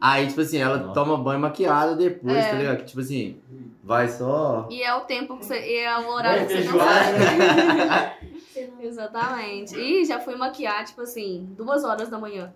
[0.00, 0.94] Aí, tipo assim, ela Nossa.
[0.94, 2.50] toma banho maquiada depois, É.
[2.50, 2.84] tá ligado?
[2.84, 3.36] Tipo assim,
[3.84, 4.66] vai só.
[4.70, 5.58] E é o tempo que você.
[5.60, 6.76] E é o horário que você não.
[8.64, 8.86] sabe.
[8.86, 9.76] Exatamente.
[9.78, 12.52] E já fui maquiar, tipo assim, duas horas da manhã.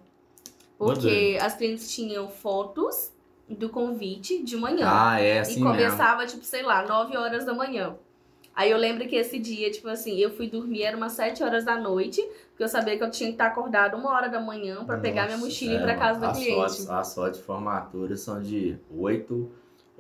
[0.78, 3.12] Porque as clientes tinham fotos
[3.48, 4.86] do convite de manhã.
[4.88, 5.68] Ah, é e assim mesmo.
[5.70, 7.96] começava, tipo, sei lá, 9 horas da manhã.
[8.54, 11.64] Aí eu lembro que esse dia, tipo assim, eu fui dormir, era umas 7 horas
[11.64, 12.20] da noite,
[12.50, 15.26] porque eu sabia que eu tinha que estar acordada uma hora da manhã pra pegar
[15.26, 16.56] minha mochila e ir É, pra casa as cliente.
[16.56, 19.50] Fotos, as fotos de formatura são de 8,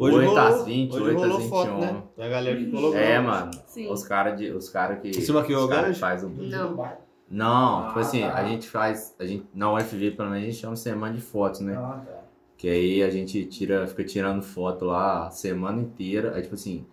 [0.00, 1.48] Hoje 8 rolou, às 20, hoje 8 às rolou 21.
[1.50, 2.02] foto, né?
[2.16, 2.98] Tem a galera que colocou.
[2.98, 3.50] É, mano.
[3.66, 3.92] Sim.
[3.92, 5.12] Os caras de- os cara que.
[5.12, 5.92] Você maquiou agora?
[5.94, 6.28] faz o.
[6.28, 7.00] Não.
[7.30, 8.34] Não, tipo Ah, assim, tá.
[8.34, 9.14] a gente faz.
[9.18, 11.76] A gente, na UFV, pelo menos, a gente chama semana de fotos, né?
[11.76, 12.20] Ah, tá.
[12.56, 16.34] Que aí a gente tira, fica tirando foto lá a semana inteira.
[16.34, 16.84] Aí, tipo assim,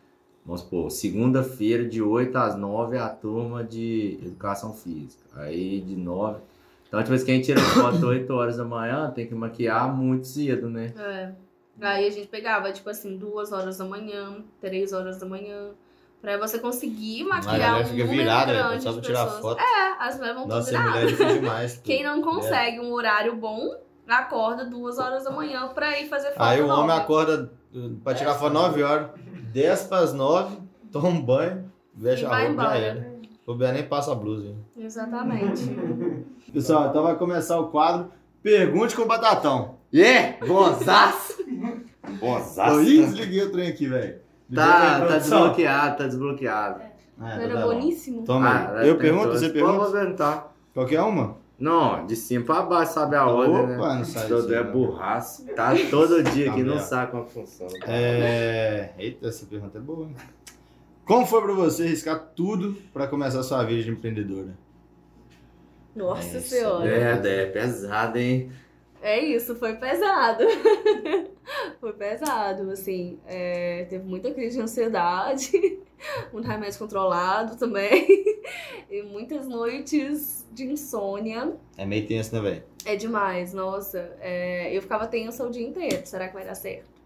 [0.45, 5.23] vamos supor, segunda-feira, de 8 às 9, a turma de educação física.
[5.35, 6.39] Aí de 9.
[6.87, 10.69] Então, tipo assim, quem tira foto 8 horas da manhã tem que maquiar muito cedo,
[10.69, 10.93] né?
[10.97, 11.31] É.
[11.79, 15.69] Aí a gente pegava, tipo assim, duas horas da manhã, três horas da manhã.
[16.19, 18.67] Pra você conseguir A maquiar galera um fica número virada, velho.
[18.67, 19.41] grande Só de pra tirar pessoas.
[19.41, 19.61] foto.
[19.61, 21.81] É, as mulheres vão Nossa, tudo mulher é demais.
[21.85, 23.75] Quem não consegue um horário bom,
[24.07, 26.81] acorda duas horas da manhã pra ir fazer foto Aí o nova.
[26.81, 29.11] homem acorda uh, pra tirar foto 9 horas,
[29.53, 30.57] 10 pras 9,
[30.91, 32.77] toma um banho, veste a roupa já embora.
[32.79, 33.17] era.
[33.45, 34.47] O Bia nem passa a blusa.
[34.47, 34.57] hein?
[34.75, 35.63] Exatamente.
[36.51, 38.11] Pessoal, então vai começar o quadro
[38.41, 39.76] Pergunte com o Batatão.
[39.93, 40.37] Yeah!
[40.45, 41.43] Bonsaço!
[41.47, 42.81] Eu Bonsaço!
[42.83, 44.19] ih, desliguei o trem aqui, velho.
[44.53, 46.81] Tá, tá desbloqueado, tá desbloqueado.
[47.19, 47.67] Ah, Não então era tá bom.
[47.73, 48.23] boníssimo?
[48.23, 48.85] Toma Ah.
[48.85, 49.91] Eu pergunto, você Pode pergunta?
[49.91, 50.55] perguntar.
[50.73, 51.37] Qualquer uma?
[51.59, 53.77] Não, de cima pra baixo, sabe a ordem, né?
[53.77, 55.45] Opa, não sai Todo é burraço.
[55.55, 57.73] Tá todo dia aqui, Tá não sabe como funciona.
[57.87, 58.91] É...
[58.99, 60.15] Eita, essa pergunta é boa, hein?
[61.03, 64.55] Como foi pra você arriscar tudo pra começar a sua vida de empreendedora?
[65.95, 66.87] Nossa Essa senhora.
[66.87, 68.51] É, é pesado, hein?
[69.01, 70.43] É isso, foi pesado.
[71.79, 73.19] foi pesado, assim.
[73.25, 75.51] é, teve muita crise de ansiedade,
[76.33, 78.07] muito remédio controlado também.
[78.89, 81.53] e muitas noites de insônia.
[81.77, 82.63] É meio tenso, né, velho?
[82.85, 84.15] É demais, nossa.
[84.19, 86.05] É, eu ficava tensa o dia inteiro.
[86.05, 86.96] Será que vai dar certo?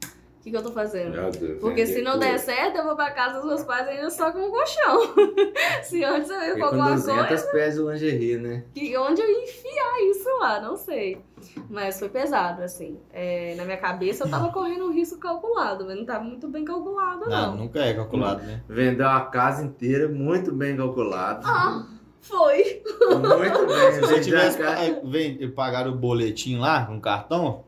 [0.42, 1.12] O que, que eu tô fazendo?
[1.12, 1.60] Meu Deus.
[1.60, 4.32] Porque se vender não der certo, eu vou pra casa dos meus pais ainda só
[4.32, 5.14] com um colchão.
[5.84, 8.64] se antes eu ia com alguma 200 coisa, pés de lingerie, né?
[8.74, 10.60] que, onde eu ia enfiar isso lá?
[10.60, 11.22] Não sei.
[11.70, 13.00] Mas foi pesado, assim.
[13.14, 16.66] É, na minha cabeça eu tava correndo um risco calculado, mas não tava muito bem
[16.66, 17.58] calculado, Não, não.
[17.58, 18.64] nunca é calculado, né?
[18.68, 21.46] Vendeu a casa inteira, muito bem calculado.
[21.46, 21.86] Ah,
[22.20, 22.82] foi.
[23.12, 23.92] Muito bem.
[23.94, 27.66] Se você tivesse casa- pa- vem- pagar o boletim lá, com o cartão,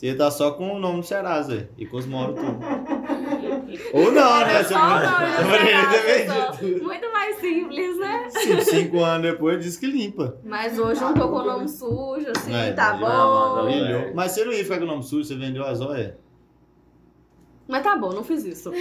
[0.00, 2.58] você estar só com o nome do Serasa e com os móveis tudo.
[3.92, 4.62] Ou não, né?
[4.64, 6.84] Você Só o nome do você poderia ter Serasa, vendido tudo.
[6.86, 8.28] Muito mais simples, né?
[8.30, 10.38] Cinco, cinco anos depois diz que limpa.
[10.42, 13.56] Mas hoje eu não tô com o nome sujo, assim, É, tá não, bom.
[13.56, 13.86] não, Brilhou.
[14.00, 14.16] velho.
[14.16, 16.14] Mas você não ia ficar com o nome sujo, você vendeu as olhas?
[17.68, 18.72] Mas tá bom, não fiz isso.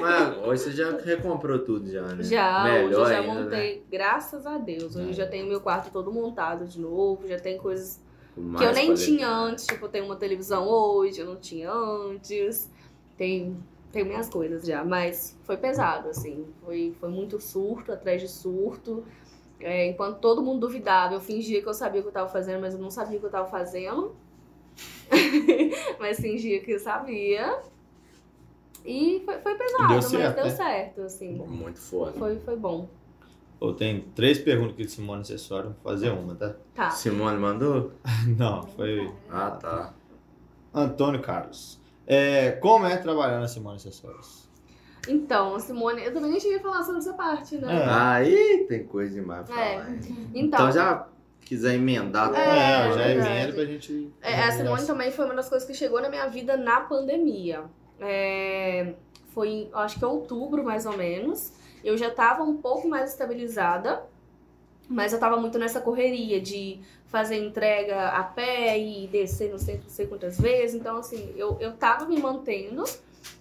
[0.00, 2.22] Mas hoje você já recomprou tudo já, né?
[2.22, 3.82] Já, Melhor hoje eu já ainda, montei, Né?
[3.90, 4.94] graças a Deus.
[4.94, 8.00] Hoje eu já tenho meu quarto todo montado de novo, já tem coisas
[8.34, 9.04] que eu nem qualidade.
[9.04, 9.66] tinha antes.
[9.66, 12.70] Tipo, tenho uma televisão hoje, eu não tinha antes.
[13.16, 13.56] Tem,
[13.92, 16.46] tem minhas coisas já, mas foi pesado, assim.
[16.64, 19.04] Foi, foi muito surto atrás de surto.
[19.58, 22.60] É, enquanto todo mundo duvidava, eu fingia que eu sabia o que eu tava fazendo,
[22.60, 24.14] mas eu não sabia o que eu tava fazendo.
[25.98, 27.60] mas fingia que eu sabia.
[28.84, 30.50] E foi, foi pesado, deu mas certo, deu né?
[30.50, 31.34] certo, assim.
[31.34, 32.12] Muito foda.
[32.12, 32.88] Foi, foi bom.
[33.60, 36.54] Ou tem três perguntas aqui de Simone Acessório, vou fazer uma, tá?
[36.74, 36.90] Tá.
[36.90, 37.92] Simone mandou?
[38.38, 39.94] Não, foi Ah, tá.
[40.74, 41.78] Antônio Carlos.
[42.06, 44.48] É, como é trabalhar na Simone Acessórios?
[45.08, 47.82] Então, Simone, eu também nem cheguei a falar sobre essa parte, né?
[47.82, 47.86] É.
[47.88, 49.78] Aí tem coisa demais pra É.
[49.78, 49.90] falar.
[49.90, 51.06] Então, Então já
[51.40, 52.32] quiser emendar.
[52.34, 53.28] É, já verdade.
[53.28, 54.10] emenda pra gente.
[54.22, 57.64] é, a Simone também foi uma das coisas que chegou na minha vida na pandemia.
[57.98, 58.94] É,
[59.34, 61.52] foi, em, acho que outubro, mais ou menos.
[61.82, 64.02] Eu já tava um pouco mais estabilizada,
[64.88, 69.78] mas eu tava muito nessa correria de fazer entrega a pé e descer não sei,
[69.78, 70.80] não sei quantas vezes.
[70.80, 72.84] Então, assim, eu, eu tava me mantendo,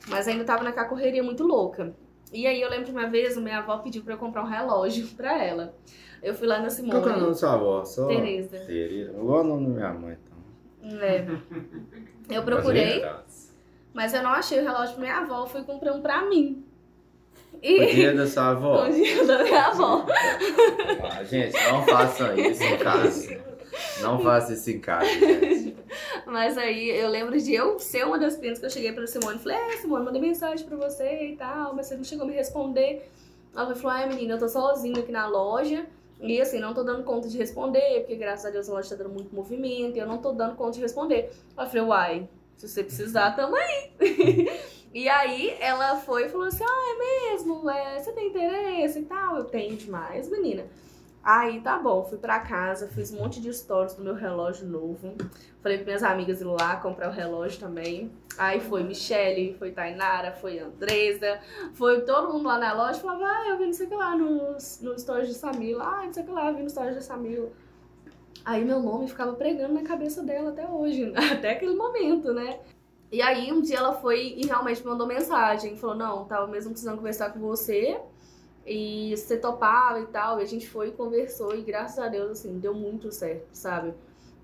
[0.07, 1.93] mas ainda tava naquela correria muito louca.
[2.31, 5.07] E aí eu lembro que uma vez minha avó pediu pra eu comprar um relógio
[5.17, 5.73] pra ela.
[6.21, 6.93] Eu fui lá na Simone.
[6.93, 7.85] Qual que é o nome da sua avó?
[7.85, 8.07] Só...
[8.07, 8.59] Tereza.
[8.59, 9.11] Tereza.
[9.11, 10.99] Igual o nome da minha mãe, então.
[11.01, 11.25] É.
[12.29, 13.49] Eu procurei, Mas é
[13.93, 16.63] mas eu não achei o relógio pra minha avó, eu fui comprar um pra mim.
[17.61, 18.85] O E dia da sua avó.
[18.87, 20.05] o dia da minha avó.
[21.03, 23.49] Ah, gente, não façam isso em casa.
[24.01, 25.75] Não façam isso em casa, gente.
[26.25, 29.37] Mas aí eu lembro de eu ser uma das clientes que eu cheguei pra Simone
[29.37, 32.27] e falei, é, Simone, mandei mensagem pra você e tal, mas você não chegou a
[32.27, 33.09] me responder.
[33.55, 35.85] Ela falou, ah, menina, eu tô sozinha aqui na loja.
[36.21, 38.95] E assim, não tô dando conta de responder, porque graças a Deus a loja tá
[38.95, 41.31] dando muito movimento e eu não tô dando conta de responder.
[41.57, 43.91] Eu falei, uai, se você precisar, tamo aí.
[44.93, 47.69] e aí ela foi e falou assim, ah, é mesmo?
[47.69, 49.37] É, você tem interesse e tal?
[49.37, 50.65] Eu tenho demais, menina.
[51.23, 55.13] Aí tá bom, fui pra casa, fiz um monte de stories do meu relógio novo.
[55.61, 58.11] Falei pra minhas amigas ir lá comprar o relógio também.
[58.37, 61.39] Aí foi Michele, foi Tainara, foi Andresa,
[61.73, 62.99] foi todo mundo lá na loja.
[62.99, 65.83] Falava, ah, eu vi não sei o que lá nos, nos stories de Samila.
[65.83, 67.51] Ah, não sei o que lá, eu vi nos stories de Samila.
[68.45, 72.59] Aí meu nome ficava pregando na cabeça dela até hoje, até aquele momento, né?
[73.11, 75.77] E aí um dia ela foi e realmente me mandou mensagem.
[75.77, 77.99] Falou, não, tava mesmo precisando conversar com você.
[78.65, 80.39] E você topava e tal.
[80.39, 81.55] E a gente foi e conversou.
[81.55, 83.93] E graças a Deus, assim, deu muito certo, sabe?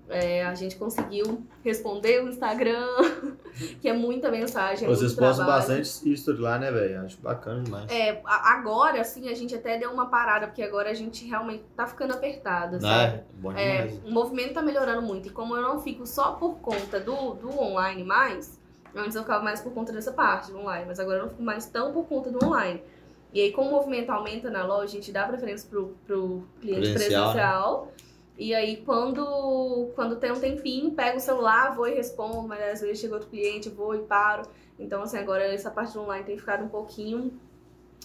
[0.08, 2.86] É, a gente conseguiu responder o Instagram,
[3.80, 4.86] que é muita mensagem.
[4.86, 7.00] é Vocês postam bastante history lá, né, velho?
[7.02, 7.90] Acho bacana demais.
[7.90, 11.86] É, agora, assim, a gente até deu uma parada, porque agora a gente realmente tá
[11.86, 13.16] ficando apertada, sabe?
[13.16, 13.24] Né?
[13.34, 14.04] Bom É, demais.
[14.04, 15.26] o movimento tá melhorando muito.
[15.28, 18.60] E como eu não fico só por conta do, do online mais,
[18.94, 21.42] antes eu ficava mais por conta dessa parte do online, mas agora eu não fico
[21.42, 22.80] mais tão por conta do online.
[23.32, 26.92] E aí, como o movimento aumenta na loja, a gente dá preferência pro, pro cliente
[26.92, 27.84] Presencial, presencial.
[27.86, 28.05] né?
[28.38, 32.80] E aí, quando, quando tem um tempinho, pego o celular, vou e respondo, mas às
[32.80, 34.42] vezes chega outro cliente, vou e paro.
[34.78, 37.32] Então, assim, agora essa parte do online tem ficado um pouquinho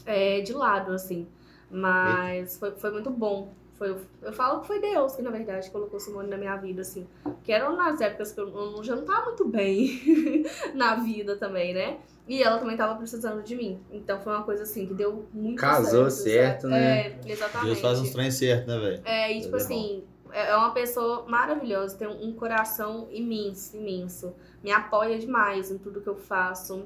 [0.06, 1.28] é, de lado, assim.
[1.70, 3.54] Mas foi, foi muito bom.
[3.74, 7.08] Foi, eu falo que foi Deus que, na verdade, colocou Simone na minha vida, assim.
[7.44, 11.74] Que eram nas épocas que eu, eu já não tava muito bem na vida também,
[11.74, 11.98] né?
[12.28, 13.80] E ela também tava precisando de mim.
[13.92, 16.62] Então foi uma coisa assim que deu muito Casou certo.
[16.62, 17.08] certo, né?
[17.08, 17.66] É, exatamente.
[17.66, 19.02] Deus faz uns trem certo, né, velho?
[19.04, 24.34] É, e tipo é assim, é é uma pessoa maravilhosa, tem um coração imenso, imenso.
[24.64, 26.86] Me apoia demais em tudo que eu faço.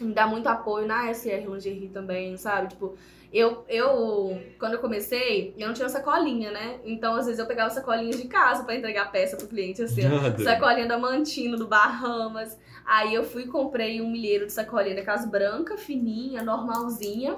[0.00, 2.68] Me dá muito apoio na SR Lingerie também, sabe?
[2.68, 2.96] Tipo,
[3.32, 6.78] eu, eu, quando eu comecei, eu não tinha sacolinha, né?
[6.84, 10.38] Então, às vezes, eu pegava sacolinha de casa pra entregar peça pro cliente, assim, ó.
[10.42, 12.56] Sacolinha da Mantino, do Bahamas.
[12.86, 17.36] Aí eu fui e comprei um milheiro de sacolinha da Casa Branca, fininha, normalzinha.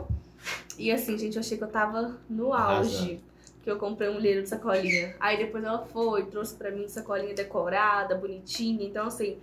[0.79, 2.97] E assim, gente, eu achei que eu tava no auge.
[2.97, 3.30] Arrasando.
[3.63, 5.15] Que eu comprei um milheiro de sacolinha.
[5.21, 8.87] Aí depois ela foi, trouxe pra mim sacolinha decorada, bonitinha.
[8.87, 9.39] Então, assim,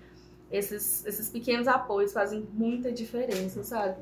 [0.52, 3.98] esses, esses pequenos apoios fazem muita diferença, sabe?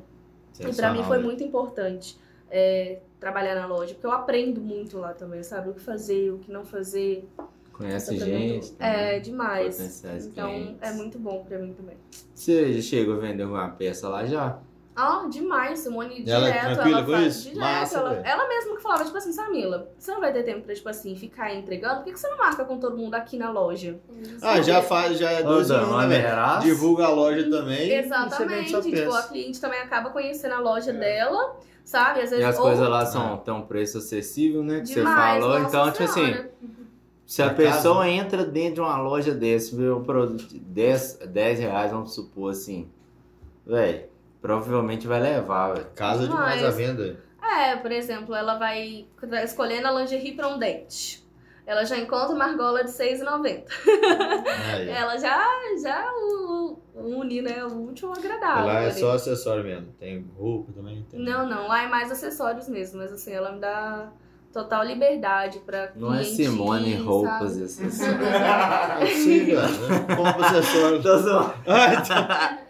[0.59, 2.17] E pra mim foi Sensacional, muito importante
[2.49, 5.69] é, trabalhar na loja, porque eu aprendo muito lá também, sabe?
[5.69, 7.27] O que fazer, o que não fazer.
[7.73, 8.75] Conhece também gente.
[8.79, 10.05] É, também, demais.
[10.25, 10.77] Então clientes.
[10.81, 11.97] é muito bom pra mim também.
[12.33, 14.61] Você chegou a vender alguma peça lá já?
[14.95, 17.35] Ah, demais, Simone, E ela é direto, tranquila ela com faz.
[17.35, 17.43] isso?
[17.49, 20.61] Direto, Massa, ela, ela mesma que falava, tipo assim, Samila, você não vai ter tempo
[20.61, 21.95] pra, tipo assim, ficar entregando?
[21.97, 23.99] Por que, que você não marca com todo mundo aqui na loja?
[24.41, 26.61] Ah, já faz, já é dois anos, né, velho?
[26.61, 27.89] Divulga a loja também.
[27.89, 32.21] e Exatamente, sua tipo, a cliente também acaba conhecendo a loja dela, sabe?
[32.21, 34.77] Às E vezes, as ou- coisas lá são tão preço acessível, né?
[34.79, 35.59] Que demais, você falou.
[35.59, 36.45] nossa Então, tipo assim,
[37.25, 38.07] se a Na pessoa casa.
[38.11, 42.51] entra dentro de uma loja desse, vê um produto de 10, 10 reais, vamos supor
[42.51, 42.87] assim,
[43.65, 44.14] velho,
[44.45, 45.87] provavelmente vai levar, velho.
[45.95, 47.19] Casa demais a venda.
[47.41, 51.25] É, por exemplo, ela vai tá escolhendo a lingerie pra um date.
[51.65, 53.63] Ela já encontra uma argola de R$6,90.
[54.71, 54.87] Aí.
[54.87, 55.43] Ela já,
[55.81, 56.07] já
[56.93, 57.65] une, né?
[57.65, 58.67] O último agradável.
[58.67, 58.99] Lá é ali.
[58.99, 59.87] só acessório mesmo.
[59.99, 61.03] Tem roupa também.
[61.09, 61.19] Tem...
[61.19, 64.11] Não, não, lá é mais acessórios mesmo, mas assim, ela me dá
[64.53, 67.61] total liberdade pra Não é Simone ir, roupas sabe?
[67.61, 67.99] e essas
[69.01, 69.67] Eu sei, cara.
[69.67, 70.15] né?
[70.15, 71.01] Compra acessório.
[71.01, 71.53] Tô zoando.
[71.65, 72.65] Ah, então.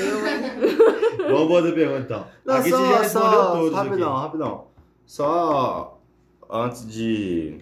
[0.00, 0.22] Eu, hein?
[1.18, 2.26] Vamos outra pergunta, então.
[2.44, 4.22] Não, aqui só, você já respondeu só, todos rapidão, aqui.
[4.22, 4.64] rapidão.
[5.06, 5.98] Só
[6.50, 7.58] antes de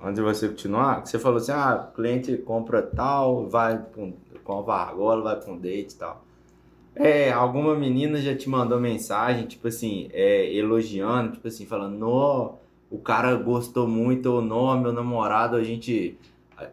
[0.00, 4.12] antes de você continuar, que você falou assim, ah, o cliente compra tal, vai com
[4.44, 6.24] compra argola, vai com date e tal.
[6.94, 12.52] É, alguma menina já te mandou mensagem, tipo assim, é, elogiando, tipo assim, falando, nó,
[12.88, 16.16] o cara gostou muito, ou nó, meu namorado, a gente,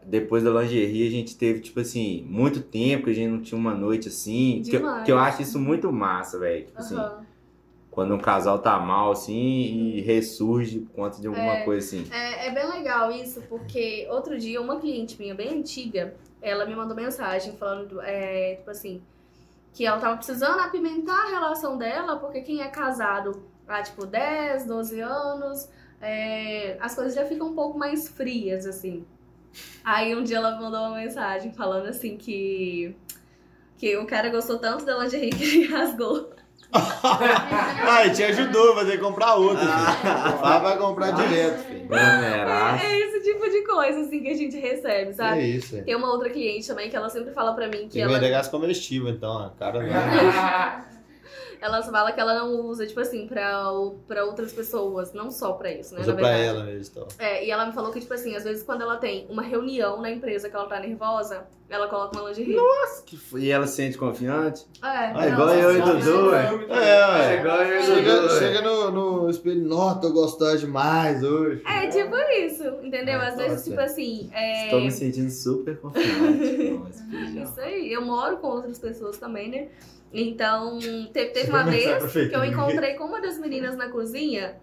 [0.05, 3.57] depois da lingerie, a gente teve, tipo assim, muito tempo que a gente não tinha
[3.59, 6.97] uma noite assim, que, que eu acho isso muito massa, velho, tipo assim,
[7.89, 9.33] quando um casal tá mal, assim,
[9.95, 11.63] e ressurge por conta de alguma É.
[11.65, 12.07] coisa assim.
[12.11, 16.75] É, é bem legal isso, porque outro dia uma cliente minha bem antiga, ela me
[16.75, 19.01] mandou mensagem falando, é, tipo assim,
[19.73, 24.65] que ela tava precisando apimentar a relação dela, porque quem é casado há, tipo, 10,
[24.65, 25.67] 12 anos,
[26.01, 29.05] é, as coisas já ficam um pouco mais frias, assim.
[29.84, 32.95] Aí um dia ela mandou uma mensagem falando assim que
[33.78, 36.30] Que o cara gostou tanto da lingerie que ele rasgou.
[36.73, 40.38] Ai, te ajudou, vai ter que comprar outra, filho.
[40.40, 41.82] Vai, vai comprar direto, filho.
[41.88, 42.82] Vulnerar.
[42.86, 45.41] É esse tipo de coisa, assim, que a gente recebe, É sabe?
[45.57, 45.82] isso, é.
[45.82, 48.30] Tem uma outra cliente também que ela sempre fala pra mim que Tem ela, vender
[48.30, 49.91] gás comestível, então, a cara não.
[51.61, 55.53] ela fala que ela não usa, tipo assim, pra, o- pra outras pessoas, não só
[55.53, 56.01] pra isso, né?
[56.01, 57.07] Usa na pra ela mesmo, então.
[57.19, 60.01] É, e ela me falou que, tipo assim, às vezes quando ela tem uma reunião
[60.01, 62.57] na empresa que ela tá nervosa, ela coloca uma lingerie.
[63.05, 64.65] Que foi- E ela se sente confiante?
[64.83, 66.45] É, Ah, não, igual eu e Dudu, é.
[66.69, 67.39] É, ué.
[67.39, 71.61] igual eu e Chega, Dudu, chega no, no espelho, nossa, tô gostando demais hoje.
[71.65, 73.19] É tipo isso, entendeu?
[73.21, 73.69] Ah, Às vezes, nossa.
[73.69, 74.65] tipo assim, é...
[74.65, 76.09] Estou me sentindo super confiante
[76.77, 77.43] com esse feijão.
[77.43, 79.67] Isso aí, eu moro com outras pessoas também, né?
[80.13, 80.77] Então,
[81.13, 84.59] teve, teve uma vez que eu encontrei com uma das meninas na cozinha,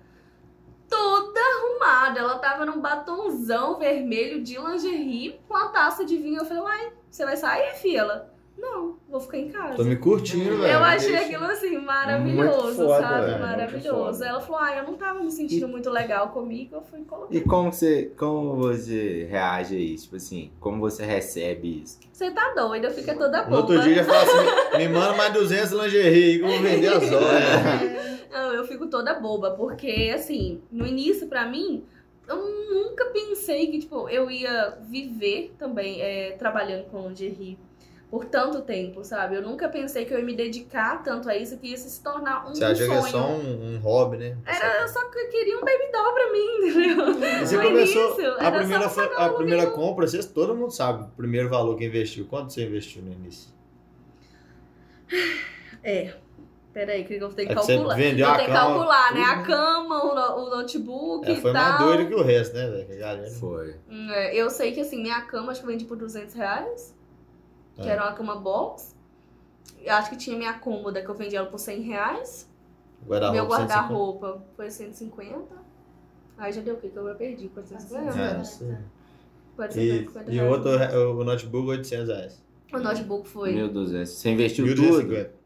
[0.89, 2.21] toda arrumada.
[2.21, 6.41] Ela tava num batonzão vermelho de lingerie com a taça de vinho.
[6.41, 8.27] Eu falei, uai, você vai sair, filha?
[8.61, 9.77] Não, vou ficar em casa.
[9.77, 10.73] Tô me curtindo, velho.
[10.73, 11.27] Eu achei Deixa.
[11.27, 13.41] aquilo assim maravilhoso, Muito foda, sabe?
[13.41, 14.25] maravilhoso.
[14.25, 17.33] Ela falou, ah, eu não tava me sentindo muito legal comigo, eu fui colocar.
[17.35, 20.05] E como você, como você reage a isso?
[20.05, 22.01] Tipo assim, como você recebe isso?
[22.13, 23.51] Você tá doida, fica toda boba.
[23.51, 26.89] No outro dia já fala assim, me manda mais 200 lingerie que eu vou vender
[26.89, 28.29] as horas.
[28.31, 31.85] Não, eu fico toda boba, porque assim, no início pra mim,
[32.29, 32.37] eu
[32.71, 37.57] nunca pensei que tipo, eu ia viver também é, trabalhando com lingerie
[38.11, 39.37] por tanto tempo, sabe?
[39.37, 42.47] Eu nunca pensei que eu ia me dedicar tanto a isso que ia se tornar
[42.49, 42.99] um Você acha que sonho.
[43.07, 44.37] é só um, um hobby, né?
[44.47, 47.41] Era, eu só que eu queria um baby doll pra mim, entendeu?
[47.43, 51.03] E Você No começou, início, a primeira, foi- a primeira compra, vocês, todo mundo sabe
[51.05, 52.27] o primeiro valor que investiu.
[52.27, 53.53] Quanto você investiu no início?
[55.83, 56.15] É.
[56.73, 57.95] Peraí, que eu tenho que É que você calcular.
[57.97, 59.21] vendeu eu a tenho que cama, calcular, né?
[59.21, 59.45] tudo, A né?
[59.47, 61.87] cama, o, no- o notebook É, e foi mais tal.
[61.89, 62.87] doido que o resto, né, velho?
[62.87, 63.75] Que a Foi.
[64.11, 66.95] É, Eu sei que assim, minha cama acho que eu vendi por 200 reais.
[67.81, 67.93] Que É.
[67.93, 68.95] era uma cama box.
[69.83, 72.49] Eu acho que tinha minha cômoda que eu vendi ela por 100 reais.
[73.07, 73.75] Guarda-roupa, Meu 150.
[73.75, 75.57] guarda-roupa foi 150.
[76.37, 76.89] Aí já deu o quê?
[76.89, 77.49] Que eu perdi?
[77.49, 78.19] 450?
[78.21, 78.77] É, não sei.
[79.57, 80.67] 450 E, e o reais.
[80.67, 82.43] outro, o notebook, 800 reais.
[82.73, 84.07] O notebook foi 1.200.
[84.07, 84.83] Você investiu tudo?
[84.83, 85.39] 1250.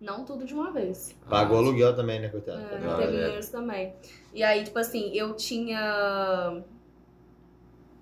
[0.00, 1.16] não tudo de uma vez.
[1.28, 2.60] Pagou aluguel também, né, coitado?
[2.60, 3.38] É, Ah, teve é.
[3.38, 3.94] isso também.
[4.34, 6.62] E aí, tipo assim, eu tinha.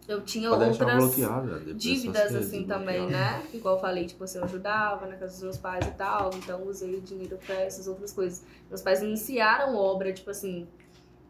[0.07, 1.77] Eu tinha Pode outras.
[1.77, 3.43] dívidas assim também, né?
[3.55, 6.63] Igual eu falei, tipo assim, eu ajudava na casa dos meus pais e tal, então
[6.67, 8.45] usei o dinheiro pra essas outras coisas.
[8.69, 10.69] Meus pais iniciaram obra, tipo assim,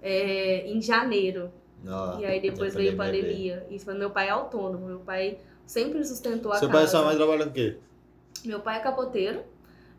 [0.03, 1.53] é, em janeiro.
[1.85, 6.03] Não, e aí depois veio a pandemia foi meu pai é autônomo, meu pai sempre
[6.03, 6.79] sustentou a Seu casa.
[6.79, 7.79] pai e sua mãe trabalham com o quê?
[8.45, 9.43] Meu pai é capoteiro.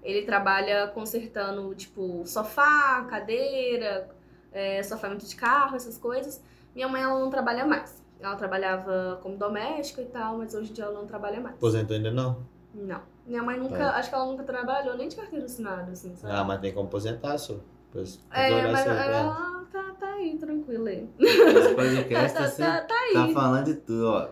[0.04, 4.08] Ele trabalha consertando, tipo, sofá, cadeira,
[4.52, 6.44] é, sofamento de carro, essas coisas.
[6.76, 8.05] Minha mãe, ela não trabalha mais.
[8.26, 11.56] Ela trabalhava como doméstica e tal, mas hoje em dia ela não trabalha mais.
[11.56, 12.38] Aposentou ainda não?
[12.74, 13.00] Não.
[13.26, 13.82] Minha mãe nunca, É.
[13.84, 16.34] acho que ela nunca trabalhou nem de carteira assinada, assim, sabe?
[16.36, 17.56] Ah, mas tem como aposentar, só.
[17.88, 19.08] Depois, é, mas seu- é.
[19.08, 21.10] ela tá, tá aí, tranquila aí.
[21.20, 21.40] Esse
[21.70, 23.34] Tá, podcast tá, assim, tá, tá tá aí.
[23.34, 24.28] falando de tudo, ó.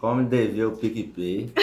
[0.00, 1.52] Como dever o PicPay.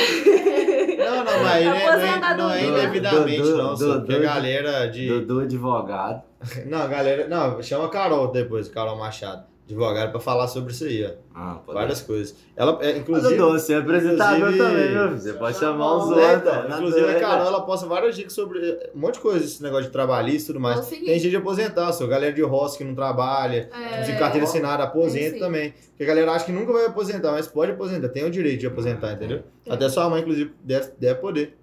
[0.99, 3.75] Não, não, mas aí não é, não é, é indevidamente, Dudu, não.
[3.77, 5.07] Só porque a galera de.
[5.07, 6.21] Dudu advogado.
[6.67, 7.27] Não, a galera.
[7.27, 11.11] Não, chama Carol depois, Carol Machado, advogada, pra falar sobre isso aí, ó.
[11.33, 12.35] Ah, pode Várias coisas.
[12.55, 13.35] Ela, é, Mas, inclusive.
[13.37, 15.19] Dudu, você é apresentador inclusive- também, meu filho.
[15.19, 16.75] Você pode chamar os É, outros.
[16.75, 19.85] inclusive a Carol, ela posta várias dicas sobre eh, um monte de coisa, esse negócio
[19.85, 20.79] de trabalhista e tudo mais.
[20.91, 20.95] É.
[20.95, 24.83] Tem gente de aposentar, só galera de roça que não trabalha, É, de carteira assinada,
[24.83, 25.39] aposenta sim.
[25.39, 25.73] também.
[25.89, 28.67] Porque a galera acha que nunca vai aposentar, mas pode aposentar, tem o direito de
[28.67, 29.43] aposentar, entendeu?
[29.63, 29.71] Tem.
[29.73, 31.55] Até sua mãe, inclusive, deve, deve poder.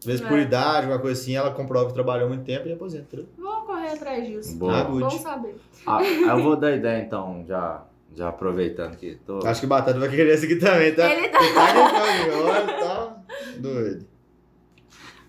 [0.00, 0.42] Às vezes por É.
[0.42, 3.26] idade, uma coisa assim, ela comprova que trabalhou muito tempo e aposenta, entendeu?
[3.36, 4.56] Vou correr atrás disso.
[4.56, 4.80] Boa.
[4.80, 4.84] Ah.
[4.84, 5.56] Bom saber.
[5.86, 6.00] Ah,
[6.32, 7.82] eu vou dar ideia então, já,
[8.14, 9.46] já aproveitando que tô.
[9.46, 11.08] Acho que o Batata vai querer esse aqui também, tá?
[11.12, 11.38] Ele tá.
[11.38, 13.16] Tá que olha, tá
[13.58, 14.06] doido.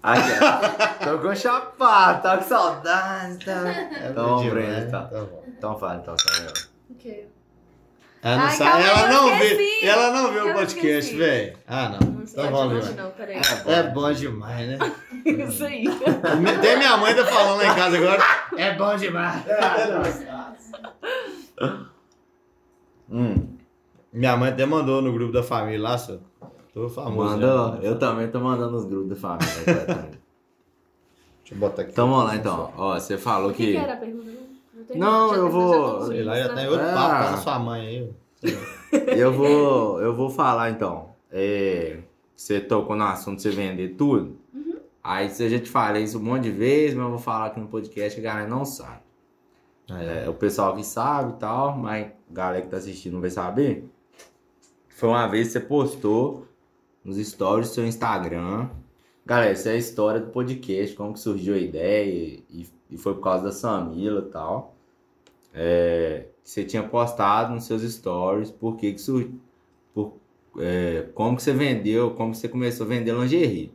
[0.01, 3.45] Aqui, tô com chapado, tô com saudade.
[3.45, 3.69] Tá...
[3.69, 4.85] É Então, Breno, né?
[4.85, 5.03] tá.
[5.03, 5.43] Tá bom.
[5.45, 6.15] Então fala, então.
[6.89, 7.27] O quê?
[8.21, 11.15] Ela não Ai, sabe, ela eu não vê, ela não vê o Eu podcast, esqueci.
[11.15, 11.57] velho.
[11.65, 12.11] Ah, não.
[12.11, 13.41] Não sei Então longe não, peraí.
[13.65, 14.77] É bom demais, né?
[15.25, 15.85] Isso aí.
[16.57, 18.21] Até minha mãe tá falando lá em casa agora.
[18.57, 19.43] É bom demais.
[23.09, 23.47] Hum,
[24.13, 26.17] Minha mãe até mandou no grupo da família lá, só.
[26.73, 27.31] Tô famoso.
[27.37, 27.77] mandou.
[27.77, 27.79] já.
[27.81, 29.85] Eu também tô mandando nos grupos da família.
[29.85, 29.93] tá?
[29.93, 31.91] Deixa eu botar aqui.
[31.91, 32.71] então vamos lá então.
[32.77, 33.71] Ó, você falou O que, que.
[33.71, 34.29] que era a pergunta?
[34.89, 36.93] Eu tenho- Não, eu vou- Sei lá, já tá em outro Ah.
[36.93, 38.13] papo na sua mãe aí.
[39.17, 41.09] Eu vou, eu vou falar então.
[41.31, 41.99] É,
[42.35, 44.37] você tocou no assunto de você vender tudo.
[45.03, 47.59] Aí você já te falei isso um monte de vezes, mas eu vou falar aqui
[47.59, 48.99] no podcast que a galera não sabe.
[49.91, 53.29] É, o pessoal que sabe e tal, mas a galera que tá assistindo não vai
[53.29, 53.89] saber.
[54.89, 56.45] Foi uma vez que você postou
[57.03, 58.69] nos stories do seu Instagram
[59.25, 63.13] Galera, essa é a história do podcast, como que surgiu a ideia e, e foi
[63.13, 64.75] por causa da Samila e tal.
[65.61, 69.37] É, você tinha postado nos seus stories por que que surgiu,
[69.93, 70.13] por,
[70.57, 73.73] é, como que você vendeu, como que você começou a vender lingerie.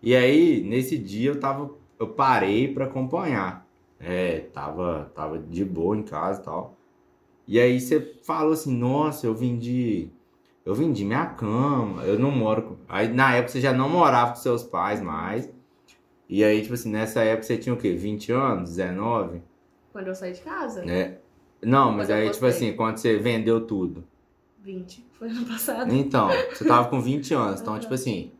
[0.00, 1.68] E aí, nesse dia eu tava,
[1.98, 3.66] eu parei para acompanhar.
[3.98, 6.76] É, tava, tava de boa em casa e tal.
[7.48, 10.08] E aí você falou assim, nossa, eu vendi,
[10.64, 12.76] eu vendi minha cama, eu não moro com...
[12.88, 15.52] Aí na época você já não morava com seus pais mais.
[16.28, 17.94] E aí, tipo assim, nessa época você tinha o quê?
[17.94, 18.70] 20 anos?
[18.76, 19.42] 19?
[19.98, 21.16] Quando eu saí de casa, Né?
[21.60, 24.04] Não, mas aí, tipo assim, quando você vendeu tudo.
[24.62, 25.04] 20.
[25.18, 25.92] Foi ano passado.
[25.92, 27.60] Então, você tava com 20 anos.
[27.60, 28.30] Então, tipo assim,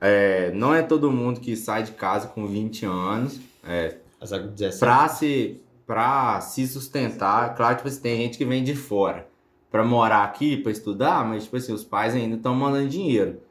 [0.00, 3.38] é, não é todo mundo que sai de casa com 20 anos.
[3.62, 4.78] É, 17.
[4.78, 9.28] pra se, pra se sustentar, claro, tipo assim, tem gente que vem de fora
[9.70, 13.42] pra morar aqui, pra estudar, mas, tipo assim, os pais ainda estão mandando dinheiro.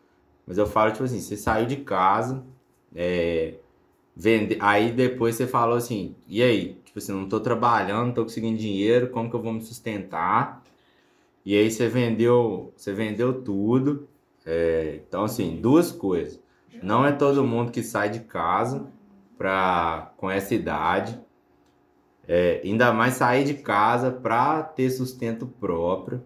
[0.47, 2.43] Mas eu falo, tipo assim, você saiu de casa,
[2.95, 3.53] é,
[4.15, 6.83] vende, aí depois você falou assim, e aí?
[6.95, 10.63] Tipo assim, não tô trabalhando, não tô conseguindo dinheiro, como que eu vou me sustentar?
[11.45, 14.07] E aí você vendeu, você vendeu tudo.
[14.45, 16.39] É, então, assim, duas coisas.
[16.81, 18.87] Não é todo mundo que sai de casa
[19.37, 21.19] pra, com essa idade.
[22.25, 26.23] É, ainda mais sair de casa pra ter sustento próprio.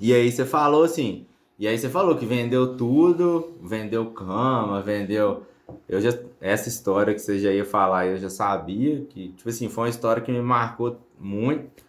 [0.00, 1.24] E aí você falou assim.
[1.56, 5.46] E aí você falou que vendeu tudo, vendeu cama, vendeu.
[5.88, 9.68] Eu já, essa história que você já ia falar, eu já sabia que, tipo assim,
[9.68, 11.82] foi uma história que me marcou muito.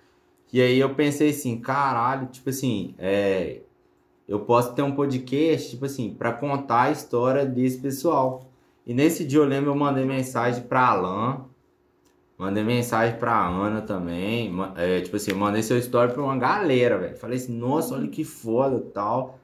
[0.51, 3.61] E aí eu pensei assim, caralho, tipo assim, é,
[4.27, 8.43] eu posso ter um podcast, tipo assim, para contar a história desse pessoal.
[8.85, 11.45] E nesse dia eu lembro, eu mandei mensagem pra Alan,
[12.37, 16.97] mandei mensagem pra Ana também, é, tipo assim, eu mandei seu story pra uma galera,
[16.97, 17.17] velho.
[17.17, 19.39] Falei assim, nossa, olha que foda tal.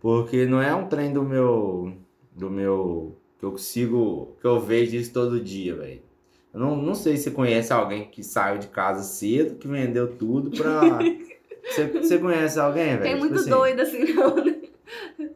[0.00, 1.92] Porque não é um trem do meu,
[2.32, 6.02] do meu, que eu consigo, que eu vejo isso todo dia, velho.
[6.52, 10.16] Eu não, não sei se você conhece alguém que saiu de casa cedo, que vendeu
[10.16, 10.80] tudo pra...
[11.68, 13.02] Você, você conhece alguém, velho?
[13.02, 14.56] Tem Tipo muito assim, doido assim, não, né?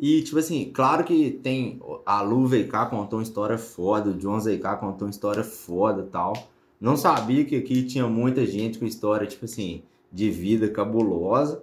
[0.01, 1.79] e, tipo assim, claro que tem.
[2.07, 6.11] A Lu VK contou uma história foda, o John ZK contou uma história foda e
[6.11, 6.33] tal.
[6.81, 11.63] Não sabia que aqui tinha muita gente com história, tipo assim, de vida cabulosa.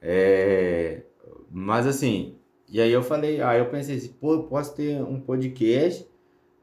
[0.00, 1.02] É,
[1.50, 2.36] Mas assim,
[2.70, 6.06] e aí eu falei, aí eu pensei assim, pô, eu posso ter um podcast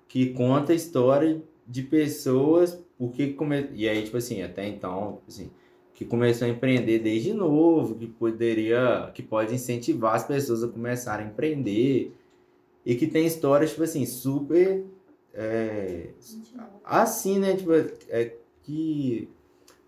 [0.08, 3.70] que conta a história de pessoas, porque come...
[3.74, 5.52] E aí, tipo assim, até então, assim,
[5.94, 11.26] que começou a empreender desde novo, que poderia, que pode incentivar as pessoas a começarem
[11.26, 12.16] a empreender
[12.86, 14.86] e que tem histórias, tipo assim, super
[15.34, 16.10] é,
[16.84, 17.72] assim, né, tipo,
[18.10, 19.30] é que,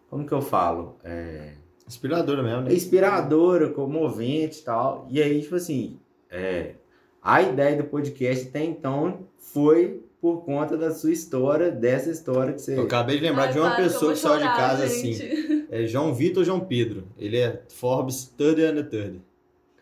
[0.09, 1.53] como que eu falo, é,
[1.87, 2.73] Inspiradora mesmo, né?
[2.73, 5.99] inspiradora, comovente e tal, e aí, tipo assim,
[6.29, 6.75] é,
[7.21, 12.61] a ideia do podcast até então foi por conta da sua história, dessa história que
[12.61, 12.77] você...
[12.77, 15.23] Eu acabei de lembrar Ai, de uma eu pessoa que saiu de casa gente.
[15.23, 15.67] assim.
[15.71, 17.07] É João Vitor João Pedro.
[17.17, 19.29] Ele é Forbes 30 under 30.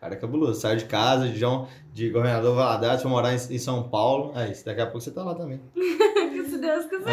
[0.00, 0.60] Cara, é cabuloso.
[0.60, 4.30] Saiu de casa, de, João, de governador Valadares, foi morar em, em São Paulo.
[4.34, 5.60] Aí, daqui a pouco você tá lá também.
[6.48, 7.10] Se Deus quiser.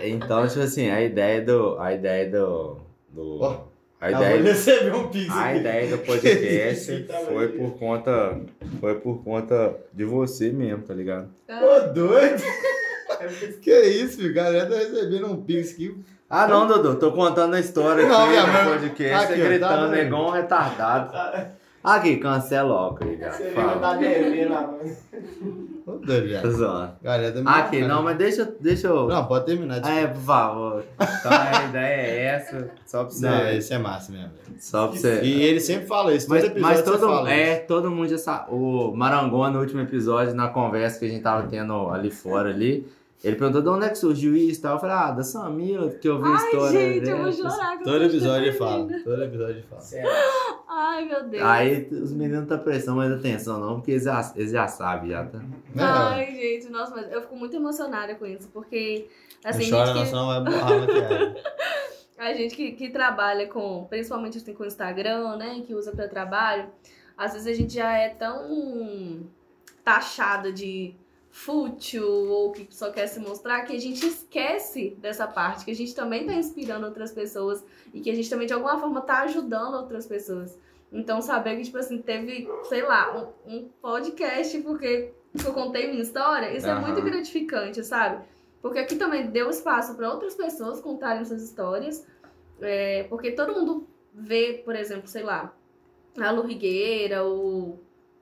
[0.00, 0.08] É.
[0.08, 1.78] Então, tipo assim, a ideia do.
[1.78, 2.78] A ideia do.
[3.10, 3.60] do Ó,
[4.00, 5.58] a Acabou ideia, de receber um pix a aqui.
[5.58, 8.40] ideia do podcast tava foi por conta.
[8.80, 11.28] Foi por conta de você mesmo, tá ligado?
[11.48, 12.42] Ô, doido!
[13.60, 14.32] que isso, filho?
[14.34, 15.96] Galera tá recebendo um pix aqui.
[16.30, 20.06] Ah, não, Dudu, tô contando a história Não, aqui no podcast, Aqui, tá gritando vendo?
[20.06, 21.48] igual um retardado.
[21.82, 23.32] Aqui, cancela ó, cara.
[23.32, 23.80] Você Fala.
[23.80, 26.92] tá Ô, doido, Tô zoando.
[27.02, 27.88] Galera tá me Aqui, marcando.
[27.88, 29.08] não, mas deixa, deixa eu.
[29.08, 29.80] Não, pode terminar.
[29.82, 30.84] Ah, é, por favor.
[31.00, 33.26] Então a ideia é essa, só pra você.
[33.26, 34.28] Não, esse é massa mesmo.
[34.28, 34.58] velho.
[34.60, 35.22] Só pra você.
[35.22, 36.26] E ele sempre fala isso.
[36.26, 37.66] Todo Mas, episódio mas todo, fala é, isso.
[37.66, 38.46] todo mundo já sabe.
[38.50, 42.86] O Marangoni, no último episódio, na conversa que a gente tava tendo ali fora ali,
[43.22, 44.74] ele perguntou de onde é que surgiu isso e tal.
[44.74, 47.50] Eu falei, ah, da Samila, que eu vi a Ai, história gente, eu vou dela.
[47.50, 47.78] chorar.
[47.78, 48.88] Todo episódio ele fala.
[49.02, 49.80] Todo episódio ele fala.
[49.80, 50.10] Sério.
[50.68, 51.42] Ai, meu Deus.
[51.42, 55.24] Aí os meninos tá prestando mais atenção, não, porque eles já, eles já sabem, já
[55.24, 55.38] tá.
[55.38, 55.48] Né,
[55.80, 59.08] Ai, gente, nossa, mas eu fico muito emocionada com isso, porque,
[59.44, 61.34] assim, não chora, gente não, que, senão vai borrar a maquiagem.
[62.18, 66.06] a gente que, que trabalha com, principalmente assim, com o Instagram, né, que usa para
[66.06, 66.68] trabalho,
[67.16, 69.26] às vezes a gente já é tão
[69.84, 70.94] taxada de
[71.38, 75.74] fútil ou que só quer se mostrar que a gente esquece dessa parte, que a
[75.74, 79.20] gente também tá inspirando outras pessoas e que a gente também de alguma forma tá
[79.20, 80.58] ajudando outras pessoas.
[80.92, 85.12] Então saber que, tipo assim, teve, sei lá, um, um podcast porque
[85.44, 86.80] eu contei minha história, isso é Aham.
[86.80, 88.24] muito gratificante, sabe?
[88.60, 92.04] Porque aqui também deu espaço para outras pessoas contarem suas histórias,
[92.60, 95.54] é, porque todo mundo vê, por exemplo, sei lá,
[96.18, 97.78] a Lu Rigueira, o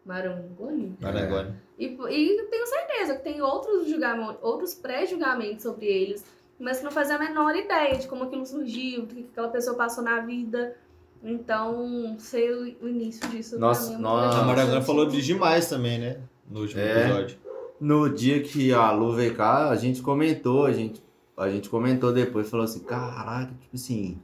[0.06, 0.96] Marangoni.
[1.00, 1.54] Marangoni.
[1.78, 6.24] E, e tenho certeza que tem outros, julgamentos, outros pré-julgamentos sobre eles,
[6.58, 9.76] mas que não fazem a menor ideia de como aquilo surgiu, do que aquela pessoa
[9.76, 10.76] passou na vida.
[11.22, 13.58] Então, sei o, o início disso.
[13.58, 14.38] Nossa, é nossa.
[14.38, 16.20] A Marangoni falou de demais também, né?
[16.48, 17.04] No último É.
[17.04, 17.38] episódio.
[17.80, 21.02] No dia que a Lu veio cá, a gente comentou, a gente,
[21.36, 24.18] a gente comentou depois, falou assim, caraca, tipo assim,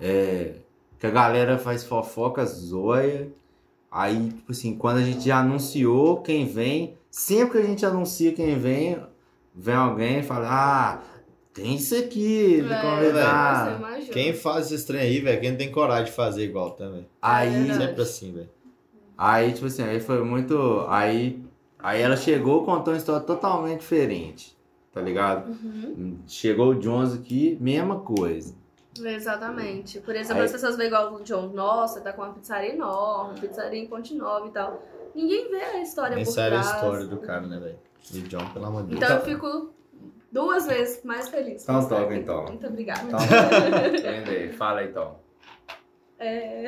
[0.00, 0.54] é,
[0.98, 3.30] que a galera faz fofoca zoia,
[3.92, 8.32] aí, tipo assim, quando a gente já anunciou quem vem, sempre que a gente anuncia
[8.32, 8.98] quem vem,
[9.54, 11.02] vem alguém e fala, ah,
[11.52, 13.76] tem isso aqui, me É, convidar.
[13.78, 14.12] imagina.
[14.12, 17.06] Quem faz esse trem aí, velho, quem não tem coragem de fazer igual também.
[17.20, 17.74] Aí, É.
[17.74, 18.48] Sempre assim, velho.
[19.18, 20.84] Aí, tipo assim, aí foi muito.
[20.88, 21.40] Aí,
[21.78, 24.56] aí ela chegou contou uma história totalmente diferente.
[24.92, 25.48] Tá ligado?
[25.50, 28.54] Uhum, Chegou o Jones aqui, mesma coisa.
[28.98, 30.00] Exatamente.
[30.00, 33.40] Por exemplo, Aí- as pessoas veem igual o John, nossa, tá com uma pizzaria enorme,
[33.40, 34.82] pizzaria em Ponte Nova e tal.
[35.14, 36.74] Ninguém vê a história Nem por sabe a trás.
[36.76, 37.78] história do cara, né, velho?
[38.12, 39.02] E John, pelo amor de Deus.
[39.02, 39.72] Então eu fico
[40.30, 41.62] duas vezes mais feliz.
[41.62, 42.44] Então toca, então.
[42.46, 43.02] Muito obrigada.
[43.02, 43.18] Então,
[43.94, 44.52] entende?
[44.56, 45.20] Fala então.
[46.18, 46.64] É...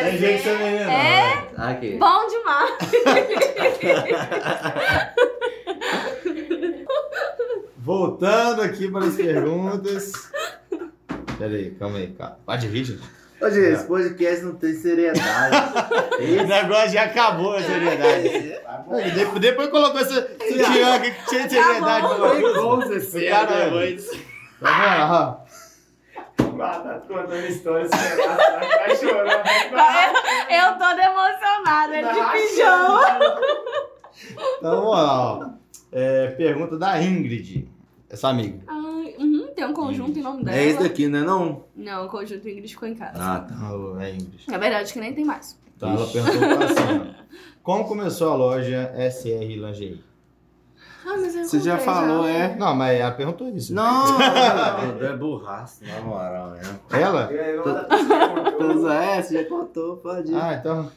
[0.00, 1.48] Tem jeito que você não É?
[1.56, 1.96] Aqui.
[1.98, 2.78] Bom demais.
[7.86, 10.12] Voltando aqui para as perguntas.
[11.38, 12.36] Pera aí, calma aí, cara.
[12.44, 13.02] Pode rir, gente.
[13.40, 15.56] Ô, gente, esse podcast não tem seriedade.
[16.18, 18.58] O negócio já acabou a seriedade.
[19.14, 22.06] depois, depois colocou essa sutiã aqui que tinha seriedade.
[22.06, 22.30] Acabou.
[22.30, 23.06] pelo amor de Deus.
[23.06, 23.22] Como?
[23.22, 23.46] Então,
[24.60, 25.46] vamos lá, ó.
[26.58, 29.48] Ah, tá contando história, você vai chorando.
[30.50, 33.40] Eu tô emocionada, ele de pijama.
[34.58, 35.50] Então vamos lá, ó.
[35.92, 37.75] É, pergunta da Ingrid.
[38.16, 38.60] Essa amiga.
[38.66, 40.56] Ai, uhum, tem um conjunto em nome dela.
[40.56, 41.20] É esse daqui, né?
[41.20, 41.64] Não?
[41.76, 43.12] Não, o conjunto Ingrid ficou em casa.
[43.14, 43.54] Ah, tá.
[43.54, 44.44] Ah, é Ingrid.
[44.48, 45.60] Na verdade, que nem tem mais.
[45.76, 47.14] Então ela perguntou assim.
[47.62, 50.02] Como começou a loja SR Lingerie?
[51.04, 52.56] Ah, mas eu Você já falou, é?
[52.56, 53.74] Não, mas ela perguntou isso.
[53.74, 54.06] Não,
[54.98, 56.80] é burraço, na moral mesmo.
[56.90, 57.30] Ela?
[58.58, 60.34] Todos é, você já contou, pode ir.
[60.34, 60.90] Ah, então.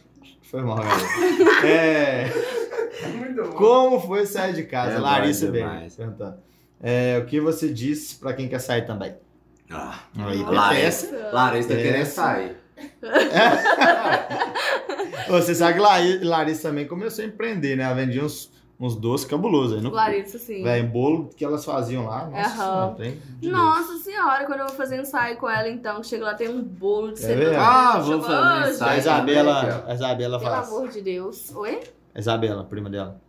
[0.44, 1.68] Foi mal, galera.
[1.68, 2.32] É.
[3.18, 3.58] Muito bom.
[3.58, 4.94] Como foi sair de casa?
[4.94, 5.64] É Larissa bem.
[5.64, 5.96] demais.
[5.96, 6.49] Perguntando.
[6.82, 9.16] É, o que você disse pra quem quer sair também?
[9.70, 11.30] Ah, Aí, Larissa.
[11.32, 11.70] Larissa.
[11.70, 12.56] Tá querendo sair.
[15.28, 17.84] Você sabe que Lari- Larissa também começou a empreender, né?
[17.84, 19.84] Ela vendia uns, uns doces cabulosos aí.
[19.84, 19.92] No...
[19.92, 20.64] Larissa, sim.
[20.64, 22.26] Véi, bolo que elas faziam lá.
[22.28, 22.96] Nossa, Aham.
[22.98, 23.18] senhora.
[23.44, 27.12] Nossa senhora, quando eu vou fazer ensaio com ela, então, chega lá, tem um bolo
[27.14, 27.56] de É verdade?
[27.60, 28.92] Ah, vou chego, fazer "Ah, ensaio.
[28.92, 30.68] A Isabela, a Isabela Pelo faz.
[30.68, 31.54] amor de Deus.
[31.56, 31.80] Oi?
[32.16, 33.22] A Isabela, prima dela.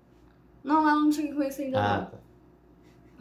[0.64, 2.04] Não, ela não tinha que conhecer ainda, Ah, não.
[2.06, 2.18] tá.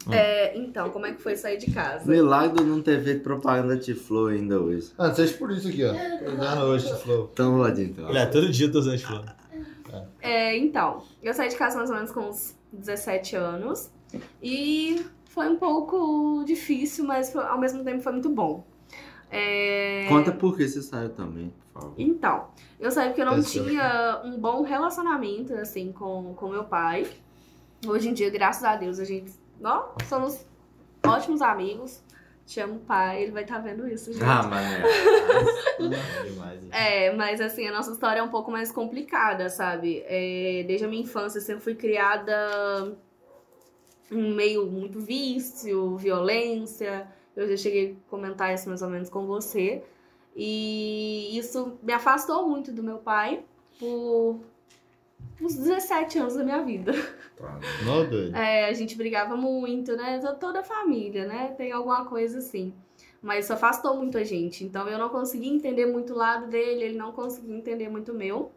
[0.10, 2.10] É, então, como é que foi sair de casa?
[2.10, 4.92] Milagre não ter feito propaganda de Flow ainda hoje.
[4.98, 5.92] Ah, seja por isso aqui, ó.
[5.92, 7.30] Usando hoje, Flow.
[7.34, 8.06] Então pode então.
[8.06, 9.24] Olha, todo dia eu tô usando Flow.
[10.22, 13.90] É, então, eu saí de casa mais ou menos com uns 17 anos.
[14.42, 18.66] E foi um pouco difícil, mas foi- ao mesmo tempo foi muito bom.
[19.32, 21.96] É, Conta por que você saiu também, por favor.
[21.98, 22.48] Então,
[22.80, 23.66] eu saí porque eu não Pessoa.
[23.68, 27.06] tinha um bom relacionamento, assim, com, com meu pai.
[27.88, 29.32] Hoje em dia, graças a Deus, a gente...
[29.60, 30.46] Nós somos
[31.06, 32.04] ótimos amigos.
[32.46, 33.24] Te amo, pai.
[33.24, 34.24] Ele vai estar vendo isso, gente.
[34.24, 34.84] Ah, mané.
[36.72, 40.04] É, mas assim, a nossa história é um pouco mais complicada, sabe?
[40.06, 42.98] É, desde a minha infância, eu sempre fui criada
[44.12, 47.08] em meio muito vício, violência.
[47.36, 49.84] Eu já cheguei a comentar isso mais ou menos com você.
[50.36, 53.44] E isso me afastou muito do meu pai
[53.80, 54.40] por
[55.42, 56.92] uns 17 anos da minha vida.
[57.86, 58.36] Não, doido.
[58.36, 60.20] É, a gente brigava muito, né?
[60.20, 61.54] To- Toda a família, né?
[61.58, 62.74] Tem alguma coisa assim.
[63.22, 64.64] Mas isso afastou muito a gente.
[64.64, 68.16] Então eu não conseguia entender muito o lado dele, ele não conseguia entender muito o
[68.16, 68.52] meu.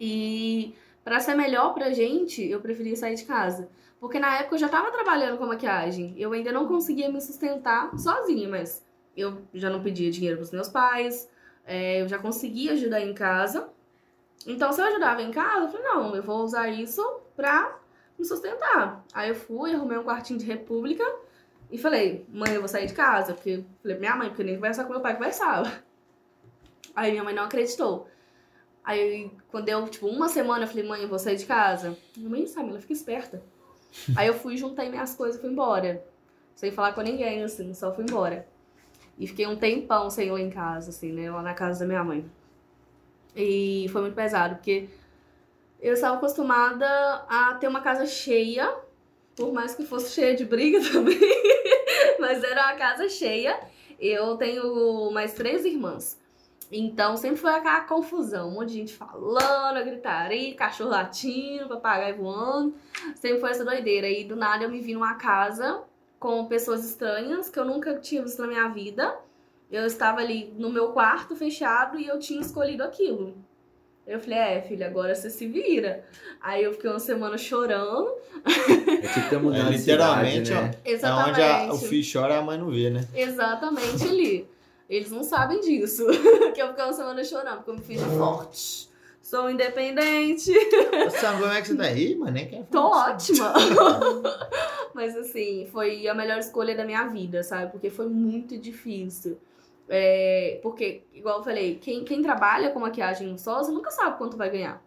[0.00, 3.68] E pra ser melhor pra gente, eu preferia sair de casa.
[4.00, 6.14] Porque na época eu já tava trabalhando com maquiagem.
[6.18, 8.84] Eu ainda não conseguia me sustentar sozinha, mas
[9.16, 11.28] eu já não pedia dinheiro pros meus pais.
[11.66, 13.68] é, eu já conseguia ajudar em casa.
[14.46, 17.02] Então, se eu ajudava em casa, eu falei, não, eu vou usar isso
[17.34, 17.78] pra
[18.18, 19.04] me sustentar.
[19.12, 21.04] Aí eu fui, arrumei um quartinho de república
[21.70, 23.34] e falei, mãe, eu vou sair de casa.
[23.34, 25.70] Porque falei, minha mãe, porque nem conversar com meu pai conversava.
[26.94, 28.08] Aí minha mãe não acreditou.
[28.84, 31.96] Aí quando deu, tipo, uma semana, eu falei, mãe, eu vou sair de casa.
[32.16, 33.42] Minha mãe sabe, ela fica esperta.
[34.16, 36.04] Aí eu fui, juntei minhas coisas e fui embora.
[36.54, 38.46] Sem falar com ninguém, assim, só fui embora.
[39.18, 41.30] E fiquei um tempão sem ir lá em casa, assim, né?
[41.30, 42.24] Lá na casa da minha mãe.
[43.36, 44.88] E foi muito pesado, porque
[45.80, 46.86] eu estava acostumada
[47.28, 48.74] a ter uma casa cheia,
[49.36, 51.18] por mais que fosse cheia de briga também,
[52.18, 53.58] mas era uma casa cheia.
[53.98, 56.18] Eu tenho mais três irmãs.
[56.72, 62.74] Então sempre foi aquela confusão, um monte de gente falando, gritaria, cachorro latindo, papagaio voando.
[63.14, 64.08] Sempre foi essa doideira.
[64.08, 65.82] E do nada eu me vi numa casa
[66.18, 69.14] com pessoas estranhas que eu nunca tinha visto na minha vida.
[69.70, 73.34] Eu estava ali no meu quarto fechado e eu tinha escolhido aquilo.
[74.06, 76.04] Eu falei, é, filha, agora você se vira.
[76.40, 78.12] Aí eu fiquei uma semana chorando.
[78.44, 80.78] É ter mudado É, literalmente, cidade, né?
[80.84, 81.30] É Exatamente.
[81.30, 83.08] onde a- o filho chora e a mãe não vê, né?
[83.14, 84.48] Exatamente ali.
[84.90, 86.04] Eles não sabem disso.
[86.54, 88.90] que eu fiquei uma semana chorando, porque eu me fiz de forte.
[89.22, 90.52] Sou independente.
[91.18, 92.32] Sabe como é que você tá aí, mano?
[92.32, 93.54] Nem quer Tô ótima.
[94.92, 97.72] Mas assim, foi a melhor escolha da minha vida, sabe?
[97.72, 99.38] Porque foi muito difícil.
[99.88, 104.50] É, porque, igual eu falei, quem, quem trabalha com maquiagem você nunca sabe quanto vai
[104.50, 104.82] ganhar.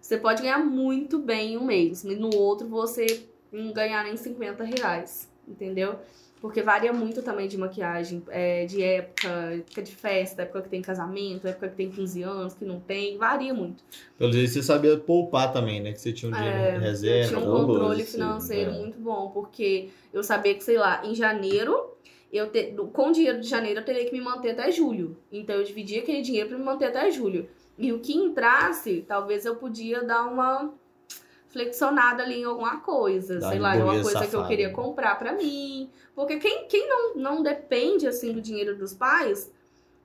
[0.00, 4.16] Você pode ganhar muito bem em um mês, mas no outro você não ganhar nem
[4.16, 5.96] 50 reais, entendeu?
[6.40, 10.80] Porque varia muito também de maquiagem, é, de época, época de festa, época que tem
[10.80, 13.82] casamento, época que tem 15 anos, que não tem, varia muito.
[14.16, 15.92] Pelo jeito você sabia poupar também, né?
[15.92, 17.28] Que você tinha um dinheiro É, em Eu reserva.
[17.28, 18.74] tinha um controle financeiro é.
[18.78, 21.96] muito bom, porque eu sabia que, sei lá, em janeiro,
[22.32, 25.16] eu te, com o dinheiro de janeiro eu teria que me manter até julho.
[25.32, 27.48] Então eu dividia aquele dinheiro para me manter até julho.
[27.76, 30.72] E o que entrasse, talvez eu podia dar uma
[31.48, 35.18] flexionada ali em alguma coisa, Dar sei lá, em uma coisa que eu queria comprar
[35.18, 35.90] pra mim.
[36.14, 39.50] Porque quem, quem não, não depende assim do dinheiro dos pais,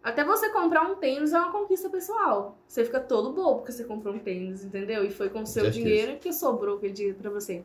[0.02, 2.58] até você comprar um tênis é uma conquista pessoal.
[2.68, 5.04] Você fica todo bobo porque você comprou um tênis, entendeu?
[5.04, 7.64] E foi com o seu dinheiro que sobrou aquele dinheiro pra você.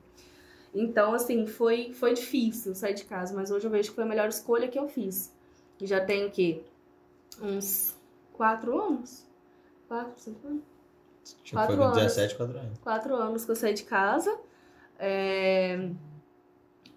[0.75, 4.07] Então, assim, foi, foi difícil sair de casa, mas hoje eu vejo que foi a
[4.07, 5.35] melhor escolha que eu fiz.
[5.81, 6.63] Já tenho o quê?
[7.41, 7.97] Uns
[8.33, 9.27] quatro anos?
[9.87, 10.63] Quatro, cinco anos?
[11.43, 11.97] Tinha foi quatro com anos.
[11.97, 12.79] 17, 4 anos.
[12.79, 14.39] quatro anos que eu saí de casa.
[14.99, 15.91] É,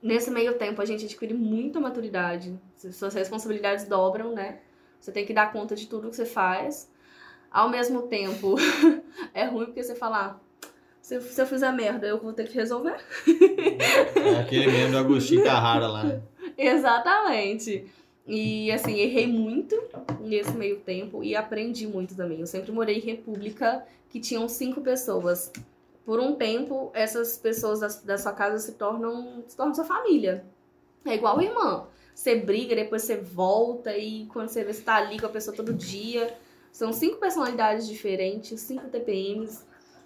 [0.01, 2.59] Nesse meio tempo, a gente adquire muita maturidade.
[2.75, 4.59] Suas responsabilidades dobram, né?
[4.99, 6.91] Você tem que dar conta de tudo que você faz.
[7.51, 8.55] Ao mesmo tempo,
[9.31, 10.39] é ruim porque você fala, ah,
[11.01, 12.95] se, eu- se eu fizer merda, eu vou ter que resolver.
[14.15, 16.21] É aquele mesmo do Agostinho Carrara lá, né?
[16.57, 17.85] Exatamente.
[18.27, 19.75] E assim, errei muito
[20.19, 22.39] nesse meio tempo e aprendi muito também.
[22.39, 25.51] Eu sempre morei em república que tinham cinco pessoas.
[26.05, 30.43] Por um tempo, essas pessoas da, da sua casa se tornam, se tornam sua família.
[31.05, 31.85] É igual irmã.
[32.13, 35.55] Você briga, depois você volta e quando você vê, você tá ali com a pessoa
[35.55, 36.35] todo dia.
[36.71, 39.65] São cinco personalidades diferentes, cinco TPMs.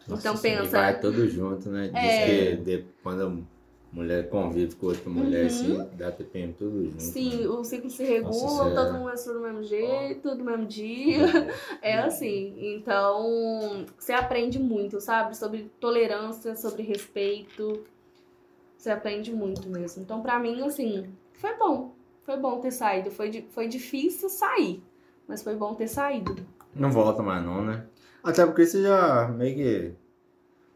[0.10, 0.72] Então E pensa.
[0.72, 1.88] vai tudo junto, né?
[1.88, 2.26] Diz É.
[2.26, 5.48] que de- quando a mulher convive com outra mulher, Uhum.
[5.48, 7.02] assim, dá TPM tudo junto.
[7.02, 7.48] Sim, né?
[7.48, 8.32] o ciclo se regula,
[8.66, 8.92] Nossa, todo é.
[8.92, 11.18] mundo menstrua do mesmo jeito, do mesmo dia.
[11.82, 12.56] É assim.
[12.76, 15.36] Então, você aprende muito, sabe?
[15.38, 17.84] Sobre tolerância, sobre respeito.
[18.78, 20.02] Você aprende muito mesmo.
[20.04, 21.94] Então, pra mim, assim, foi bom.
[22.24, 23.12] Foi bom ter saído.
[23.12, 24.84] Foi, foi difícil sair,
[25.28, 26.36] mas foi bom ter saído.
[26.74, 27.86] Não volta mais não, né?
[28.26, 29.96] Até porque você já meio que...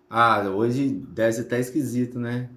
[0.10, 2.50] Ah, hoje deve ser até esquisito, né?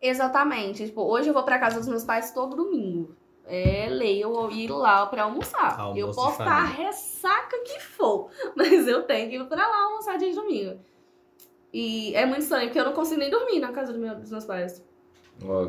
[0.00, 0.86] Exatamente.
[0.86, 3.14] Tipo, hoje eu vou pra casa dos meus pais todo domingo.
[3.46, 5.78] É lei eu ir lá pra almoçar.
[5.80, 6.84] Almoço eu posso estar a família.
[6.86, 10.78] ressaca que for, mas eu tenho que ir pra lá almoçar dia de domingo.
[11.72, 14.30] E é muito estranho, porque eu não consigo nem dormir na casa do meu- dos
[14.30, 14.84] meus pais.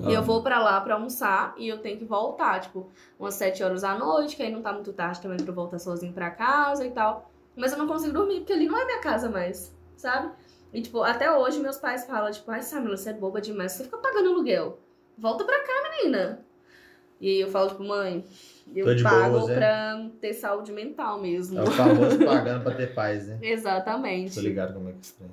[0.09, 2.89] E eu vou pra lá pra almoçar e eu tenho que voltar, tipo,
[3.19, 5.77] umas 7 horas da noite, que aí não tá muito tarde também pra eu voltar
[5.79, 7.29] sozinho pra casa e tal.
[7.55, 10.31] Mas eu não consigo dormir, porque ali não é minha casa mais, sabe?
[10.71, 13.83] E, tipo, até hoje meus pais falam, tipo, ai, Samila, você é boba demais, você
[13.83, 14.79] fica pagando aluguel.
[15.17, 16.45] Volta pra cá, menina.
[17.19, 18.23] E aí eu falo, tipo, mãe,
[18.73, 19.55] eu Tô pago boas, é?
[19.55, 21.59] pra ter saúde mental mesmo.
[21.59, 23.37] É o famoso pagando pra ter paz, né?
[23.37, 24.39] Tô Exatamente.
[24.39, 25.31] ligado como é que estranho.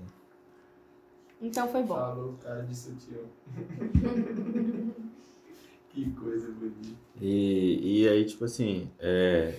[1.40, 1.94] Então foi bom.
[1.94, 3.24] Falou, cara de sutil.
[5.90, 6.96] que coisa bonita.
[7.20, 9.54] E, e aí, tipo assim, é,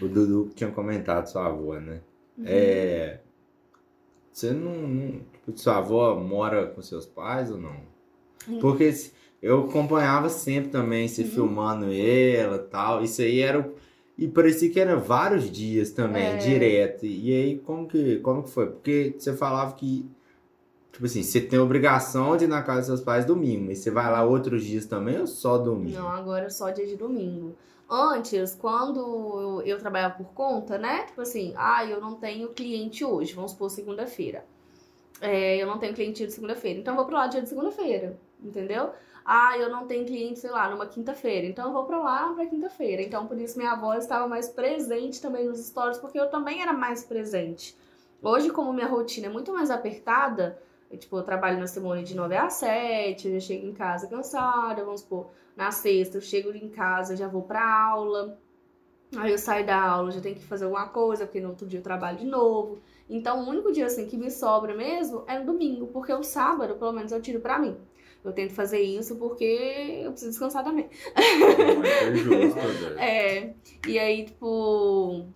[0.00, 2.00] o Dudu tinha comentado sua avó, né?
[2.44, 3.18] É,
[4.32, 7.76] você não, não- tipo, Sua avó mora com seus pais ou não?
[8.48, 8.58] Hum.
[8.60, 8.92] Porque
[9.42, 11.28] eu acompanhava sempre também, se Uhum.
[11.28, 13.02] filmando ela e tal.
[13.02, 13.70] Isso aí era.
[14.18, 16.36] E parecia que era vários dias também, É.
[16.36, 17.04] direto.
[17.06, 18.66] E aí, como que, como que foi?
[18.66, 20.06] Porque você falava que.
[20.96, 23.80] Tipo assim, você tem a obrigação de ir na casa dos seus pais domingo, mas
[23.80, 25.94] você vai lá outros dias também ou só domingo?
[25.94, 27.54] Não, agora é só dia de domingo.
[27.86, 31.02] Antes, quando eu, trabalhava por conta, né?
[31.02, 34.46] Tipo assim, ah, eu não tenho cliente hoje, vamos supor segunda-feira.
[35.20, 38.18] É, eu não tenho cliente de segunda-feira, então eu vou pra lá dia de segunda-feira,
[38.42, 38.88] entendeu?
[39.22, 42.46] Ah, eu não tenho cliente, sei lá, numa quinta-feira, então eu vou pra lá pra
[42.46, 43.02] quinta-feira.
[43.02, 46.72] Então, por isso minha avó estava mais presente também nos stories, porque eu também era
[46.72, 47.76] mais presente.
[48.22, 50.58] Hoje, como minha rotina é muito mais apertada,
[50.90, 54.06] eu, tipo, eu trabalho na semana de 9 às 7, eu já chego em casa
[54.06, 58.38] cansada, vamos supor, na sexta eu chego em casa, já vou pra aula.
[59.16, 61.78] Aí eu saio da aula, já tenho que fazer alguma coisa, porque no outro dia
[61.78, 62.80] eu trabalho de novo.
[63.08, 66.74] Então, o único dia assim que me sobra mesmo é no domingo, porque o sábado,
[66.76, 67.76] pelo menos, eu tiro pra mim.
[68.24, 70.90] Eu tento fazer isso porque eu preciso descansar também.
[71.78, 72.94] Mas foi justo, velho.
[72.98, 73.54] É,
[73.86, 75.26] e aí, tipo,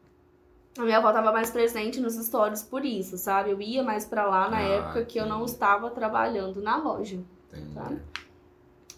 [0.78, 3.50] a minha avó tava mais presente nos stories por isso, sabe?
[3.50, 7.18] Eu ia mais pra lá na Ah, época que eu não estava trabalhando na loja,
[7.48, 7.74] Entendi.
[7.74, 7.92] tá?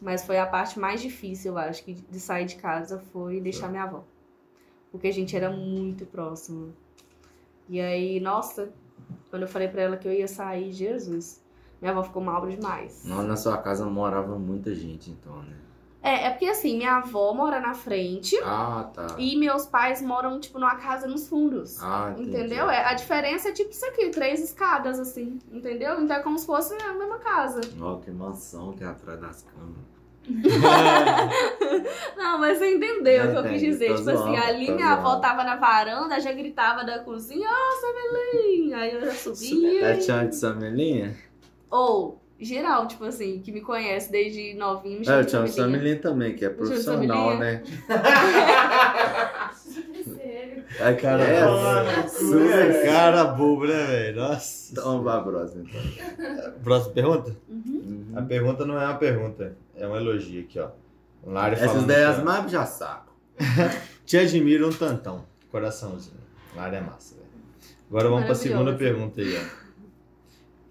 [0.01, 3.69] Mas foi a parte mais difícil, eu acho, que de sair de casa foi deixar
[3.69, 4.05] minha avó.
[4.91, 6.75] Porque a gente era muito próximo.
[7.69, 8.71] E aí, nossa,
[9.31, 11.41] quando eu falei pra ela que eu ia sair, Jesus,
[11.81, 13.05] minha avó ficou mal demais.
[13.05, 15.57] Na sua casa morava muita gente, então, né?
[16.03, 19.07] É, é porque assim, minha avó mora na frente Ah, tá.
[19.19, 21.81] e meus pais moram, tipo, numa casa nos fundos.
[21.81, 22.31] Ah, entendi.
[22.31, 22.69] Entendeu?
[22.69, 26.01] É, a diferença é tipo isso aqui, três escadas, assim, entendeu?
[26.01, 27.61] Então é como se fosse a mesma casa.
[27.81, 29.93] Ó, que mansão que é atrás das câmeras.
[32.17, 33.97] Não, mas você entendeu o que eu quis dizer.
[33.97, 35.21] Tipo assim, zoando, ali tô minha avó zoando.
[35.23, 38.73] tava na varanda, já gritava da cozinha, ó, Samelim!
[38.75, 39.85] Aí eu já subia.
[39.85, 41.17] É chão de Samelinha?
[41.71, 45.47] Ou, geral, tipo assim, que me conhece desde novinho, me É, o Samelinha.
[45.49, 47.63] Samelinha também, que é profissional, né?
[50.79, 51.23] É, cara.
[51.23, 54.21] É, Mano, super Cara bobo, né, velho?
[54.21, 54.73] Nossa.
[54.73, 56.53] Então, vá, próximo, então.
[56.65, 57.37] Próxima pergunta?
[57.49, 58.13] Uhum.
[58.15, 60.71] A pergunta não é uma pergunta, é um elogio aqui, ó.
[61.25, 63.13] Lari Essas que, ó, mais já saco.
[64.05, 65.25] Te admiro um tantão.
[65.51, 66.17] Coraçãozinho.
[66.57, 67.29] Lari é massa, velho.
[67.89, 69.62] Agora vamos para a segunda pergunta aí, ó.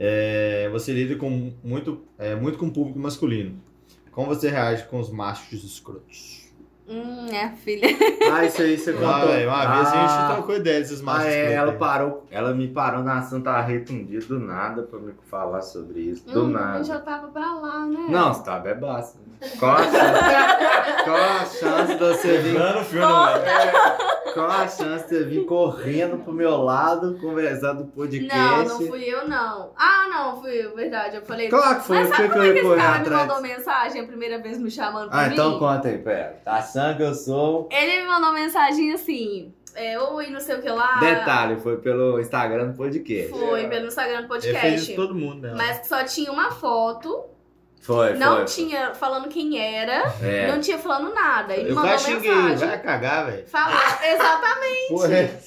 [0.04, 3.62] É, você lida com muito, é, muito com o público masculino.
[4.12, 6.42] Como você reage com os machos escrotos?
[6.90, 7.88] Hum, minha filha.
[8.34, 9.08] Ah, isso aí você contou.
[9.08, 11.58] Ah, velho, uma vez a gente Ah, trocou ideia desses machos Ah, é, escrotos.
[11.58, 15.62] ela parou, ela me parou na Santa Rita um dia do nada pra me falar
[15.62, 16.26] sobre isso.
[16.26, 16.80] Do Hum, nada.
[16.80, 18.08] Eu já tava pra lá, né?
[18.10, 19.20] Não, você tá bebaço.
[19.60, 19.94] Qual a chance?
[21.06, 22.54] Qual a chance de você vir?
[22.58, 23.72] Dando filme, velho.
[24.34, 28.36] Qual a chance de vir correndo pro meu lado, conversar do podcast?
[28.38, 29.72] Não, não fui eu, não.
[29.78, 31.18] Ah, não, fui eu, verdade.
[31.18, 31.50] Eu falei.
[31.50, 32.92] Claro que foi, Mas por sabe que como que é eu que ia esse cara
[32.94, 33.28] me atrás?
[33.28, 35.34] mandou mensagem a primeira vez me chamando pra Ah, mim?
[35.34, 36.42] então conta aí, pera.
[36.46, 37.70] Tá achando que eu sou.
[37.72, 39.54] Ele me mandou mensagem assim.
[39.74, 41.00] É, oi, não sei o que lá.
[41.00, 43.30] Detalhe, foi pelo Instagram do podcast.
[43.32, 44.78] Foi pelo Instagram do Ele fez podcast.
[44.92, 45.54] isso todo mundo, né?
[45.56, 47.24] Mas que só tinha uma foto,
[47.82, 48.46] Foi, não foi.
[48.46, 50.52] tinha falando quem era, É.
[50.52, 51.56] não tinha falando nada.
[51.56, 52.68] E me Eu mandou xinguei, mensagem.
[52.68, 53.48] vai cagar, velho.
[53.48, 54.88] Falou, exatamente.
[54.90, 55.40] Porra, é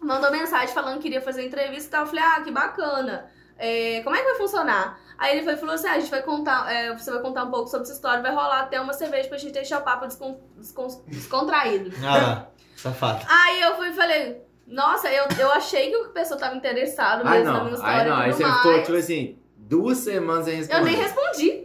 [0.00, 2.00] mandou mensagem falando que queria fazer entrevista e tal.
[2.02, 3.26] Eu falei, ah, que bacana.
[3.58, 4.98] É, como é que vai funcionar?
[5.16, 7.44] Aí ele foi e falou assim: ah, a gente vai contar, é, você vai contar
[7.44, 10.06] um pouco sobre essa história, vai rolar até uma cerveja pra gente deixar o papo
[10.06, 11.90] descon- descon- descontraído.
[12.04, 13.24] Ah lá, safado.
[13.28, 17.30] Aí eu fui e falei, nossa, eu, eu achei que a pessoa tava interessada Ah,
[17.30, 17.64] mesmo na não.
[17.64, 18.56] minha história Aí não, aí você mais.
[18.56, 20.80] ficou, tipo assim, duas semanas sem responder.
[20.80, 21.61] Eu nem respondi.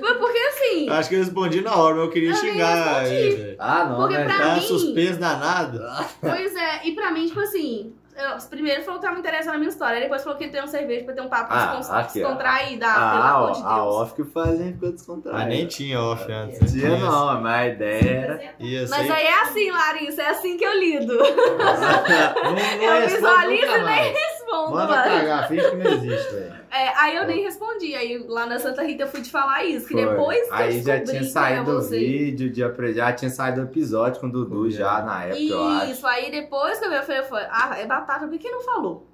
[0.00, 3.56] Tipo, porque assim, Acho que eu respondi na hora, mas eu queria Eu xingar velho.
[3.58, 4.24] Ah, não, Porque né?
[4.24, 5.80] pra Tá mim- suspenso danado.
[6.20, 7.92] pois é, e pra mim, tipo assim.
[8.16, 11.04] eu- primeiro falou que tava interessado na minha história, depois falou que tem uma cerveja
[11.04, 12.28] pra ter um papo Ah, descon- aqui, ó.
[12.28, 12.84] descontraído.
[12.86, 13.94] Ah, Ah, pelo a, amor de a Deus.
[13.94, 15.42] off que faz a gente ficou descontraído.
[15.42, 16.72] Ah, nem tinha off antes.
[16.72, 18.42] Tinha não, mas a ideia era.
[18.58, 21.12] Ia Mas ser- aí é assim, Larissa, é assim que eu lido.
[21.66, 22.52] Não,
[22.86, 24.14] não eu visualizo e nem.
[24.46, 25.02] Respondo, Manda mano.
[25.04, 26.54] cagar, finge que não existe, velho.
[26.70, 27.94] É, aí eu nem respondi.
[27.94, 29.86] Aí lá na Santa Rita eu fui te falar isso.
[29.86, 30.06] Que Foi.
[30.06, 33.60] depois que eu Aí já tinha é saído o vídeo, de, apre- já tinha saído
[33.60, 35.90] o episódio com o Dudu já na época, eu acho.
[35.92, 38.60] Isso, aí depois que eu vi, eu falei, eu ah, é batata, por que não
[38.62, 39.06] falou?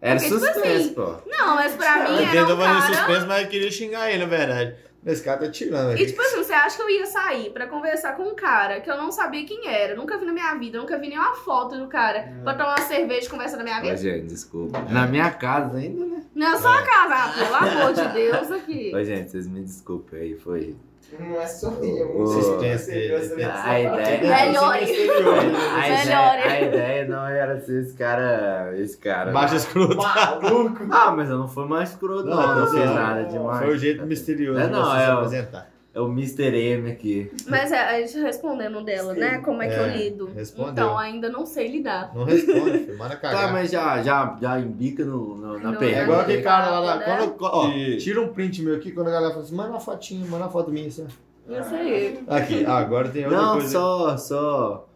[0.00, 1.14] Era Porque, tipo suspense, assim, pô.
[1.26, 3.06] Não, mas pra mim Eu era tentando um fazer cara...
[3.06, 4.76] suspense, mas eu queria xingar ele, na verdade.
[5.04, 8.16] Esse cara tá tirando E tipo assim, você acha que eu ia sair pra conversar
[8.16, 10.96] com um cara que eu não sabia quem era, nunca vi na minha vida, nunca
[10.96, 13.96] vi nenhuma foto do cara pra tomar uma cerveja e conversar na minha vida?
[13.96, 14.80] Gente, desculpa.
[14.90, 16.22] Na minha casa ainda, né?
[16.34, 18.92] Não é só a casa, ah, pelo amor de Deus, aqui.
[18.94, 20.76] Ô, gente, vocês me desculpem aí, foi.
[21.18, 22.92] Não é sorrir, é muito suspense, Você
[23.34, 24.20] ele- A ideia.
[24.46, 24.72] Melhor.
[26.50, 28.72] A ideia, não era ser esse cara.
[28.76, 29.30] Esse cara.
[29.32, 29.96] Baixo escroto.
[29.96, 30.86] Maluco.
[30.90, 32.36] Ah, mas eu não fui mais escroto, não.
[32.36, 32.94] Não, Não, fiz não.
[32.94, 33.58] nada demais.
[33.58, 35.71] Foi o jeito misterioso de não, você se é apresentar.
[35.94, 36.56] É o Mr.
[36.56, 37.30] M aqui.
[37.46, 39.38] Mas é, a gente respondendo dela, né?
[39.44, 40.30] Como é que eu É, lido.
[40.34, 40.72] respondeu.
[40.72, 42.10] Então, ainda não sei lidar.
[42.14, 42.96] Não responde, filho.
[42.96, 43.46] Manda cagar.
[43.48, 46.96] Tá, mas já, já, já embica no, no- na Não, É igual aquele cara lá.
[46.96, 47.04] Né?
[47.36, 49.80] Quando, ó, E- tira um print meu aqui, quando a galera fala assim, manda uma
[49.80, 50.88] fotinha, manda uma foto minha.
[50.88, 51.06] Assim.
[51.46, 52.24] Isso aí.
[52.26, 53.68] Aqui, ah, agora tem outra Não, coisa.
[53.68, 54.88] só, só.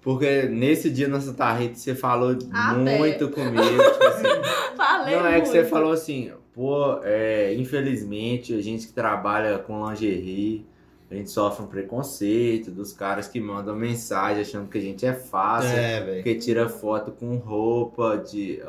[0.00, 3.62] Porque nesse dia na Santa Rita você falou Ah, muito comigo.
[3.64, 4.22] Tipo assim,
[4.76, 5.48] Falei não é que muito.
[5.48, 10.64] você falou assim, pô, é, infelizmente a gente que trabalha com lingerie,
[11.08, 15.12] a gente sofre um preconceito dos caras que mandam mensagem achando que a gente é
[15.12, 15.70] fácil.
[15.70, 16.14] É, velho.
[16.16, 18.60] Porque tira foto com roupa de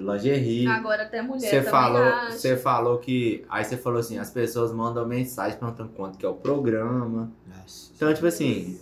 [0.00, 0.66] lingerie.
[0.66, 2.32] Agora até mulher Você falou, acha.
[2.32, 3.44] você falou que.
[3.48, 7.30] Aí você falou assim, as pessoas mandam mensagem perguntando quanto que é o programa.
[7.46, 7.92] Nossa.
[7.94, 8.80] Então, tipo assim,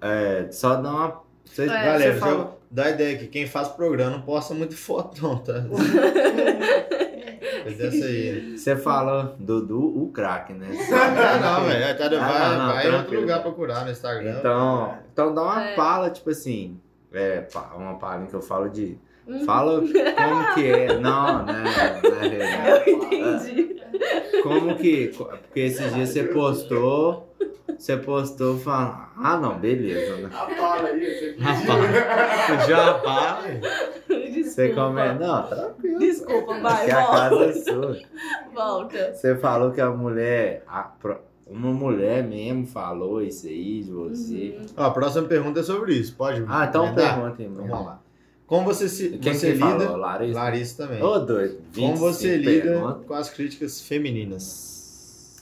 [0.00, 1.20] É, só dá uma.
[1.44, 4.52] Você, É, Galera, você já fala- dá a ideia que quem faz programa não posta
[4.54, 5.52] muito foto, não, tá?
[7.64, 8.56] Mas dessa aí.
[8.56, 10.68] Você fala Dudu, o craque, né?
[10.90, 11.98] Não, não, velho.
[11.98, 14.36] Tá, vai Ah, não, não, vai em outro lugar procurar no Instagram.
[14.38, 15.74] Então, então dá uma É.
[15.74, 16.78] pala, tipo assim.
[17.12, 17.46] É,
[17.76, 18.98] uma palhinha que eu falo de.
[19.26, 19.44] Uhum.
[19.44, 20.94] Fala como que é.
[20.98, 21.62] Não, né?
[21.62, 23.80] né, Eu entendi.
[24.42, 25.08] Como que.
[25.16, 27.29] Porque esses dias você postou.
[27.78, 29.08] Você postou falando.
[29.16, 30.16] Ah, não, beleza.
[30.16, 30.30] né?
[30.32, 33.60] A fala aí, você Rapaz, já vai.
[34.08, 34.74] Você Desculpa.
[34.74, 35.14] comenta.
[35.14, 35.98] Não, tranquilo.
[35.98, 37.44] Desculpa, vai, Que a casa volta.
[37.50, 37.98] é sua.
[38.54, 39.14] Volta.
[39.14, 40.64] Você falou que a mulher.
[40.68, 40.90] a
[41.46, 44.56] uma mulher mesmo falou isso aí de você.
[44.56, 44.66] Uhum.
[44.76, 46.14] Ó, a próxima pergunta é sobre isso.
[46.14, 48.00] Pode Ah, então pergunta aí, vamos lá.
[48.46, 49.80] Como você se Quem você que lida?
[49.80, 49.96] falou?
[49.96, 50.38] Larissa?
[50.40, 51.02] Larissa também.
[51.02, 51.54] Ô, doido.
[51.74, 53.06] Como 25 você lida perguntas.
[53.06, 54.69] com as críticas femininas?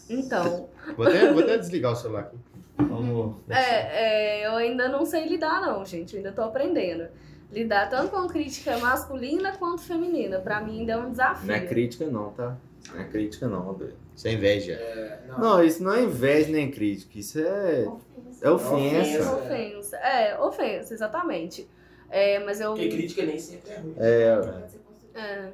[0.09, 2.37] Então, Vou até, vou até desligar o celular aqui.
[2.79, 3.37] Vamos.
[3.49, 6.15] é, é, eu ainda não sei lidar, não, gente.
[6.15, 7.09] Eu ainda tô aprendendo.
[7.51, 10.39] Lidar tanto com crítica masculina quanto feminina.
[10.39, 11.49] Pra mim ainda é um desafio.
[11.49, 12.57] Não é crítica, não, tá?
[12.93, 13.97] Não é crítica, não, doido.
[14.15, 14.73] Sem inveja.
[14.73, 15.39] É, não.
[15.39, 17.19] Não, isso não é inveja nem crítica.
[17.19, 17.87] Isso é.
[18.43, 19.33] É ofensa.
[19.37, 19.97] Ofensa.
[19.97, 21.69] É, ofensa, exatamente.
[22.11, 22.73] É, mas eu.
[22.73, 23.95] Porque crítica nem sempre é ruim.
[23.99, 24.63] É.
[25.15, 25.49] É,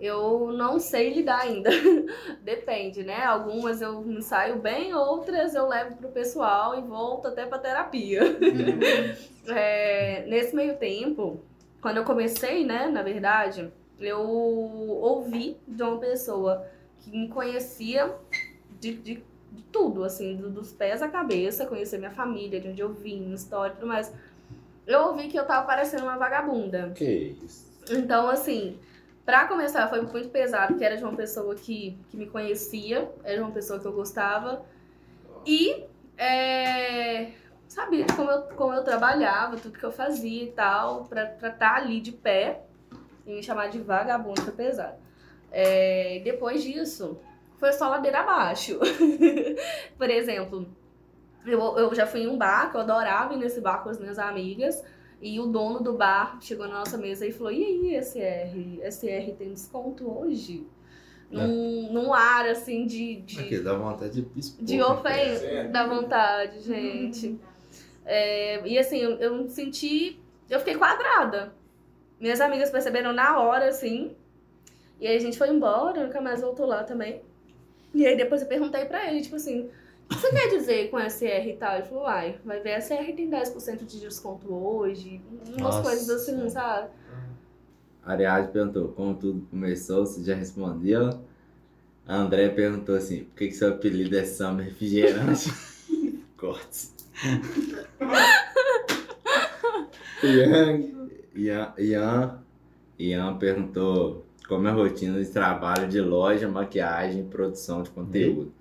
[0.00, 1.70] eu não sei lidar ainda.
[2.42, 3.24] Depende, né?
[3.24, 8.20] Algumas eu me saio bem, outras eu levo pro pessoal e volto até pra terapia.
[9.48, 11.40] É, nesse meio tempo,
[11.80, 16.64] quando eu comecei, né, na verdade, eu ouvi de uma pessoa
[17.00, 18.14] que me conhecia
[18.78, 22.80] de, de, de tudo, assim, do- dos pés à cabeça, conhecer minha família, de onde
[22.82, 24.12] eu vim, história e tudo mais.
[24.86, 26.92] Eu ouvi que eu tava parecendo uma vagabunda.
[26.94, 27.66] Que isso.
[27.90, 28.78] Então, assim,
[29.30, 33.36] pra começar foi muito pesado, porque era de uma pessoa que, que me conhecia, era
[33.36, 34.66] de uma pessoa que eu gostava.
[35.46, 35.84] E,
[36.18, 37.30] é,
[37.68, 42.00] sabia como eu, como eu trabalhava, tudo que eu fazia e tal, pra estar ali
[42.00, 42.62] de pé
[43.24, 44.98] e me chamar de vagabundo foi pesado.
[45.52, 47.20] É, depois disso,
[47.56, 48.80] foi só ladeira abaixo.
[49.96, 50.66] Por exemplo,
[51.46, 53.98] eu, eu já fui em um bar, que eu adorava ir nesse bar com as
[54.00, 54.82] minhas amigas.
[55.20, 58.80] E o dono do bar chegou na nossa mesa e falou: E aí, SR?
[58.90, 60.66] SR tem desconto hoje?
[61.30, 63.16] Num, num ar assim de.
[63.16, 63.38] de...
[63.38, 64.64] Aqui, dá vontade de expor.
[64.64, 65.72] De né, ofensa, Sério?
[65.72, 67.38] da vontade, gente.
[68.04, 70.18] É, e assim, eu, eu me senti.
[70.48, 71.54] Eu fiquei quadrada.
[72.18, 74.16] Minhas amigas perceberam na hora, assim.
[74.98, 77.22] E aí a gente foi embora, nunca mais voltou lá também.
[77.94, 79.70] E aí depois eu perguntei pra ele, tipo assim,
[80.10, 81.76] você quer dizer com SR e tal?
[81.76, 85.20] Ele falou, uai, vai ver, a SR tem 10% de desconto hoje.
[85.46, 85.82] Umas Nossa.
[85.82, 86.90] coisas assim, sabe?
[88.04, 91.20] Ariadne perguntou como tudo começou, você já respondeu.
[92.06, 95.52] A André perguntou assim, por que, que seu apelido é Summer Refrigerante?
[96.36, 96.94] Cortes.
[100.22, 102.38] Ian, Ian, Ian,
[102.98, 108.52] Ian perguntou como é a rotina de trabalho de loja, maquiagem e produção de conteúdo.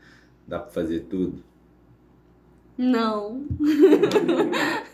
[0.49, 1.43] Dá pra fazer tudo?
[2.75, 3.45] Não.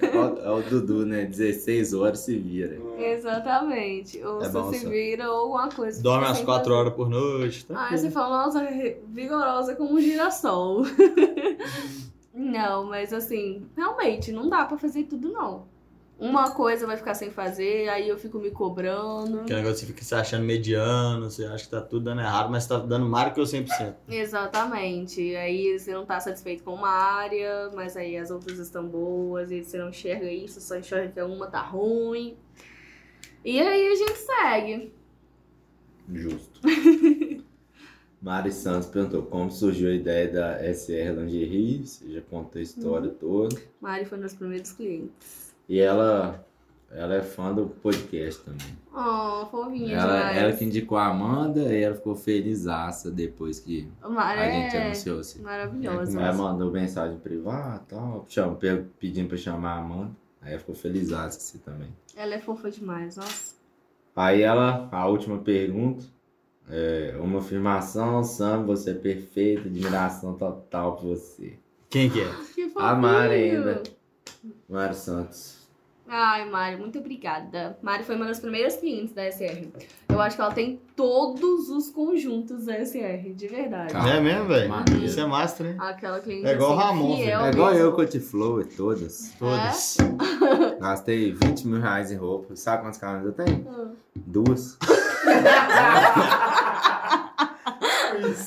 [0.02, 1.24] É o, é o Dudu, né?
[1.26, 2.78] 16 horas se vira.
[2.98, 4.22] Exatamente.
[4.24, 4.90] Ou É você se só.
[4.90, 6.02] vira ou alguma coisa.
[6.02, 6.76] Dorme às sem 4 fazer.
[6.80, 7.66] horas por noite.
[7.66, 7.88] Tá?
[7.90, 8.68] Ah, você fala, nossa,
[9.08, 10.84] vigorosa como um girassol.
[12.34, 15.68] não, mas assim, realmente, não dá pra fazer tudo, não.
[16.18, 19.42] Uma coisa vai ficar sem fazer, aí eu fico me cobrando.
[19.42, 22.50] Aquele negócio que você fica se achando mediano, você acha que tá tudo dando errado,
[22.50, 23.96] mas tá dando mais que o 100%.
[24.08, 25.36] Exatamente.
[25.36, 29.62] Aí você não tá satisfeito com uma área, mas aí as outras estão boas, e
[29.62, 32.38] você não enxerga isso, só enxerga que uma tá ruim.
[33.44, 34.94] E aí a gente segue.
[36.14, 36.62] Justo.
[38.22, 43.10] Mari Santos perguntou como surgiu a ideia da SR Lingerie, você já contou a história
[43.10, 43.56] toda.
[43.82, 45.45] Mari foi um dos primeiros clientes.
[45.68, 46.46] E ela,
[46.92, 48.78] ela é fã do podcast também.
[48.94, 50.38] Oh, fofinha Ela, demais.
[50.38, 55.20] ela que indicou a Amanda e ela ficou felizaça depois que a gente é anunciou.
[55.20, 55.42] Assim.
[55.42, 56.20] maravilhosa.
[56.22, 58.58] Ela mandou mensagem privada e tal, chama-
[59.00, 60.12] pedindo pra chamar a Amanda.
[60.42, 61.90] Aí ela ficou felizaça com você também.
[62.16, 63.56] Ela é fofa demais, nossa.
[64.16, 66.06] Aí ela, a última pergunta,
[66.70, 71.58] é, uma afirmação, Sam, você é perfeita, admiração total por você.
[71.90, 72.30] Quem que é?
[72.54, 72.80] Que fofinho.
[72.80, 73.84] A Mari ainda.
[74.70, 75.66] Mário Santos.
[76.08, 77.80] Ai, Mari, muito obrigada.
[77.82, 79.70] Mari foi uma das primeiras clientes da SR.
[80.08, 83.92] Eu acho que ela tem todos os conjuntos da SR, de verdade.
[83.92, 84.12] Calma.
[84.12, 84.72] é mesmo, velho?
[85.04, 85.76] Isso é master, hein?
[85.80, 87.86] Aquela cliente É igual o assim, Ramon, É igual mesmo.
[87.86, 89.34] eu com a T-Flow e todas.
[89.40, 89.98] Todas.
[90.80, 92.56] Gastei 20 mil reais em roupa.
[92.56, 93.68] Sabe quantas camisas eu tenho?
[93.68, 93.90] Ah.
[94.16, 94.78] Duas.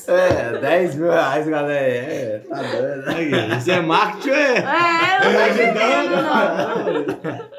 [0.09, 1.77] É, 10 mil reais, galera.
[1.77, 3.05] É, tá doido.
[3.31, 3.57] né?
[3.57, 4.57] Isso é marketing, é?
[4.57, 6.33] É, não tô entendendo, não.
[6.33, 7.49] Ajudando.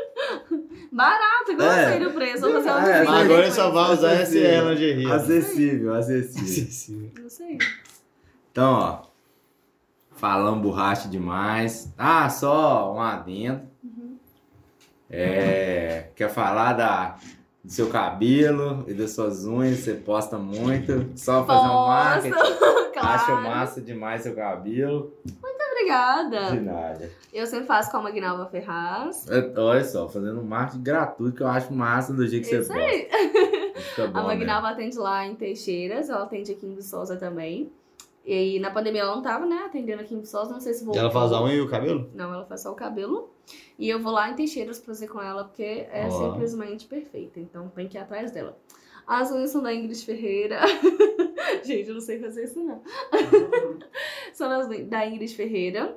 [0.93, 1.99] Barato, gostei É.
[2.01, 2.41] do preço.
[2.43, 3.55] Vou fazer um É, agora depois.
[3.55, 4.71] só vai usar esse Acessível.
[4.71, 5.13] lingerie.
[5.13, 6.43] Acessível, acessível.
[6.45, 7.11] Acessível.
[7.23, 7.59] Não sei.
[8.51, 9.11] Então, ó.
[10.17, 11.93] Falamos borracha demais.
[11.97, 13.63] Ah, só um adendo.
[15.09, 17.17] É, quer falar da,
[17.63, 19.79] do seu cabelo e das suas unhas?
[19.79, 21.11] Você posta muito.
[21.17, 22.35] Só fazer um marketing.
[23.01, 23.43] Acho claro.
[23.43, 25.15] massa demais seu cabelo.
[25.25, 25.35] De
[25.73, 26.55] Obrigada.
[26.61, 27.11] nada.
[27.33, 29.27] Eu sempre faço com a Magnalva Ferraz.
[29.31, 32.67] É, Olha só, fazendo um marketing gratuito que eu acho massa do jeito que Isso
[32.71, 33.09] você aí.
[33.09, 33.81] posta.
[33.81, 34.29] Fica bom, A né?
[34.29, 37.73] Magnalva atende lá em Teixeiras, ela atende aqui em Viçosa também.
[38.27, 41.01] E na pandemia ela não tava, né, atendendo aqui em Viçosa, não sei se voltou.
[41.01, 42.11] ela faz a unha e o cabelo?
[42.15, 43.31] Não, ela faz só o cabelo.
[43.79, 46.11] E eu vou lá em Teixeiras fazer com ela, porque é Ó.
[46.11, 47.41] simplesmente perfeita.
[47.41, 48.59] Então tem que ir atrás dela.
[49.07, 50.61] As unhas são da Ingrid Ferreira.
[51.65, 52.83] Gente, eu não sei fazer isso, não.
[54.33, 55.97] são das, da Ingrid Ferreira.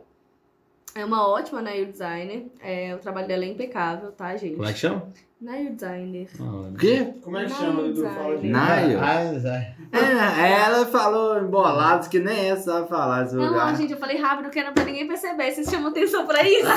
[0.96, 2.48] É uma ótima nail designer.
[2.60, 4.56] É, o trabalho dela é impecável, tá, gente?
[4.56, 5.08] Como é que chama?
[5.44, 6.30] Nail designer.
[6.40, 7.14] O quê?
[7.22, 8.04] Como é que chama, Dudu?
[8.04, 8.98] Fala de Nail?
[9.02, 13.68] Ah, É, ela falou embolados que nem essa sabe falar esse Não, lugar.
[13.68, 15.52] não, gente, eu falei rápido, que era pra ninguém perceber.
[15.52, 16.66] Vocês chamam atenção pra isso.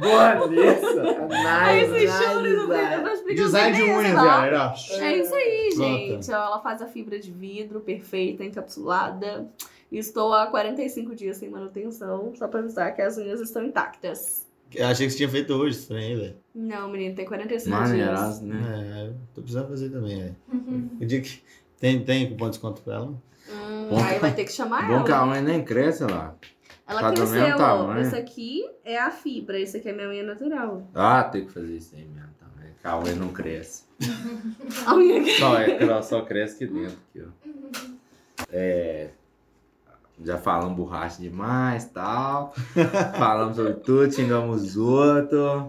[0.00, 1.00] Boa nisso.
[1.60, 2.42] Aí vocês não
[3.34, 4.74] Design de unhas, galera.
[4.90, 6.28] É isso aí, gente.
[6.30, 9.48] Ela faz a fibra de vidro perfeita, encapsulada.
[9.92, 14.44] Estou há 45 dias sem manutenção, só pra avisar que as unhas estão intactas.
[14.72, 16.36] Eu achei que você tinha feito hoje, estranho, velho.
[16.54, 18.54] Não, menino, tem 45 Maneiraço, dias.
[18.60, 19.10] né?
[19.10, 20.36] É, tô precisando fazer também, velho.
[21.00, 21.42] O dia que
[21.80, 23.06] tem, tem cupom de desconto pra ela?
[23.50, 25.26] Hum, Bom aí vai ter que chamar Bom que a ela.
[25.28, 26.34] unha nem cresce lá.
[26.86, 27.98] Ela tá cresceu, ó.
[27.98, 30.88] Isso aqui é a fibra, isso aqui é minha unha natural.
[30.94, 32.72] Ah, tem que fazer isso aí mesmo também.
[32.80, 33.84] Que a unha não cresce.
[34.86, 35.30] A unha aqui.
[35.38, 36.98] Só, é, só cresce aqui dentro.
[37.10, 38.44] Aqui, ó.
[38.50, 39.10] É,
[40.22, 42.52] já falamos borracha demais tal.
[43.18, 45.64] falamos sobre tudo, xingamos os outros.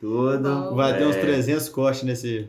[0.00, 0.74] Tudo.
[0.74, 1.20] Vai ter uns É.
[1.20, 2.48] 300 cortes nesse.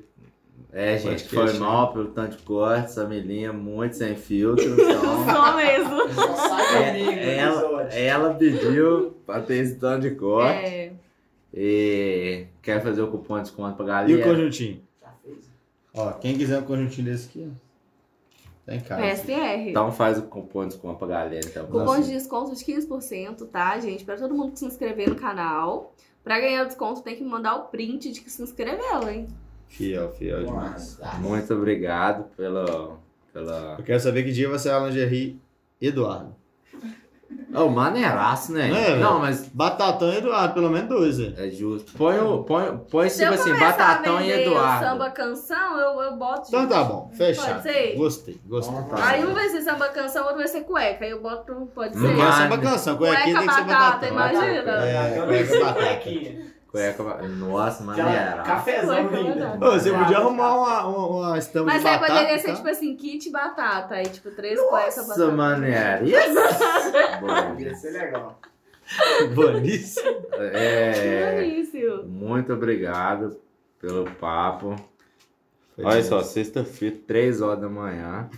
[0.71, 1.59] É, gente, Podcast, foi né?
[1.59, 4.65] mal pelo tanto de corte, essa melinha muito sem filtro.
[4.73, 5.89] Então, Só mesmo.
[6.01, 7.97] Comigo no é, ela, episódio.
[7.99, 10.65] ela pediu pra ter esse tanto de corte.
[10.65, 10.91] É.
[11.53, 14.23] E quer fazer o cupom de desconto pra E o galera?
[14.23, 14.81] conjuntinho?
[14.99, 15.37] Já fez?
[15.93, 17.72] Ó, quem quiser um conjuntinho desse aqui, ó.
[18.65, 19.01] Tá em casa.
[19.01, 19.69] PSR.
[19.69, 21.45] Então faz o cupom de desconto pra galera.
[21.45, 21.65] Então.
[21.65, 24.05] Cupom de desconto de 15%, tá, gente?
[24.05, 25.93] Pra todo mundo que se inscrever no canal.
[26.23, 29.27] Pra ganhar o desconto, tem que mandar o print de que se inscreveu, hein?
[29.67, 30.97] Fiel, fiel demais.
[30.97, 31.17] Nossa.
[31.17, 32.97] Muito obrigado pela.
[33.33, 33.75] pela...
[33.77, 35.41] Eu quero saber que dia vai ser a lingerie
[35.81, 36.33] Eduardo.
[37.55, 38.67] Oh, maneiraço, né?
[38.67, 38.95] Não é?
[38.97, 41.35] Não, mas Batatão e Eduardo, pelo menos dois, velho.
[41.37, 41.91] é justo.
[41.97, 44.85] Põe, o, põe, põe Se tipo assim, Batatão e Eduardo.
[44.85, 46.47] samba canção, eu, eu boto.
[46.47, 47.47] Então tá bom, fechado.
[47.61, 47.95] Pode ser?
[47.95, 48.75] Gostei, gostei.
[48.75, 49.07] Vamos lá.
[49.09, 51.05] Aí um vai ser samba canção, outro vai ser cueca.
[51.05, 52.15] Aí eu boto, pode Não Não ser.
[52.15, 52.41] quero vai.
[52.41, 54.71] samba canção, cuequinha tem que ser Cueca batata, imagina.
[54.85, 56.52] É, Então, cueca batata.
[56.73, 59.45] Cueca, nossa, linda.
[59.45, 59.65] batata.
[59.65, 62.13] Ô, você podia arrumar uma, uma, uma estampa Mas de aí batata.
[62.19, 62.55] poderia ser tá?
[62.55, 63.93] tipo assim, kit batata.
[63.93, 65.31] Aí tipo, três cuecas Nossa, batata.
[65.37, 66.05] maneiro.
[66.07, 66.33] Yes!
[67.21, 68.39] Bom, Ia ser legal.
[69.35, 70.25] Boníssimo.
[70.33, 71.77] é, Isso.
[72.07, 73.37] muito obrigado
[73.79, 74.75] pelo papo.
[75.75, 78.29] Foi Olha só, sexta-feira, 3 horas da manhã.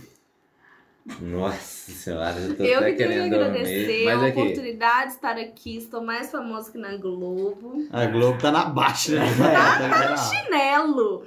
[1.20, 4.08] Nossa senhora, eu tô Eu até que tenho que querendo agradecer dormir.
[4.08, 5.76] a aqui, oportunidade de estar aqui.
[5.76, 7.86] Estou mais famosa que na Globo.
[7.92, 9.24] A Globo tá na baixa, né?
[9.38, 11.24] Tá Tá Chinelo!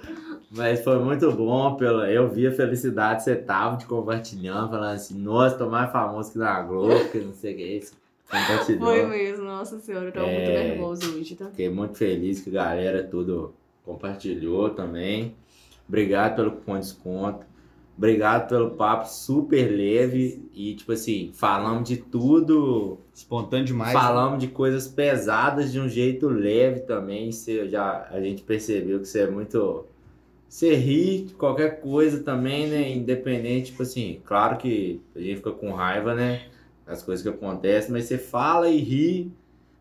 [0.52, 1.76] mas foi muito bom.
[1.76, 5.92] Pela, eu vi a felicidade que você tava te compartilhando, falando assim, nossa, tô mais
[5.92, 7.94] famoso que na Globo, que não sei o que é isso.
[8.30, 8.86] Compartilhou.
[8.86, 10.12] Foi mesmo, nossa senhora.
[10.14, 10.64] Eu muito É.
[10.68, 11.46] nervosa hoje, tá?
[11.46, 13.54] Fiquei muito feliz que a galera tudo
[13.86, 15.34] compartilhou também.
[15.88, 17.49] Obrigado pelo cupom de desconto.
[18.00, 22.98] Obrigado pelo papo super leve e, tipo assim, falamos de tudo.
[23.14, 23.92] Espontâneo demais.
[23.92, 27.30] falamos de coisas pesadas de um jeito leve também.
[27.30, 29.86] Você já, a gente percebeu que você é muito.
[30.48, 32.90] Você ri de qualquer coisa também, né?
[32.90, 36.44] Independente, tipo assim, claro que a gente fica com raiva, né?
[36.86, 39.30] Das coisas que acontecem, mas você fala e ri.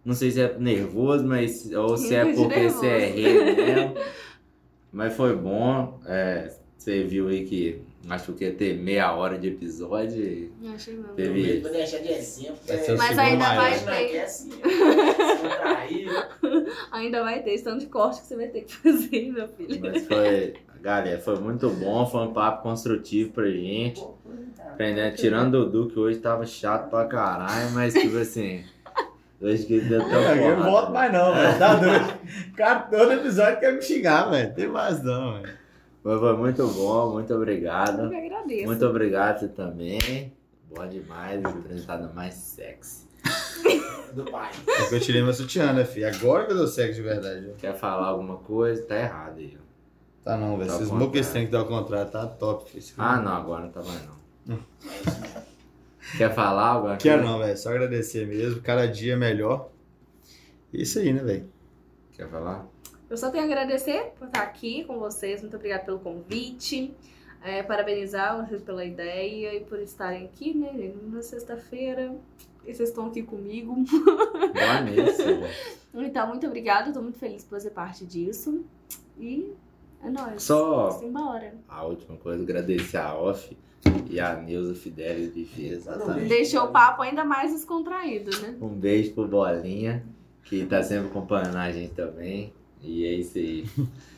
[0.05, 1.71] Não sei se é nervoso, mas.
[1.73, 3.55] Ou se é porque você é nervoso.
[3.55, 3.95] rei mesmo.
[4.91, 6.01] Mas foi bom.
[6.05, 10.23] é, você viu aí que acho que ia ter meia hora de episódio.
[10.23, 11.13] e Eu achei mesmo.
[11.15, 12.59] Teve- Vou deixar de exemplo.
[12.65, 13.63] Ser o Mas ainda maior.
[13.63, 14.17] vai Não é ter.
[14.17, 14.51] é assim.
[16.93, 19.81] Ainda vai ter esse tanto de corte que você vai ter que fazer, meu filho.
[19.81, 24.03] Mas foi, galera, foi muito bom, foi um papo construtivo pra gente.
[24.61, 28.63] Aprendendo, tirando o Dudu, que hoje tava chato pra caralho, mas tipo assim.
[29.41, 31.59] Hoje que deu tão Eu não volto mais não, velho.
[31.59, 32.19] Tá doido.
[32.57, 34.53] Cara todo episódio quer me xingar, velho.
[34.55, 35.58] Tem mais não, velho.
[36.09, 38.05] Mas foi muito bom, muito obrigado.
[38.05, 38.65] Eu que agradeço.
[38.65, 40.33] Muito obrigado você também.
[40.75, 43.07] Boa demais, apresentada mais sexy.
[44.17, 44.51] Do pai.
[44.67, 46.09] É que eu tirei meu sutiã, né, filho?
[46.09, 47.53] Agora que eu dou sexo de verdade.
[47.59, 48.83] Quer falar alguma coisa?
[48.87, 49.59] Tá errado aí.
[49.61, 49.63] ó.
[50.25, 50.71] Tá não, velho.
[50.71, 51.31] Tá smoke contrário.
[51.31, 52.87] tem que dar o contrário, tá top, filho.
[52.97, 54.09] Ah, não, agora não tá mais
[54.47, 54.59] não.
[56.17, 57.03] Quer falar alguma coisa?
[57.03, 57.59] Quero não, velho.
[57.59, 58.63] Só agradecer mesmo.
[58.63, 59.69] Cada dia melhor.
[60.73, 61.51] Isso aí, né, velho?
[62.13, 62.67] Quer falar?
[63.11, 65.41] Eu só tenho a agradecer por estar aqui com vocês.
[65.41, 66.95] Muito obrigada pelo convite.
[67.43, 70.93] É, parabenizar vocês pela ideia e por estarem aqui, né?
[71.05, 72.15] Na sexta-feira.
[72.67, 73.75] E vocês estão aqui comigo.
[73.75, 75.23] Boa nisso.
[75.95, 76.93] Então, muito obrigada.
[76.93, 78.63] Tô muito feliz por fazer parte disso.
[79.19, 79.53] E
[80.05, 80.43] é nóis.
[80.43, 81.55] Só- Vamos embora.
[81.67, 83.57] A última coisa, agradecer a Off
[84.09, 85.73] e a Neuza Fidelis fez.
[85.73, 86.29] Exatamente.
[86.29, 88.55] Deixou o papo ainda mais descontraído, né?
[88.61, 90.05] Um beijo pro Bolinha,
[90.45, 92.53] que tá sempre acompanhando a gente também.
[92.83, 93.65] E é isso aí.